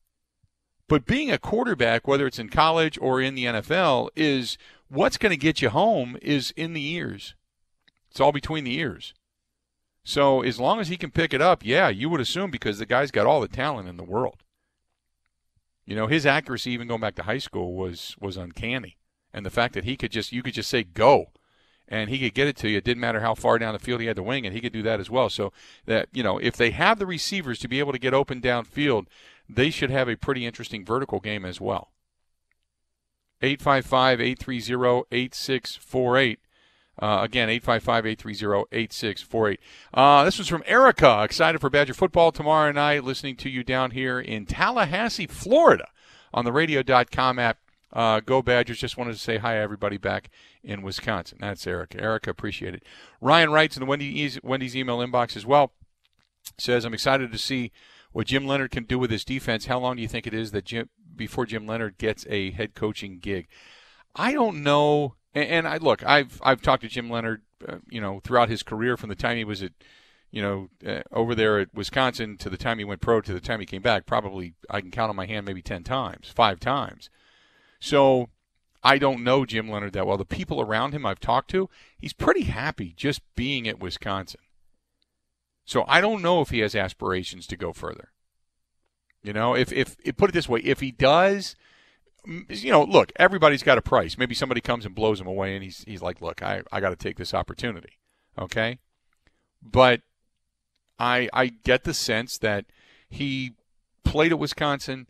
But 0.88 1.06
being 1.06 1.32
a 1.32 1.40
quarterback, 1.40 2.08
whether 2.08 2.28
it's 2.28 2.40
in 2.40 2.50
college 2.50 2.98
or 3.02 3.20
in 3.20 3.34
the 3.34 3.46
NFL, 3.46 4.10
is 4.16 4.58
what's 4.88 5.18
going 5.18 5.32
to 5.32 5.38
get 5.38 5.62
you 5.62 5.70
home 5.70 6.18
is 6.22 6.54
in 6.56 6.74
the 6.74 6.92
ears. 6.94 7.34
It's 8.10 8.20
all 8.20 8.32
between 8.32 8.64
the 8.64 8.78
ears. 8.78 9.14
So 10.04 10.42
as 10.42 10.60
long 10.60 10.80
as 10.80 10.88
he 10.88 10.98
can 10.98 11.10
pick 11.10 11.34
it 11.34 11.42
up, 11.42 11.66
yeah, 11.66 11.90
you 11.90 12.10
would 12.10 12.22
assume 12.22 12.52
because 12.52 12.78
the 12.78 12.86
guy's 12.86 13.10
got 13.10 13.26
all 13.26 13.42
the 13.42 13.48
talent 13.48 13.90
in 13.90 13.98
the 13.98 14.04
world. 14.04 14.44
You 15.86 15.96
know, 15.96 16.08
his 16.08 16.26
accuracy 16.26 16.72
even 16.72 16.88
going 16.88 17.02
back 17.02 17.16
to 17.16 17.24
high 17.24 17.40
school 17.40 17.74
was 17.74 18.16
was 18.20 18.38
uncanny. 18.38 18.98
And 19.34 19.46
the 19.46 19.52
fact 19.52 19.74
that 19.74 19.84
he 19.84 19.98
could 19.98 20.12
just 20.12 20.32
you 20.32 20.44
could 20.44 20.54
just 20.54 20.70
say 20.70 20.84
go 20.84 21.32
and 21.88 22.10
he 22.10 22.20
could 22.20 22.34
get 22.34 22.48
it 22.48 22.56
to 22.58 22.70
you. 22.70 22.78
It 22.78 22.84
didn't 22.84 23.02
matter 23.02 23.20
how 23.20 23.36
far 23.36 23.60
down 23.60 23.74
the 23.74 23.80
field 23.80 24.02
he 24.02 24.08
had 24.08 24.16
to 24.16 24.24
wing, 24.24 24.46
and 24.46 24.56
he 24.56 24.62
could 24.62 24.74
do 24.74 24.84
that 24.84 25.00
as 25.00 25.10
well. 25.10 25.30
So 25.30 25.54
that 25.86 26.10
you 26.14 26.24
know, 26.24 26.38
if 26.38 26.56
they 26.56 26.72
have 26.72 27.00
the 27.00 27.06
receivers 27.06 27.60
to 27.60 27.68
be 27.68 27.80
able 27.80 27.92
to 27.92 28.00
get 28.00 28.14
open 28.14 28.42
downfield, 28.42 29.06
they 29.48 29.70
should 29.70 29.92
have 29.92 30.10
a 30.10 30.16
pretty 30.16 30.46
interesting 30.46 30.86
vertical 30.86 31.20
game 31.20 31.46
as 31.46 31.62
well. 31.62 31.92
855 33.42 34.22
830 34.22 35.04
8648. 35.12 36.40
Uh, 36.98 37.20
again, 37.22 37.50
855 37.50 38.06
830 38.06 38.66
8648. 38.72 39.60
Uh, 39.94 40.24
this 40.24 40.38
was 40.38 40.48
from 40.48 40.64
Erica. 40.66 41.24
Excited 41.24 41.60
for 41.60 41.70
Badger 41.70 41.94
football 41.94 42.32
tomorrow 42.32 42.72
night. 42.72 43.04
Listening 43.04 43.36
to 43.38 43.50
you 43.50 43.64
down 43.64 43.92
here 43.92 44.20
in 44.20 44.46
Tallahassee, 44.46 45.28
Florida 45.28 45.90
on 46.34 46.46
the 46.46 46.54
radio.com 46.54 47.38
app. 47.38 47.58
Uh, 47.94 48.20
go 48.20 48.42
Badgers. 48.42 48.80
Just 48.80 48.98
wanted 48.98 49.14
to 49.14 49.20
say 49.20 49.38
hi, 49.38 49.58
everybody, 49.58 49.98
back 49.98 50.30
in 50.64 50.82
Wisconsin. 50.82 51.38
That's 51.40 51.66
Erica. 51.66 52.02
Erica, 52.02 52.30
appreciate 52.30 52.74
it. 52.74 52.84
Ryan 53.22 53.52
writes 53.52 53.78
in 53.78 53.82
the 53.82 53.86
Wendy's, 53.86 54.40
Wendy's 54.44 54.76
email 54.76 54.98
inbox 55.00 55.38
as 55.38 55.46
well. 55.46 55.74
Says, 56.58 56.86
I'm 56.86 56.94
excited 56.94 57.32
to 57.32 57.38
see 57.38 57.72
what 58.12 58.28
Jim 58.28 58.46
Leonhard 58.46 58.72
can 58.72 58.84
do 58.84 59.00
with 59.00 59.12
his 59.12 59.26
defense. 59.26 59.66
How 59.66 59.80
long 59.80 59.96
do 59.96 60.02
you 60.02 60.08
think 60.08 60.28
it 60.28 60.34
is 60.34 60.52
that 60.52 60.66
Jim 60.66 60.90
before 61.16 61.46
Jim 61.46 61.66
Leonhard 61.66 61.98
gets 61.98 62.26
a 62.30 62.52
head 62.52 62.76
coaching 62.76 63.20
gig? 63.20 63.48
I 64.16 64.34
don't 64.34 64.64
know. 64.64 65.16
And, 65.34 65.50
and 65.50 65.68
I 65.68 65.78
look, 65.78 66.06
I've 66.06 66.40
I've 66.44 66.62
talked 66.62 66.84
to 66.84 66.88
Jim 66.88 67.10
Leonhard, 67.10 67.42
uh, 67.68 67.78
you 67.90 68.00
know, 68.00 68.22
throughout 68.24 68.50
his 68.50 68.64
career 68.64 68.96
from 68.96 69.10
the 69.10 69.16
time 69.16 69.38
he 69.38 69.44
was 69.44 69.62
at, 69.64 69.74
you 70.32 70.42
know, 70.42 70.70
uh, 70.86 71.02
over 71.12 71.36
there 71.36 71.60
at 71.60 71.74
Wisconsin 71.74 72.38
to 72.38 72.50
the 72.50 72.58
time 72.58 72.78
he 72.78 72.86
went 72.86 73.02
pro 73.02 73.22
to 73.22 73.34
the 73.34 73.42
time 73.42 73.60
he 73.60 73.66
came 73.66 73.82
back. 73.82 74.06
Probably 74.06 74.54
I 74.70 74.82
can 74.82 74.92
count 74.92 75.10
on 75.10 75.16
my 75.16 75.26
hand 75.26 75.46
maybe 75.46 75.62
ten 75.62 75.84
times, 75.84 76.32
five 76.34 76.60
times. 76.60 77.10
So 77.86 78.30
I 78.84 78.98
don't 78.98 79.24
know 79.24 79.46
Jim 79.46 79.70
Leonhard 79.70 79.94
that 79.94 80.08
well. 80.08 80.18
The 80.18 80.26
people 80.26 80.60
around 80.60 80.92
him 80.92 81.06
I've 81.06 81.20
talked 81.20 81.52
to, 81.52 81.70
he's 82.00 82.14
pretty 82.14 82.46
happy 82.46 82.96
just 82.98 83.22
being 83.36 83.68
at 83.68 83.80
Wisconsin. 83.80 84.42
So 85.66 85.86
I 85.88 86.02
don't 86.02 86.24
know 86.24 86.42
if 86.42 86.50
he 86.50 86.60
has 86.60 86.74
aspirations 86.74 87.46
to 87.46 87.56
go 87.56 87.74
further. 87.74 88.10
You 89.22 89.34
know, 89.34 89.56
if, 89.56 89.72
if, 89.72 89.98
if 90.04 90.18
put 90.18 90.32
it 90.32 90.34
this 90.34 90.50
way, 90.50 90.62
if 90.62 90.80
he 90.80 90.90
does, 90.90 91.56
you 92.26 92.72
know, 92.72 92.84
look, 92.84 93.12
everybody's 93.18 93.62
got 93.62 93.78
a 93.78 93.84
price. 93.84 94.18
Maybe 94.18 94.34
somebody 94.34 94.62
comes 94.62 94.88
and 94.88 94.96
blows 94.96 95.22
him 95.22 95.28
away, 95.28 95.54
and 95.54 95.64
he's 95.64 95.84
he's 95.86 96.02
like, 96.02 96.22
look, 96.22 96.42
I 96.42 96.64
I 96.72 96.80
got 96.80 96.90
to 96.90 96.96
take 96.96 97.18
this 97.18 97.36
opportunity, 97.36 98.00
okay? 98.36 98.80
But 99.62 100.02
I 100.98 101.30
I 101.34 101.48
get 101.48 101.84
the 101.84 101.94
sense 101.94 102.40
that 102.40 102.66
he 103.08 103.54
played 104.04 104.32
at 104.32 104.40
Wisconsin, 104.40 105.08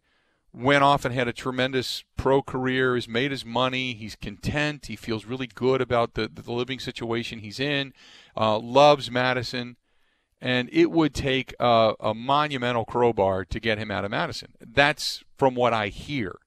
went 0.56 0.84
off 0.84 1.06
and 1.06 1.14
had 1.14 1.28
a 1.28 1.34
tremendous 1.34 2.04
pro 2.16 2.42
career, 2.42 2.96
has 2.96 3.08
made 3.08 3.32
his 3.32 3.46
money, 3.46 3.94
he's 3.94 4.16
content, 4.16 4.86
he 4.88 4.96
feels 4.96 5.26
really 5.26 5.48
good 5.48 5.82
about 5.82 6.14
the 6.14 6.30
the 6.34 6.52
living 6.52 6.80
situation 6.80 7.40
he's 7.40 7.60
in, 7.60 7.94
uh, 8.38 8.58
loves 8.60 9.12
Madison 9.12 9.78
and 10.42 10.70
it 10.72 10.92
would 10.92 11.14
take 11.14 11.54
a, 11.60 11.96
a, 12.00 12.14
monumental 12.14 12.86
crowbar 12.86 13.46
to 13.46 13.60
get 13.60 13.78
him 13.78 13.90
out 13.90 14.06
of 14.06 14.12
Madison. 14.12 14.54
That's 14.60 15.24
from 15.38 15.56
what 15.56 15.74
I 15.74 15.88
hear. 15.88 16.38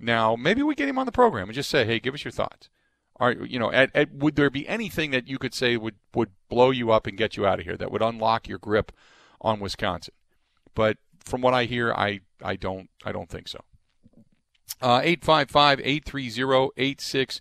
Now, 0.00 0.36
maybe 0.36 0.62
we 0.62 0.74
get 0.74 0.88
him 0.88 0.98
on 0.98 1.06
the 1.06 1.12
program 1.12 1.48
and 1.48 1.54
just 1.54 1.70
say, 1.70 1.84
"Hey, 1.84 2.00
give 2.00 2.14
us 2.14 2.24
your 2.24 2.32
thoughts." 2.32 2.68
Are 3.16 3.32
you 3.32 3.58
know, 3.58 3.70
at, 3.70 3.90
at, 3.94 4.12
would 4.12 4.36
there 4.36 4.50
be 4.50 4.66
anything 4.68 5.10
that 5.10 5.28
you 5.28 5.38
could 5.38 5.54
say 5.54 5.76
would 5.76 5.96
would 6.14 6.30
blow 6.48 6.70
you 6.70 6.90
up 6.90 7.06
and 7.06 7.18
get 7.18 7.36
you 7.36 7.46
out 7.46 7.60
of 7.60 7.66
here 7.66 7.76
that 7.76 7.92
would 7.92 8.02
unlock 8.02 8.48
your 8.48 8.58
grip 8.58 8.92
on 9.40 9.60
Wisconsin? 9.60 10.14
But 10.74 10.98
from 11.24 11.40
what 11.40 11.54
I 11.54 11.64
hear, 11.64 11.92
I 11.92 12.20
I 12.42 12.56
don't 12.56 12.88
I 13.04 13.12
don't 13.12 13.28
think 13.28 13.48
so. 13.48 13.60
Uh, 14.80 15.00
855 15.02 15.80
830 15.80 17.40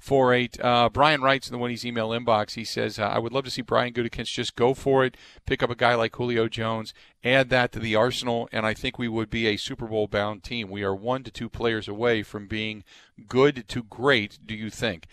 four 0.00 0.32
eight. 0.32 0.58
Uh, 0.60 0.88
Brian 0.88 1.20
writes 1.22 1.46
in 1.46 1.52
the 1.52 1.58
Wendy's 1.58 1.84
email 1.84 2.08
inbox. 2.08 2.54
He 2.54 2.64
says, 2.64 2.98
uh, 2.98 3.04
"I 3.04 3.18
would 3.18 3.32
love 3.32 3.44
to 3.44 3.50
see 3.50 3.62
Brian 3.62 3.92
Gutekunst 3.92 4.32
just 4.32 4.56
go 4.56 4.74
for 4.74 5.04
it, 5.04 5.16
pick 5.46 5.62
up 5.62 5.70
a 5.70 5.76
guy 5.76 5.94
like 5.94 6.16
Julio 6.16 6.48
Jones, 6.48 6.92
add 7.22 7.50
that 7.50 7.70
to 7.72 7.78
the 7.78 7.94
arsenal, 7.94 8.48
and 8.50 8.66
I 8.66 8.74
think 8.74 8.98
we 8.98 9.08
would 9.08 9.30
be 9.30 9.46
a 9.46 9.56
Super 9.56 9.86
Bowl 9.86 10.08
bound 10.08 10.42
team. 10.42 10.70
We 10.70 10.82
are 10.82 10.94
one 10.94 11.22
to 11.24 11.30
two 11.30 11.48
players 11.48 11.86
away 11.86 12.22
from 12.22 12.48
being 12.48 12.82
good 13.28 13.68
to 13.68 13.82
great. 13.84 14.38
Do 14.44 14.54
you 14.54 14.70
think?" 14.70 15.06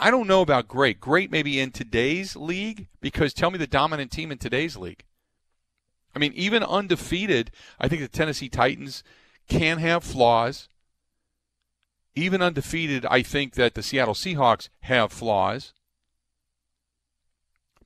I 0.00 0.12
don't 0.12 0.28
know 0.28 0.42
about 0.42 0.68
great. 0.68 1.00
Great 1.00 1.28
maybe 1.28 1.58
in 1.58 1.72
today's 1.72 2.36
league 2.36 2.86
because 3.00 3.34
tell 3.34 3.50
me 3.50 3.58
the 3.58 3.66
dominant 3.66 4.12
team 4.12 4.30
in 4.30 4.38
today's 4.38 4.76
league. 4.76 5.02
I 6.18 6.20
mean, 6.20 6.32
even 6.34 6.64
undefeated, 6.64 7.52
I 7.78 7.86
think 7.86 8.02
the 8.02 8.08
Tennessee 8.08 8.48
Titans 8.48 9.04
can 9.48 9.78
have 9.78 10.02
flaws 10.02 10.68
even 12.18 12.42
undefeated, 12.42 13.06
I 13.06 13.22
think 13.22 13.54
that 13.54 13.74
the 13.74 13.82
Seattle 13.82 14.14
Seahawks 14.14 14.68
have 14.80 15.12
flaws. 15.12 15.72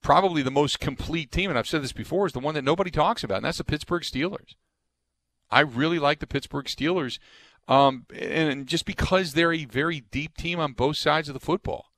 Probably 0.01 0.43
the 0.43 0.51
most 0.51 0.81
complete 0.81 1.31
team, 1.31 1.51
and 1.51 1.59
I've 1.59 1.69
said 1.69 1.83
this 1.83 1.93
before, 1.93 2.27
is 2.27 2.33
the 2.33 2.41
one 2.41 2.55
that 2.55 2.65
nobody 2.65 2.91
talks 2.91 3.23
about, 3.23 3.37
and 3.37 3.45
that's 3.45 3.59
the 3.59 3.65
Pittsburgh 3.65 4.03
Steelers. 4.03 4.55
I 5.51 5.61
really 5.61 5.99
like 5.99 6.19
the 6.19 6.27
Pittsburgh 6.27 6.67
Steelers, 6.67 7.19
um, 7.69 8.07
and 8.19 8.67
just 8.67 8.87
because 8.87 9.35
they're 9.35 9.53
a 9.53 9.65
very 9.67 10.01
deep 10.01 10.37
team 10.37 10.59
on 10.59 10.73
both 10.73 10.97
sides 10.97 11.29
of 11.29 11.35
the 11.35 11.41
football. 11.41 11.93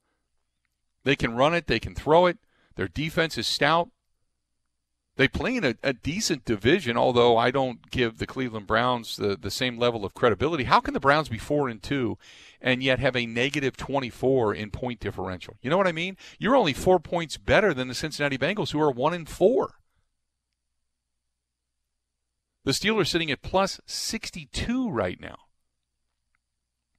They 1.03 1.15
can 1.15 1.35
run 1.35 1.55
it, 1.55 1.67
they 1.67 1.79
can 1.79 1.95
throw 1.95 2.25
it. 2.25 2.37
Their 2.75 2.87
defense 2.87 3.37
is 3.37 3.47
stout. 3.47 3.89
They 5.17 5.29
play 5.29 5.55
in 5.55 5.63
a, 5.63 5.75
a, 5.81 5.93
decent 5.93 6.43
division, 6.43 6.97
although 6.97 7.37
I 7.37 7.49
don't 7.49 7.89
give 7.89 8.17
the 8.17 8.27
Cleveland 8.27 8.67
Browns 8.67 9.15
the, 9.15 9.37
the 9.37 9.49
same 9.49 9.77
level 9.77 10.03
of 10.03 10.13
credibility. 10.13 10.65
How 10.65 10.81
can 10.81 10.93
the 10.93 10.99
Browns 10.99 11.29
be 11.29 11.37
four 11.37 11.69
and 11.69 11.81
two 11.81 12.17
and 12.59 12.83
yet 12.83 12.99
have 12.99 13.15
a 13.15 13.25
negative 13.25 13.77
twenty 13.77 14.09
four 14.09 14.53
in 14.53 14.71
point 14.71 14.99
differential? 14.99 15.55
You 15.61 15.69
know 15.69 15.77
what 15.77 15.87
I 15.87 15.93
mean? 15.93 16.17
You're 16.37 16.57
only 16.57 16.73
four 16.73 16.99
points 16.99 17.37
better 17.37 17.73
than 17.73 17.87
the 17.87 17.93
Cincinnati 17.93 18.37
Bengals, 18.37 18.71
who 18.71 18.81
are 18.81 18.91
one 18.91 19.13
and 19.13 19.27
four. 19.27 19.75
The 22.65 22.71
Steelers 22.71 23.07
sitting 23.07 23.31
at 23.31 23.41
plus 23.41 23.79
sixty 23.85 24.49
two 24.51 24.89
right 24.89 25.21
now. 25.21 25.37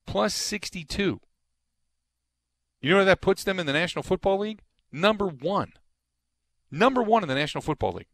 Plus 0.06 0.34
sixty 0.34 0.84
two. 0.84 1.20
You 2.80 2.90
know 2.90 2.96
where 2.96 3.04
that 3.04 3.20
puts 3.20 3.44
them 3.44 3.58
in 3.58 3.66
the 3.66 3.74
National 3.74 4.02
Football 4.02 4.38
League? 4.38 4.62
Number 4.90 5.26
one. 5.26 5.72
Number 6.70 7.02
one 7.02 7.22
in 7.22 7.28
the 7.28 7.34
National 7.34 7.62
Football 7.62 7.92
League. 7.92 8.06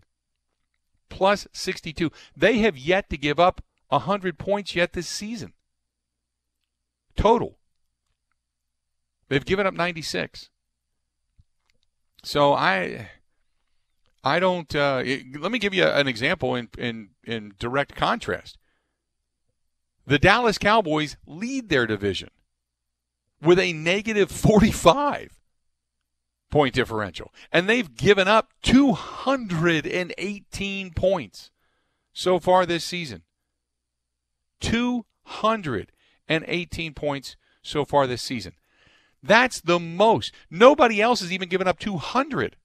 Plus 1.08 1.46
62. 1.52 2.10
They 2.36 2.58
have 2.58 2.76
yet 2.76 3.10
to 3.10 3.16
give 3.16 3.38
up 3.38 3.62
100 3.88 4.38
points 4.38 4.74
yet 4.74 4.92
this 4.92 5.08
season. 5.08 5.52
Total. 7.16 7.58
They've 9.29 9.44
given 9.44 9.66
up 9.66 9.74
96. 9.74 10.50
So 12.22 12.54
I 12.54 13.10
I 14.24 14.38
don't 14.38 14.74
uh, 14.74 15.02
it, 15.04 15.40
let 15.40 15.50
me 15.50 15.58
give 15.58 15.74
you 15.74 15.85
an 15.85 16.06
example 16.06 16.54
in, 16.54 16.68
in 16.79 17.10
in 17.24 17.54
direct 17.58 17.96
contrast. 17.96 18.58
The 20.06 20.18
Dallas 20.18 20.58
Cowboys 20.58 21.16
lead 21.27 21.68
their 21.68 21.87
division 21.87 22.31
with 23.40 23.58
a 23.58 23.72
negative 23.72 24.31
45 24.31 25.41
point 26.53 26.75
differential. 26.75 27.35
And 27.50 27.69
they've 27.69 27.92
given 27.96 28.29
up 28.29 28.53
218 28.63 30.92
points 30.92 31.50
so 32.13 32.38
far 32.38 32.65
this 32.65 32.85
season. 32.85 33.23
218 34.61 36.94
points 36.94 37.35
so 37.63 37.85
far 37.85 38.07
this 38.07 38.23
season. 38.23 38.53
That's 39.21 39.61
the 39.61 39.81
most. 39.81 40.33
Nobody 40.50 41.03
else 41.03 41.19
has 41.21 41.33
even 41.33 41.48
given 41.48 41.67
up 41.67 41.81
200 41.81 42.57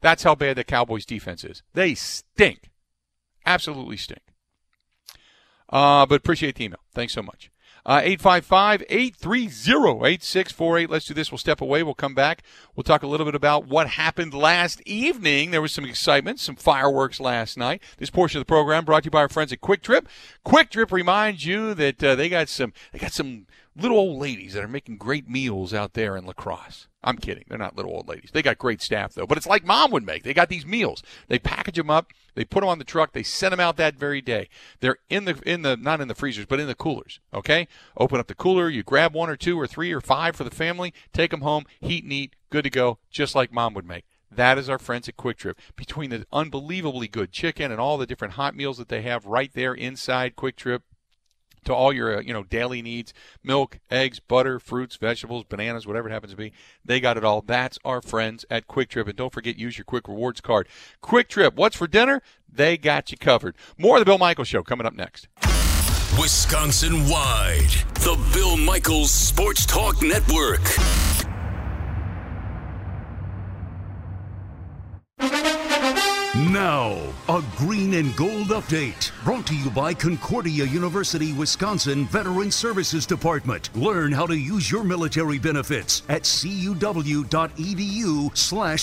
That's 0.00 0.22
how 0.22 0.34
bad 0.34 0.56
the 0.56 0.64
Cowboys 0.64 1.06
defense 1.06 1.44
is. 1.44 1.62
They 1.74 1.94
stink. 1.94 2.70
Absolutely 3.46 3.96
stink. 3.96 4.22
Uh, 5.68 6.04
but 6.06 6.16
appreciate 6.16 6.56
the 6.56 6.64
email. 6.64 6.80
Thanks 6.92 7.14
so 7.14 7.22
much. 7.22 7.52
Uh, 7.90 8.02
855 8.04 8.84
830 8.88 10.06
8648. 10.06 10.90
Let's 10.90 11.06
do 11.06 11.12
this. 11.12 11.32
We'll 11.32 11.38
step 11.38 11.60
away. 11.60 11.82
We'll 11.82 11.94
come 11.94 12.14
back. 12.14 12.44
We'll 12.76 12.84
talk 12.84 13.02
a 13.02 13.08
little 13.08 13.26
bit 13.26 13.34
about 13.34 13.66
what 13.66 13.88
happened 13.88 14.32
last 14.32 14.80
evening. 14.86 15.50
There 15.50 15.60
was 15.60 15.72
some 15.72 15.84
excitement, 15.84 16.38
some 16.38 16.54
fireworks 16.54 17.18
last 17.18 17.58
night. 17.58 17.82
This 17.98 18.08
portion 18.08 18.38
of 18.38 18.42
the 18.42 18.48
program 18.48 18.84
brought 18.84 19.02
to 19.02 19.06
you 19.08 19.10
by 19.10 19.22
our 19.22 19.28
friends 19.28 19.52
at 19.52 19.60
Kwik 19.60 19.82
Trip. 19.82 20.08
Kwik 20.46 20.70
Trip 20.70 20.92
reminds 20.92 21.44
you 21.44 21.74
that 21.74 22.00
uh, 22.04 22.14
they 22.14 22.28
got 22.28 22.48
some 22.48 22.72
they 22.92 23.00
got 23.00 23.10
some 23.10 23.48
little 23.80 23.98
old 23.98 24.20
ladies 24.20 24.52
that 24.52 24.64
are 24.64 24.68
making 24.68 24.96
great 24.96 25.28
meals 25.28 25.72
out 25.74 25.94
there 25.94 26.16
in 26.16 26.24
La 26.26 26.32
Crosse. 26.32 26.88
I'm 27.02 27.16
kidding. 27.16 27.44
They're 27.48 27.58
not 27.58 27.76
little 27.76 27.92
old 27.92 28.08
ladies. 28.08 28.30
They 28.32 28.42
got 28.42 28.58
great 28.58 28.82
staff 28.82 29.14
though. 29.14 29.26
But 29.26 29.38
it's 29.38 29.46
like 29.46 29.64
mom 29.64 29.90
would 29.90 30.04
make. 30.04 30.22
They 30.22 30.34
got 30.34 30.48
these 30.48 30.66
meals. 30.66 31.02
They 31.28 31.38
package 31.38 31.76
them 31.76 31.90
up. 31.90 32.12
They 32.34 32.44
put 32.44 32.60
them 32.60 32.68
on 32.68 32.78
the 32.78 32.84
truck. 32.84 33.12
They 33.12 33.22
send 33.22 33.52
them 33.52 33.60
out 33.60 33.76
that 33.78 33.96
very 33.96 34.20
day. 34.20 34.48
They're 34.80 34.98
in 35.08 35.24
the 35.24 35.40
in 35.46 35.62
the 35.62 35.76
not 35.76 36.00
in 36.00 36.08
the 36.08 36.14
freezers, 36.14 36.46
but 36.46 36.60
in 36.60 36.66
the 36.66 36.74
coolers. 36.74 37.20
Okay. 37.32 37.68
Open 37.96 38.20
up 38.20 38.26
the 38.26 38.34
cooler. 38.34 38.68
You 38.68 38.82
grab 38.82 39.14
one 39.14 39.30
or 39.30 39.36
two 39.36 39.58
or 39.58 39.66
three 39.66 39.92
or 39.92 40.00
five 40.00 40.36
for 40.36 40.44
the 40.44 40.50
family. 40.50 40.92
Take 41.12 41.30
them 41.30 41.40
home. 41.40 41.64
Heat 41.80 42.04
and 42.04 42.12
eat. 42.12 42.36
Good 42.50 42.64
to 42.64 42.70
go. 42.70 42.98
Just 43.10 43.34
like 43.34 43.52
mom 43.52 43.74
would 43.74 43.86
make. 43.86 44.04
That 44.30 44.58
is 44.58 44.68
our 44.68 44.78
friends 44.78 45.08
at 45.08 45.16
Kwik 45.16 45.38
Trip. 45.38 45.58
Between 45.74 46.10
the 46.10 46.24
unbelievably 46.32 47.08
good 47.08 47.32
chicken 47.32 47.72
and 47.72 47.80
all 47.80 47.98
the 47.98 48.06
different 48.06 48.34
hot 48.34 48.54
meals 48.54 48.78
that 48.78 48.88
they 48.88 49.02
have 49.02 49.26
right 49.26 49.50
there 49.52 49.74
inside 49.74 50.36
Kwik 50.36 50.56
Trip, 50.56 50.82
to 51.64 51.74
all 51.74 51.92
your 51.92 52.18
uh, 52.18 52.20
you 52.20 52.32
know 52.32 52.42
daily 52.44 52.82
needs 52.82 53.12
milk 53.42 53.78
eggs 53.90 54.20
butter 54.20 54.58
fruits 54.58 54.96
vegetables 54.96 55.44
bananas 55.44 55.86
whatever 55.86 56.08
it 56.08 56.12
happens 56.12 56.32
to 56.32 56.36
be 56.36 56.52
they 56.84 57.00
got 57.00 57.16
it 57.16 57.24
all. 57.24 57.42
That's 57.42 57.78
our 57.84 58.00
friends 58.00 58.44
at 58.50 58.66
Kwik 58.66 58.88
Trip. 58.88 59.06
And 59.06 59.16
don't 59.16 59.32
forget 59.32 59.56
use 59.56 59.78
your 59.78 59.84
Kwik 59.84 60.08
Rewards 60.08 60.40
card. 60.40 60.68
Kwik 61.02 61.28
Trip 61.28 61.54
what's 61.54 61.76
for 61.76 61.86
dinner? 61.86 62.22
They 62.52 62.76
got 62.76 63.10
you 63.10 63.18
covered. 63.18 63.54
More 63.78 63.96
of 63.96 64.00
the 64.00 64.04
bill 64.04 64.18
michaels 64.18 64.48
show 64.48 64.62
coming 64.62 64.86
up 64.86 64.94
next. 64.94 65.28
Wisconsin 66.18 67.08
wide 67.08 67.70
the 67.94 68.18
bill 68.34 68.56
michaels 68.56 69.12
sports 69.12 69.64
talk 69.64 70.02
network 70.02 70.60
Now, 76.70 76.94
a 77.28 77.42
green 77.56 77.94
and 77.94 78.14
gold 78.14 78.50
update 78.50 79.10
brought 79.24 79.44
to 79.48 79.56
you 79.56 79.70
by 79.70 79.92
Concordia 79.92 80.64
University, 80.64 81.32
Wisconsin 81.32 82.06
Veteran 82.06 82.52
Services 82.52 83.06
Department. 83.06 83.70
Learn 83.74 84.12
how 84.12 84.24
to 84.26 84.36
use 84.36 84.70
your 84.70 84.84
military 84.84 85.40
benefits 85.40 86.04
at 86.08 86.22
cuw.edu/slash 86.22 86.86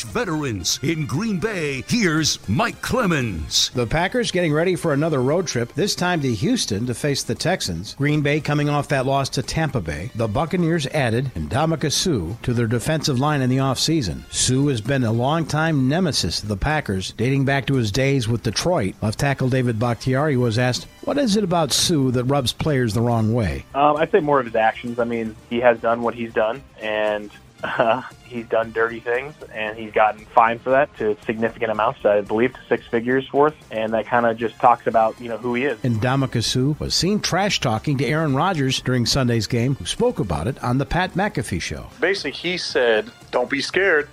veterans. 0.04 0.82
In 0.84 1.06
Green 1.06 1.40
Bay, 1.40 1.86
here's 1.88 2.46
Mike 2.50 2.82
Clemens. 2.82 3.72
The 3.74 3.88
Packers 3.88 4.32
getting 4.32 4.52
ready 4.52 4.76
for 4.76 4.92
another 4.92 5.22
road 5.22 5.48
trip, 5.48 5.72
this 5.72 5.96
time 5.96 6.20
to 6.24 6.34
Houston 6.34 6.88
to 6.88 6.94
face 6.94 7.24
the 7.24 7.36
Texans. 7.36 7.96
Green 7.96 8.20
Bay 8.20 8.42
coming 8.42 8.68
off 8.68 8.90
that 8.90 9.06
loss 9.06 9.30
to 9.30 9.42
Tampa 9.42 9.80
Bay. 9.80 10.12
The 10.14 10.28
Buccaneers 10.28 10.88
added 10.88 11.32
Ndamukong 11.36 11.94
Suh 11.94 12.36
to 12.44 12.54
their 12.54 12.68
defensive 12.68 13.18
line 13.18 13.40
in 13.40 13.50
the 13.50 13.60
offseason. 13.60 14.24
Suh 14.30 14.68
has 14.68 14.82
been 14.82 15.06
a 15.06 15.14
longtime 15.14 15.88
nemesis 15.88 16.44
of 16.44 16.50
the 16.50 16.58
Packers, 16.58 17.14
dating 17.16 17.46
back 17.46 17.66
to 17.68 17.77
his 17.78 17.92
days 17.92 18.28
with 18.28 18.44
Detroit. 18.44 18.96
Left 19.02 19.18
tackle 19.20 19.50
David 19.50 19.80
Bakhtiari 19.80 20.38
was 20.38 20.60
asked, 20.60 20.88
What 21.04 21.18
is 21.18 21.36
it 21.38 21.44
about 21.44 21.72
Suh 21.72 22.12
that 22.12 22.26
rubs 22.26 22.54
players 22.54 22.94
the 22.94 23.02
wrong 23.02 23.34
way? 23.34 23.66
Um, 23.74 23.98
I'd 23.98 24.12
say 24.12 24.20
more 24.20 24.40
of 24.40 24.46
his 24.46 24.56
actions. 24.56 25.00
I 25.00 25.06
mean, 25.06 25.36
he 25.50 25.60
has 25.60 25.80
done 25.80 26.02
what 26.02 26.14
he's 26.14 26.34
done, 26.34 26.64
and 26.82 27.32
uh, 27.64 28.02
he's 28.26 28.46
done 28.48 28.72
dirty 28.72 29.00
things, 29.00 29.34
and 29.54 29.78
he's 29.78 29.92
gotten 29.92 30.26
fined 30.26 30.62
for 30.62 30.72
that 30.72 30.96
to 30.98 31.18
significant 31.26 31.72
amounts, 31.72 32.06
I 32.06 32.22
believe, 32.22 32.54
to 32.54 32.60
six 32.68 32.86
figures 32.88 33.32
worth. 33.32 33.56
And 33.72 33.94
that 33.94 34.06
kind 34.08 34.26
of 34.26 34.38
just 34.38 34.56
talks 34.56 34.88
about 34.88 35.20
you 35.20 35.30
know 35.30 35.38
who 35.38 35.56
he 35.56 35.66
is. 35.66 35.80
And 35.84 36.02
Ndamukong 36.02 36.44
Suh 36.44 36.76
was 36.80 36.94
seen 36.94 37.20
trash 37.20 37.60
talking 37.60 37.98
to 37.98 38.06
Aaron 38.06 38.36
Rodgers 38.36 38.82
during 38.82 39.06
Sunday's 39.06 39.48
game, 39.48 39.76
who 39.76 39.86
spoke 39.86 40.20
about 40.20 40.48
it 40.48 40.62
on 40.64 40.78
the 40.78 40.86
Pat 40.86 41.14
McAfee 41.14 41.62
show. 41.62 41.88
Basically, 42.00 42.32
he 42.32 42.58
said, 42.58 43.10
"Don't 43.32 43.50
be 43.50 43.62
scared." 43.62 44.10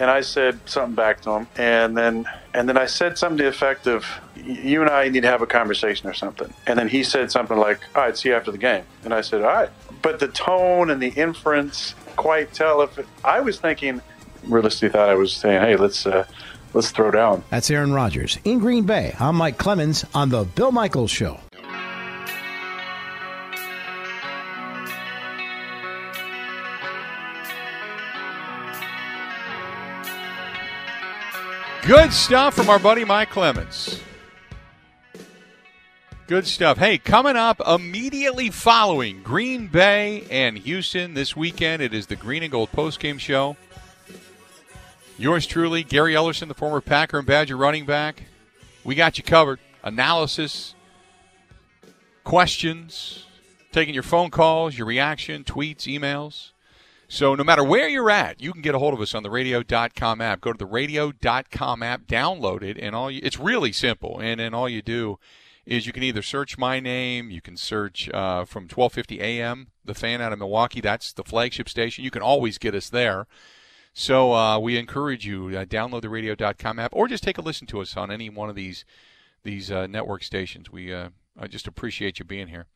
And 0.00 0.10
I 0.10 0.22
said 0.22 0.58
something 0.64 0.96
back 0.96 1.20
to 1.22 1.30
him, 1.30 1.46
and 1.56 1.96
then 1.96 2.26
and 2.54 2.68
then 2.68 2.76
I 2.76 2.86
said 2.86 3.16
something 3.18 3.36
to 3.38 3.44
the 3.44 3.48
effect 3.50 3.86
of, 3.86 4.04
"You 4.34 4.80
and 4.80 4.90
I 4.90 5.08
need 5.08 5.20
to 5.22 5.28
have 5.28 5.42
a 5.42 5.46
conversation 5.46 6.08
or 6.08 6.14
something." 6.14 6.52
And 6.66 6.76
then 6.78 6.88
he 6.88 7.04
said 7.04 7.30
something 7.30 7.56
like, 7.56 7.80
"All 7.94 8.02
right, 8.02 8.16
see 8.16 8.30
you 8.30 8.34
after 8.34 8.50
the 8.50 8.58
game." 8.58 8.84
And 9.04 9.14
I 9.14 9.20
said, 9.20 9.42
"All 9.42 9.48
right," 9.48 9.70
but 10.02 10.18
the 10.18 10.28
tone 10.28 10.90
and 10.90 11.00
the 11.00 11.10
inference 11.10 11.94
quite 12.16 12.52
tell 12.52 12.82
if 12.82 12.98
it, 12.98 13.06
I 13.24 13.40
was 13.40 13.60
thinking, 13.60 14.00
realistically, 14.44 14.88
thought 14.88 15.08
I 15.08 15.14
was 15.14 15.32
saying, 15.32 15.60
"Hey, 15.60 15.76
let's." 15.76 16.06
Uh, 16.06 16.24
Let's 16.72 16.92
throw 16.92 17.10
down. 17.10 17.42
That's 17.50 17.68
Aaron 17.68 17.92
Rodgers 17.92 18.38
in 18.44 18.60
Green 18.60 18.84
Bay. 18.84 19.12
I'm 19.18 19.34
Mike 19.34 19.58
Clemens 19.58 20.04
on 20.14 20.28
the 20.28 20.44
Bill 20.44 20.70
Michaels 20.70 21.10
Show. 21.10 21.40
Good 31.90 32.12
stuff 32.12 32.54
from 32.54 32.70
our 32.70 32.78
buddy 32.78 33.04
Mike 33.04 33.30
Clemens. 33.30 34.00
Good 36.28 36.46
stuff. 36.46 36.78
Hey, 36.78 36.98
coming 36.98 37.34
up 37.34 37.60
immediately 37.66 38.48
following 38.48 39.24
Green 39.24 39.66
Bay 39.66 40.24
and 40.30 40.56
Houston 40.56 41.14
this 41.14 41.34
weekend, 41.34 41.82
it 41.82 41.92
is 41.92 42.06
the 42.06 42.14
Green 42.14 42.44
and 42.44 42.52
Gold 42.52 42.70
postgame 42.70 43.18
show. 43.18 43.56
Yours 45.18 45.46
truly, 45.48 45.82
Gary 45.82 46.14
Ellerson, 46.14 46.46
the 46.46 46.54
former 46.54 46.80
Packer 46.80 47.18
and 47.18 47.26
Badger 47.26 47.56
running 47.56 47.86
back. 47.86 48.22
We 48.84 48.94
got 48.94 49.18
you 49.18 49.24
covered. 49.24 49.58
Analysis, 49.82 50.76
questions, 52.22 53.26
taking 53.72 53.94
your 53.94 54.04
phone 54.04 54.30
calls, 54.30 54.78
your 54.78 54.86
reaction, 54.86 55.42
tweets, 55.42 55.88
emails. 55.88 56.52
So 57.12 57.34
no 57.34 57.42
matter 57.42 57.64
where 57.64 57.88
you're 57.88 58.08
at, 58.08 58.40
you 58.40 58.52
can 58.52 58.62
get 58.62 58.76
a 58.76 58.78
hold 58.78 58.94
of 58.94 59.00
us 59.00 59.16
on 59.16 59.24
the 59.24 59.30
radio.com 59.30 60.20
app. 60.20 60.40
Go 60.40 60.52
to 60.52 60.58
the 60.58 60.64
radio.com 60.64 61.82
app, 61.82 62.06
download 62.06 62.62
it, 62.62 62.78
and 62.78 62.94
all 62.94 63.10
you, 63.10 63.20
it's 63.24 63.36
really 63.36 63.72
simple. 63.72 64.20
And 64.20 64.38
then 64.38 64.54
all 64.54 64.68
you 64.68 64.80
do 64.80 65.18
is 65.66 65.88
you 65.88 65.92
can 65.92 66.04
either 66.04 66.22
search 66.22 66.56
my 66.56 66.78
name, 66.78 67.28
you 67.28 67.42
can 67.42 67.56
search 67.56 68.08
uh, 68.10 68.44
from 68.44 68.68
1250 68.68 69.20
AM, 69.20 69.72
the 69.84 69.92
fan 69.92 70.22
out 70.22 70.32
of 70.32 70.38
Milwaukee. 70.38 70.80
That's 70.80 71.12
the 71.12 71.24
flagship 71.24 71.68
station. 71.68 72.04
You 72.04 72.12
can 72.12 72.22
always 72.22 72.58
get 72.58 72.76
us 72.76 72.88
there. 72.88 73.26
So 73.92 74.32
uh, 74.32 74.60
we 74.60 74.78
encourage 74.78 75.26
you 75.26 75.48
uh, 75.48 75.64
download 75.64 76.02
the 76.02 76.08
radio.com 76.08 76.78
app 76.78 76.92
or 76.94 77.08
just 77.08 77.24
take 77.24 77.38
a 77.38 77.42
listen 77.42 77.66
to 77.66 77.80
us 77.80 77.96
on 77.96 78.12
any 78.12 78.30
one 78.30 78.48
of 78.48 78.54
these 78.54 78.84
these 79.42 79.68
uh, 79.68 79.88
network 79.88 80.22
stations. 80.22 80.70
We 80.70 80.94
uh, 80.94 81.08
I 81.36 81.48
just 81.48 81.66
appreciate 81.66 82.20
you 82.20 82.24
being 82.24 82.46
here. 82.46 82.66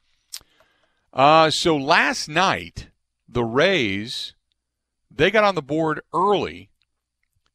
Uh, 1.12 1.50
so 1.50 1.76
last 1.76 2.28
night 2.28 2.88
the 3.28 3.44
Rays, 3.44 4.34
they 5.10 5.30
got 5.30 5.44
on 5.44 5.54
the 5.54 5.62
board 5.62 6.00
early 6.12 6.70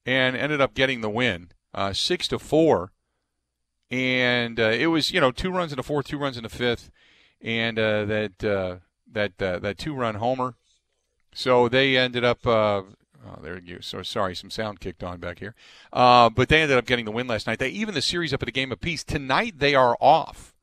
and 0.05 0.35
ended 0.35 0.61
up 0.61 0.73
getting 0.73 1.01
the 1.01 1.09
win, 1.09 1.49
uh, 1.73 1.93
six 1.93 2.27
to 2.29 2.39
four. 2.39 2.91
And 3.91 4.59
uh, 4.59 4.69
it 4.69 4.87
was 4.87 5.11
you 5.11 5.19
know 5.19 5.31
two 5.31 5.51
runs 5.51 5.71
in 5.71 5.77
the 5.77 5.83
fourth, 5.83 6.07
two 6.07 6.17
runs 6.17 6.37
in 6.37 6.43
the 6.43 6.49
fifth, 6.49 6.91
and 7.41 7.79
uh, 7.79 8.05
that 8.05 8.43
uh, 8.43 8.77
that 9.11 9.41
uh, 9.41 9.59
that 9.59 9.77
two 9.77 9.93
run 9.93 10.15
homer. 10.15 10.55
So 11.33 11.67
they 11.69 11.97
ended 11.97 12.23
up. 12.23 12.45
Uh, 12.45 12.83
oh, 13.25 13.39
there 13.41 13.59
you. 13.59 13.79
So 13.81 14.03
sorry, 14.03 14.35
some 14.35 14.51
sound 14.51 14.79
kicked 14.79 15.03
on 15.03 15.19
back 15.19 15.39
here. 15.39 15.55
but 15.91 16.49
they 16.49 16.61
ended 16.61 16.77
up 16.77 16.85
getting 16.85 17.05
the 17.05 17.11
win 17.11 17.27
last 17.27 17.47
night. 17.47 17.57
They 17.59 17.69
even 17.69 17.95
the 17.95 18.01
series 18.01 18.33
up 18.33 18.43
at 18.43 18.49
a 18.49 18.51
game 18.51 18.71
apiece. 18.71 19.03
Tonight 19.03 19.55
they 19.57 19.73
are 19.73 19.97
off. 19.99 20.53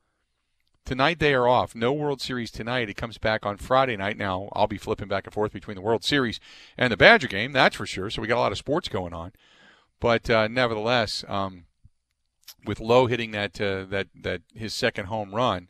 Tonight 0.87 1.19
they 1.19 1.33
are 1.33 1.49
off. 1.49 1.75
No 1.75 1.91
World 1.91 2.21
Series 2.21 2.49
tonight. 2.49 2.87
It 2.87 2.95
comes 2.95 3.17
back 3.17 3.45
on 3.45 3.57
Friday 3.57 3.97
night. 3.97 4.15
Now 4.17 4.47
I'll 4.53 4.67
be 4.67 4.77
flipping 4.77 5.09
back 5.09 5.25
and 5.25 5.33
forth 5.33 5.51
between 5.51 5.75
the 5.75 5.81
World 5.81 6.05
Series 6.05 6.39
and 6.77 6.93
the 6.93 6.95
Badger 6.95 7.27
game. 7.27 7.51
That's 7.51 7.75
for 7.75 7.85
sure. 7.85 8.09
So 8.09 8.21
we 8.21 8.29
got 8.29 8.37
a 8.37 8.39
lot 8.39 8.53
of 8.53 8.57
sports 8.57 8.87
going 8.87 9.13
on. 9.13 9.33
But 9.99 10.29
uh, 10.29 10.47
nevertheless, 10.47 11.25
um, 11.27 11.65
with 12.65 12.79
Lowe 12.79 13.07
hitting 13.07 13.31
that 13.31 13.59
uh, 13.59 13.83
that 13.89 14.07
that 14.15 14.43
his 14.55 14.73
second 14.73 15.07
home 15.07 15.35
run, 15.35 15.67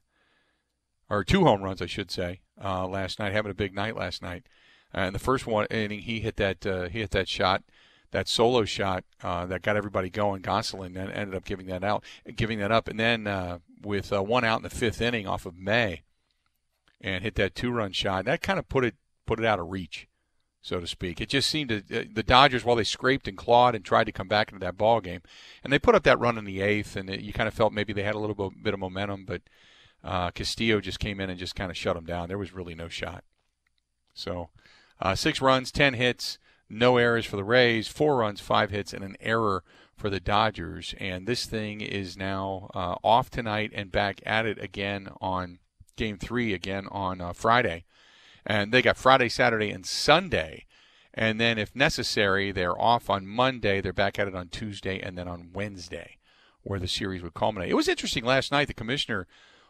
or 1.10 1.24
two 1.24 1.46
home 1.46 1.64
runs, 1.64 1.82
I 1.82 1.88
should 1.88 2.12
say, 2.12 2.42
uh, 2.64 2.86
last 2.88 3.18
night, 3.18 3.34
having 3.34 3.50
a 3.50 3.56
big 3.56 3.74
night 3.74 3.96
last 3.96 4.22
night. 4.22 4.46
and 4.94 5.16
the 5.16 5.20
first 5.20 5.48
one 5.48 5.66
inning, 5.72 6.02
he 6.02 6.20
hit 6.20 6.36
that 6.36 6.64
uh, 6.64 6.90
he 6.90 7.00
hit 7.00 7.10
that 7.10 7.28
shot 7.28 7.64
that 8.12 8.28
solo 8.28 8.66
shot 8.66 9.04
uh, 9.24 9.48
that 9.48 9.64
got 9.64 9.76
everybody 9.78 10.12
going. 10.12 10.42
Gonsolin 10.42 10.94
then 10.94 11.10
ended 11.10 11.36
up 11.36 11.44
giving 11.44 11.66
that 11.68 11.84
out, 11.84 12.04
giving 12.36 12.60
that 12.60 12.72
up, 12.72 12.88
and 12.88 13.00
then 13.00 13.26
uh, 13.26 13.58
with 13.82 14.12
uh, 14.12 14.24
one 14.24 14.44
out 14.44 14.58
in 14.58 14.64
the 14.64 14.70
fifth 14.70 15.02
inning 15.02 15.28
off 15.28 15.46
of 15.46 15.58
May, 15.58 16.04
and 17.02 17.24
hit 17.24 17.36
that 17.36 17.56
two-run 17.56 17.92
shot. 17.92 18.26
That 18.26 18.42
kind 18.42 18.60
of 18.60 18.70
put 18.70 18.84
it 18.84 18.96
put 19.26 19.40
it 19.40 19.46
out 19.46 19.60
of 19.60 19.70
reach, 19.70 20.08
so 20.62 20.80
to 20.80 20.88
speak. 20.88 21.20
It 21.20 21.30
just 21.30 21.50
seemed 21.50 21.70
to 21.70 21.78
uh, 21.78 22.04
the 22.12 22.24
Dodgers 22.24 22.64
while 22.64 22.76
they 22.76 22.84
scraped 22.84 23.28
and 23.28 23.38
clawed 23.38 23.76
and 23.76 23.84
tried 23.84 24.06
to 24.06 24.12
come 24.12 24.28
back 24.28 24.52
into 24.52 24.64
that 24.66 24.78
ball 24.78 25.02
game, 25.02 25.22
and 25.64 25.72
they 25.72 25.80
put 25.80 25.96
up 25.96 26.04
that 26.04 26.20
run 26.20 26.38
in 26.38 26.46
the 26.46 26.62
eighth, 26.62 26.96
and 26.96 27.10
it, 27.10 27.22
you 27.22 27.34
kind 27.34 27.48
of 27.48 27.54
felt 27.54 27.74
maybe 27.74 27.94
they 27.94 28.04
had 28.04 28.16
a 28.16 28.20
little 28.20 28.52
bit 28.62 28.74
of 28.74 28.80
momentum, 28.80 29.26
but 29.26 29.42
uh, 30.04 30.32
Castillo 30.32 30.80
just 30.80 31.00
came 31.00 31.20
in 31.20 31.30
and 31.30 31.40
just 31.40 31.56
kind 31.56 31.72
of 31.72 31.78
shut 31.78 31.96
them 31.96 32.06
down. 32.06 32.28
There 32.28 32.38
was 32.38 32.54
really 32.54 32.76
no 32.76 32.88
shot. 32.88 33.24
So, 34.14 34.50
uh, 35.00 35.16
six 35.16 35.42
runs, 35.42 35.72
ten 35.72 35.94
hits 35.94 36.40
no 36.70 36.98
errors 36.98 37.26
for 37.26 37.36
the 37.36 37.44
Rays, 37.44 37.88
four 37.88 38.18
runs, 38.18 38.42
five 38.42 38.72
hits, 38.72 38.94
and 38.94 39.04
an 39.04 39.16
error 39.20 39.64
for 39.98 40.10
the 40.10 40.20
Dodgers. 40.20 40.96
And 41.00 41.28
this 41.28 41.46
thing 41.46 41.82
is 41.82 42.16
now 42.16 42.70
uh, 42.74 42.96
off 43.04 43.30
tonight 43.30 43.72
and 43.74 43.92
back 43.92 44.22
at 44.26 44.46
it 44.46 44.62
again 44.62 45.10
on 45.20 45.60
game 45.96 46.18
three 46.18 46.54
again 46.54 46.88
on 46.92 47.20
uh, 47.20 47.34
Friday. 47.34 47.84
And 48.46 48.72
they 48.72 48.82
got 48.82 48.98
Friday, 48.98 49.30
Saturday, 49.30 49.72
and 49.72 49.86
Sunday. 49.86 50.66
And 51.14 51.40
then, 51.40 51.58
if 51.58 51.76
necessary, 51.76 52.52
they're 52.52 52.80
off 52.80 53.10
on 53.10 53.28
Monday. 53.28 53.82
They're 53.82 53.92
back 53.92 54.20
at 54.20 54.28
it 54.28 54.36
on 54.36 54.50
Tuesday 54.50 55.00
and 55.00 55.18
then 55.18 55.28
on 55.28 55.50
Wednesday, 55.52 56.18
where 56.62 56.80
the 56.80 56.88
series 56.88 57.24
would 57.24 57.34
culminate. 57.34 57.72
It 57.72 57.76
was 57.76 57.88
interesting 57.88 58.24
last 58.24 58.52
night. 58.52 58.68
The 58.68 58.74
commissioner 58.76 59.28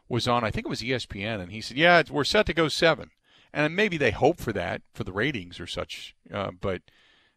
was 0.10 0.28
on, 0.28 0.44
I 0.44 0.52
think 0.52 0.66
it 0.66 0.70
was 0.70 0.82
ESPN, 0.82 1.40
and 1.40 1.52
he 1.52 1.62
said, 1.62 1.78
Yeah, 1.78 2.04
we're 2.10 2.26
set 2.26 2.46
to 2.48 2.54
go 2.54 2.68
seven 2.68 3.12
and 3.54 3.76
maybe 3.76 3.98
they 3.98 4.12
hope 4.12 4.40
for 4.40 4.54
that 4.54 4.82
for 4.94 5.04
the 5.04 5.12
ratings 5.12 5.60
or 5.60 5.68
such. 5.68 6.16
Uh, 6.32 6.52
but 6.60 6.82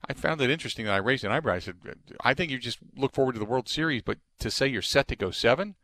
I 0.08 0.14
found 0.14 0.40
it 0.40 0.50
interesting 0.50 0.86
that 0.86 0.94
I 0.94 0.98
raised 0.98 1.24
an 1.24 1.32
eyebrow. 1.32 1.54
I 1.54 1.58
said, 1.58 1.76
I 2.24 2.34
think 2.34 2.50
you 2.50 2.58
just 2.58 2.78
look 2.96 3.14
forward 3.14 3.32
to 3.32 3.38
the 3.38 3.44
World 3.44 3.68
Series, 3.68 4.02
but 4.02 4.18
to 4.38 4.50
say 4.50 4.66
you're 4.66 4.82
set 4.82 5.08
to 5.08 5.16
go 5.16 5.30
seven, 5.30 5.76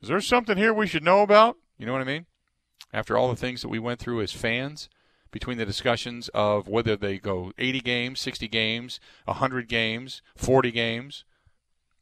is 0.00 0.08
there 0.08 0.20
something 0.20 0.56
here 0.56 0.72
we 0.72 0.86
should 0.86 1.04
know 1.04 1.22
about? 1.22 1.56
You 1.78 1.86
know 1.86 1.92
what 1.92 2.00
I 2.00 2.04
mean? 2.04 2.26
After 2.92 3.16
all 3.16 3.28
the 3.28 3.36
things 3.36 3.62
that 3.62 3.68
we 3.68 3.78
went 3.78 4.00
through 4.00 4.22
as 4.22 4.32
fans, 4.32 4.88
between 5.30 5.58
the 5.58 5.66
discussions 5.66 6.28
of 6.34 6.68
whether 6.68 6.96
they 6.96 7.18
go 7.18 7.52
80 7.58 7.80
games, 7.80 8.20
60 8.20 8.48
games, 8.48 9.00
100 9.26 9.68
games, 9.68 10.22
40 10.36 10.70
games, 10.70 11.24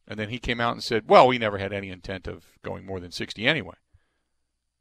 and 0.07 0.19
then 0.19 0.31
he 0.31 0.39
came 0.39 0.61
out 0.61 0.73
and 0.73 0.83
said, 0.83 1.09
well, 1.09 1.29
we 1.29 1.39
never 1.39 1.59
had 1.59 1.73
any 1.73 1.91
intent 1.91 2.27
of 2.27 2.59
going 2.63 2.87
more 2.87 3.01
than 3.01 3.11
60 3.11 3.47
anyway. 3.47 3.75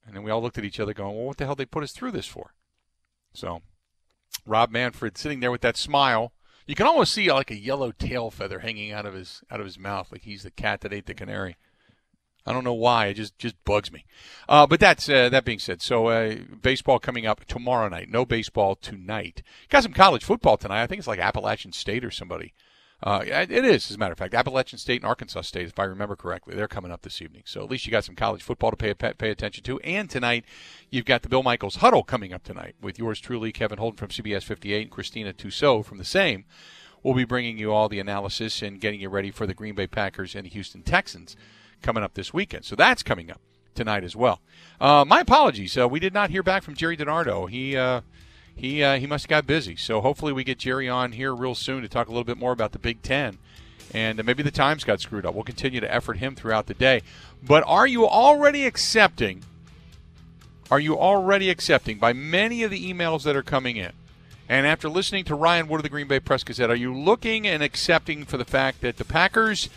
And 0.06 0.16
then 0.16 0.24
we 0.24 0.32
all 0.32 0.42
looked 0.42 0.58
at 0.58 0.64
each 0.64 0.80
other 0.80 0.94
going, 0.94 1.16
well, 1.18 1.26
what 1.26 1.38
the 1.38 1.46
hell 1.46 1.56
they 1.56 1.66
put 1.66 1.84
us 1.84 1.92
through 1.92 2.12
this 2.12 2.28
for? 2.28 2.54
So, 3.34 3.62
Rob 4.46 4.72
Manfred 4.72 5.18
sitting 5.18 5.42
there 5.42 5.52
with 5.52 5.62
that 5.62 5.76
smile. 5.76 6.32
You 6.68 6.76
can 6.76 6.86
almost 6.86 7.14
see 7.14 7.32
like 7.32 7.50
a 7.50 7.56
yellow 7.56 7.92
tail 7.92 8.30
feather 8.30 8.60
hanging 8.60 8.92
out 8.92 9.06
of 9.06 9.14
his 9.14 9.42
out 9.50 9.60
of 9.60 9.66
his 9.66 9.80
mouth, 9.80 10.12
like 10.12 10.24
he's 10.24 10.44
the 10.44 10.52
cat 10.52 10.82
that 10.82 10.94
ate 10.94 11.06
the 11.06 11.14
canary. 11.14 11.56
I 12.46 12.54
don't 12.54 12.64
know 12.64 12.74
why. 12.74 13.08
It 13.08 13.16
just 13.16 13.40
just 13.40 13.56
bugs 13.64 13.92
me. 13.92 14.06
Uh, 14.48 14.68
but 14.68 14.80
that's 14.80 15.08
uh, 15.10 15.30
that 15.30 15.46
being 15.46 15.60
said. 15.60 15.82
So 15.82 16.08
uh, 16.08 16.36
baseball 16.62 17.00
coming 17.00 17.26
up 17.26 17.46
tomorrow 17.46 17.88
night. 17.90 18.10
No 18.10 18.26
baseball 18.26 18.76
tonight. 18.76 19.44
Got 19.70 19.84
some 19.84 19.94
college 19.94 20.24
football 20.24 20.58
tonight. 20.58 20.84
I 20.84 20.88
think 20.88 21.00
it's 21.00 21.08
like 21.08 21.20
Appalachian 21.20 21.72
State 21.72 22.06
or 22.06 22.12
somebody 22.12 22.54
uh, 23.04 23.24
it 23.24 23.52
is, 23.52 23.92
as 23.92 23.96
a 23.96 24.00
matter 24.00 24.14
of 24.14 24.18
fact. 24.18 24.34
Appalachian 24.34 24.80
State 24.80 25.02
and 25.02 25.08
Arkansas 25.08 25.42
State, 25.42 25.68
if 25.68 25.78
I 25.78 25.84
remember 25.84 26.16
correctly, 26.16 26.56
they're 26.56 26.68
coming 26.68 26.92
up 26.92 27.04
this 27.04 27.22
evening. 27.22 27.44
So 27.46 27.64
at 27.64 27.70
least 27.70 27.86
you 27.86 27.92
got 27.92 28.06
some 28.06 28.16
college 28.16 28.42
football 28.42 28.72
to 28.72 28.78
pay 28.78 28.94
pay 28.94 29.30
attention 29.30 29.64
to. 29.66 29.80
And 29.82 30.10
tonight, 30.10 30.46
you've 30.90 31.06
got 31.06 31.22
the 31.22 31.30
Bill 31.30 31.44
Michaels 31.44 31.78
Huddle 31.78 32.04
coming 32.04 32.34
up 32.34 32.44
tonight 32.44 32.76
with 32.82 32.98
yours 32.98 33.20
truly, 33.20 33.52
Kevin 33.52 33.78
Holden 33.78 33.98
from 33.98 34.10
CBS 34.10 34.44
58 34.44 34.82
and 34.82 34.92
Christina 34.92 35.32
Tussaud 35.32 35.84
from 35.84 36.00
the 36.00 36.06
same. 36.06 36.46
We'll 37.04 37.14
be 37.14 37.24
bringing 37.24 37.60
you 37.60 37.72
all 37.72 37.88
the 37.88 38.00
analysis 38.00 38.64
and 38.64 38.82
getting 38.82 39.00
you 39.00 39.10
ready 39.10 39.30
for 39.30 39.46
the 39.46 39.54
Green 39.54 39.76
Bay 39.76 39.88
Packers 39.88 40.34
and 40.34 40.46
the 40.46 40.50
Houston 40.50 40.82
Texans 40.82 41.36
coming 41.84 42.04
up 42.04 42.16
this 42.16 42.34
weekend. 42.34 42.66
So 42.66 42.76
that's 42.76 43.04
coming 43.04 43.30
up 43.30 43.42
tonight 43.76 44.04
as 44.04 44.16
well. 44.16 44.42
Uh, 44.82 45.06
my 45.08 45.20
apologies. 45.22 45.78
Uh, 45.78 45.88
we 45.88 46.00
did 46.00 46.14
not 46.14 46.32
hear 46.32 46.42
back 46.42 46.64
from 46.64 46.74
Gerry 46.74 46.98
DiNardo. 46.98 47.48
He 47.48 47.78
uh, 47.78 48.02
he 48.58 48.84
uh, 48.84 48.98
he 48.98 49.06
must 49.06 49.26
have 49.26 49.30
got 49.30 49.48
busy. 49.48 49.76
So 49.76 50.02
hopefully 50.02 50.34
we 50.34 50.44
get 50.44 50.58
Gerry 50.58 50.90
on 50.90 51.12
here 51.14 51.34
real 51.34 51.56
soon 51.56 51.84
to 51.84 51.88
talk 51.88 52.08
a 52.08 52.12
little 52.12 52.24
bit 52.24 52.38
more 52.38 52.52
about 52.52 52.72
the 52.72 52.80
Big 52.80 53.02
Ten. 53.04 53.38
And 53.94 54.24
maybe 54.26 54.44
the 54.44 54.52
times 54.52 54.84
got 54.84 55.00
screwed 55.00 55.26
up. 55.26 55.34
We'll 55.34 55.44
continue 55.44 55.80
to 55.80 55.94
effort 55.94 56.18
him 56.18 56.36
throughout 56.36 56.66
the 56.66 56.74
day. 56.74 57.04
But 57.42 57.64
are 57.66 57.88
you 57.88 58.06
already 58.06 58.66
accepting? 58.66 59.44
Are 60.70 60.80
you 60.80 60.98
already 60.98 61.50
accepting 61.50 61.98
by 61.98 62.12
many 62.12 62.64
of 62.64 62.72
the 62.72 62.94
emails 62.94 63.24
that 63.24 63.36
are 63.36 63.44
coming 63.44 63.78
in? 63.78 63.94
And 64.50 64.66
after 64.66 64.90
listening 64.90 65.24
to 65.26 65.36
Ryan 65.36 65.68
Wood 65.68 65.78
of 65.78 65.84
the 65.84 65.90
Green 65.90 66.08
Bay 66.08 66.20
Press 66.20 66.44
Gazette, 66.44 66.70
are 66.70 66.76
you 66.76 66.94
looking 66.94 67.48
and 67.48 67.62
accepting 67.62 68.26
for 68.26 68.38
the 68.38 68.46
fact 68.46 68.82
that 68.82 68.98
the 68.98 69.06
Packers, 69.06 69.70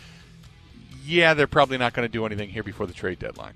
yeah, 1.05 1.33
they're 1.33 1.47
probably 1.47 1.77
not 1.77 1.93
going 1.93 2.07
to 2.07 2.11
do 2.11 2.25
anything 2.25 2.49
here 2.49 2.63
before 2.63 2.87
the 2.87 2.93
trade 2.93 3.19
deadline? 3.19 3.53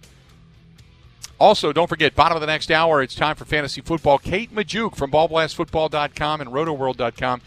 Also, 1.40 1.74
don't 1.74 1.88
forget, 1.88 2.16
bottom 2.16 2.36
of 2.36 2.42
the 2.42 2.48
next 2.48 2.72
hour, 2.72 3.02
it's 3.02 3.16
time 3.16 3.36
for 3.36 3.46
fantasy 3.46 3.82
football. 3.82 4.18
Kate 4.18 4.54
Magdziuk 4.54 4.96
from 4.96 5.12
ballblastfootball.com 5.12 6.42
and 6.42 6.50
rotoworld.com. 6.50 7.42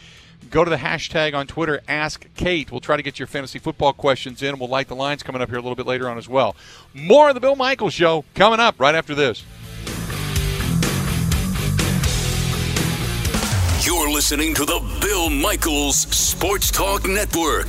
Go 0.50 0.64
to 0.64 0.70
the 0.70 0.76
hashtag 0.76 1.34
on 1.34 1.46
Twitter, 1.46 1.80
Ask 1.88 2.26
Kate. 2.34 2.70
We'll 2.70 2.80
try 2.80 2.96
to 2.96 3.02
get 3.02 3.18
your 3.18 3.26
fantasy 3.26 3.58
football 3.58 3.92
questions 3.92 4.42
in. 4.42 4.58
We'll 4.58 4.68
light 4.68 4.88
the 4.88 4.94
lines 4.94 5.22
coming 5.22 5.42
up 5.42 5.48
here 5.48 5.58
a 5.58 5.62
little 5.62 5.76
bit 5.76 5.86
later 5.86 6.08
on 6.08 6.16
as 6.16 6.28
well. 6.28 6.54
More 6.94 7.28
of 7.28 7.34
the 7.34 7.40
Bill 7.40 7.56
Michaels 7.56 7.94
Show 7.94 8.24
coming 8.34 8.60
up 8.60 8.78
right 8.78 8.94
after 8.94 9.14
this. 9.14 9.44
You're 13.84 14.10
listening 14.10 14.54
to 14.54 14.64
the 14.64 14.98
Bill 15.00 15.30
Michaels 15.30 16.00
Sports 16.00 16.70
Talk 16.70 17.06
Network. 17.06 17.68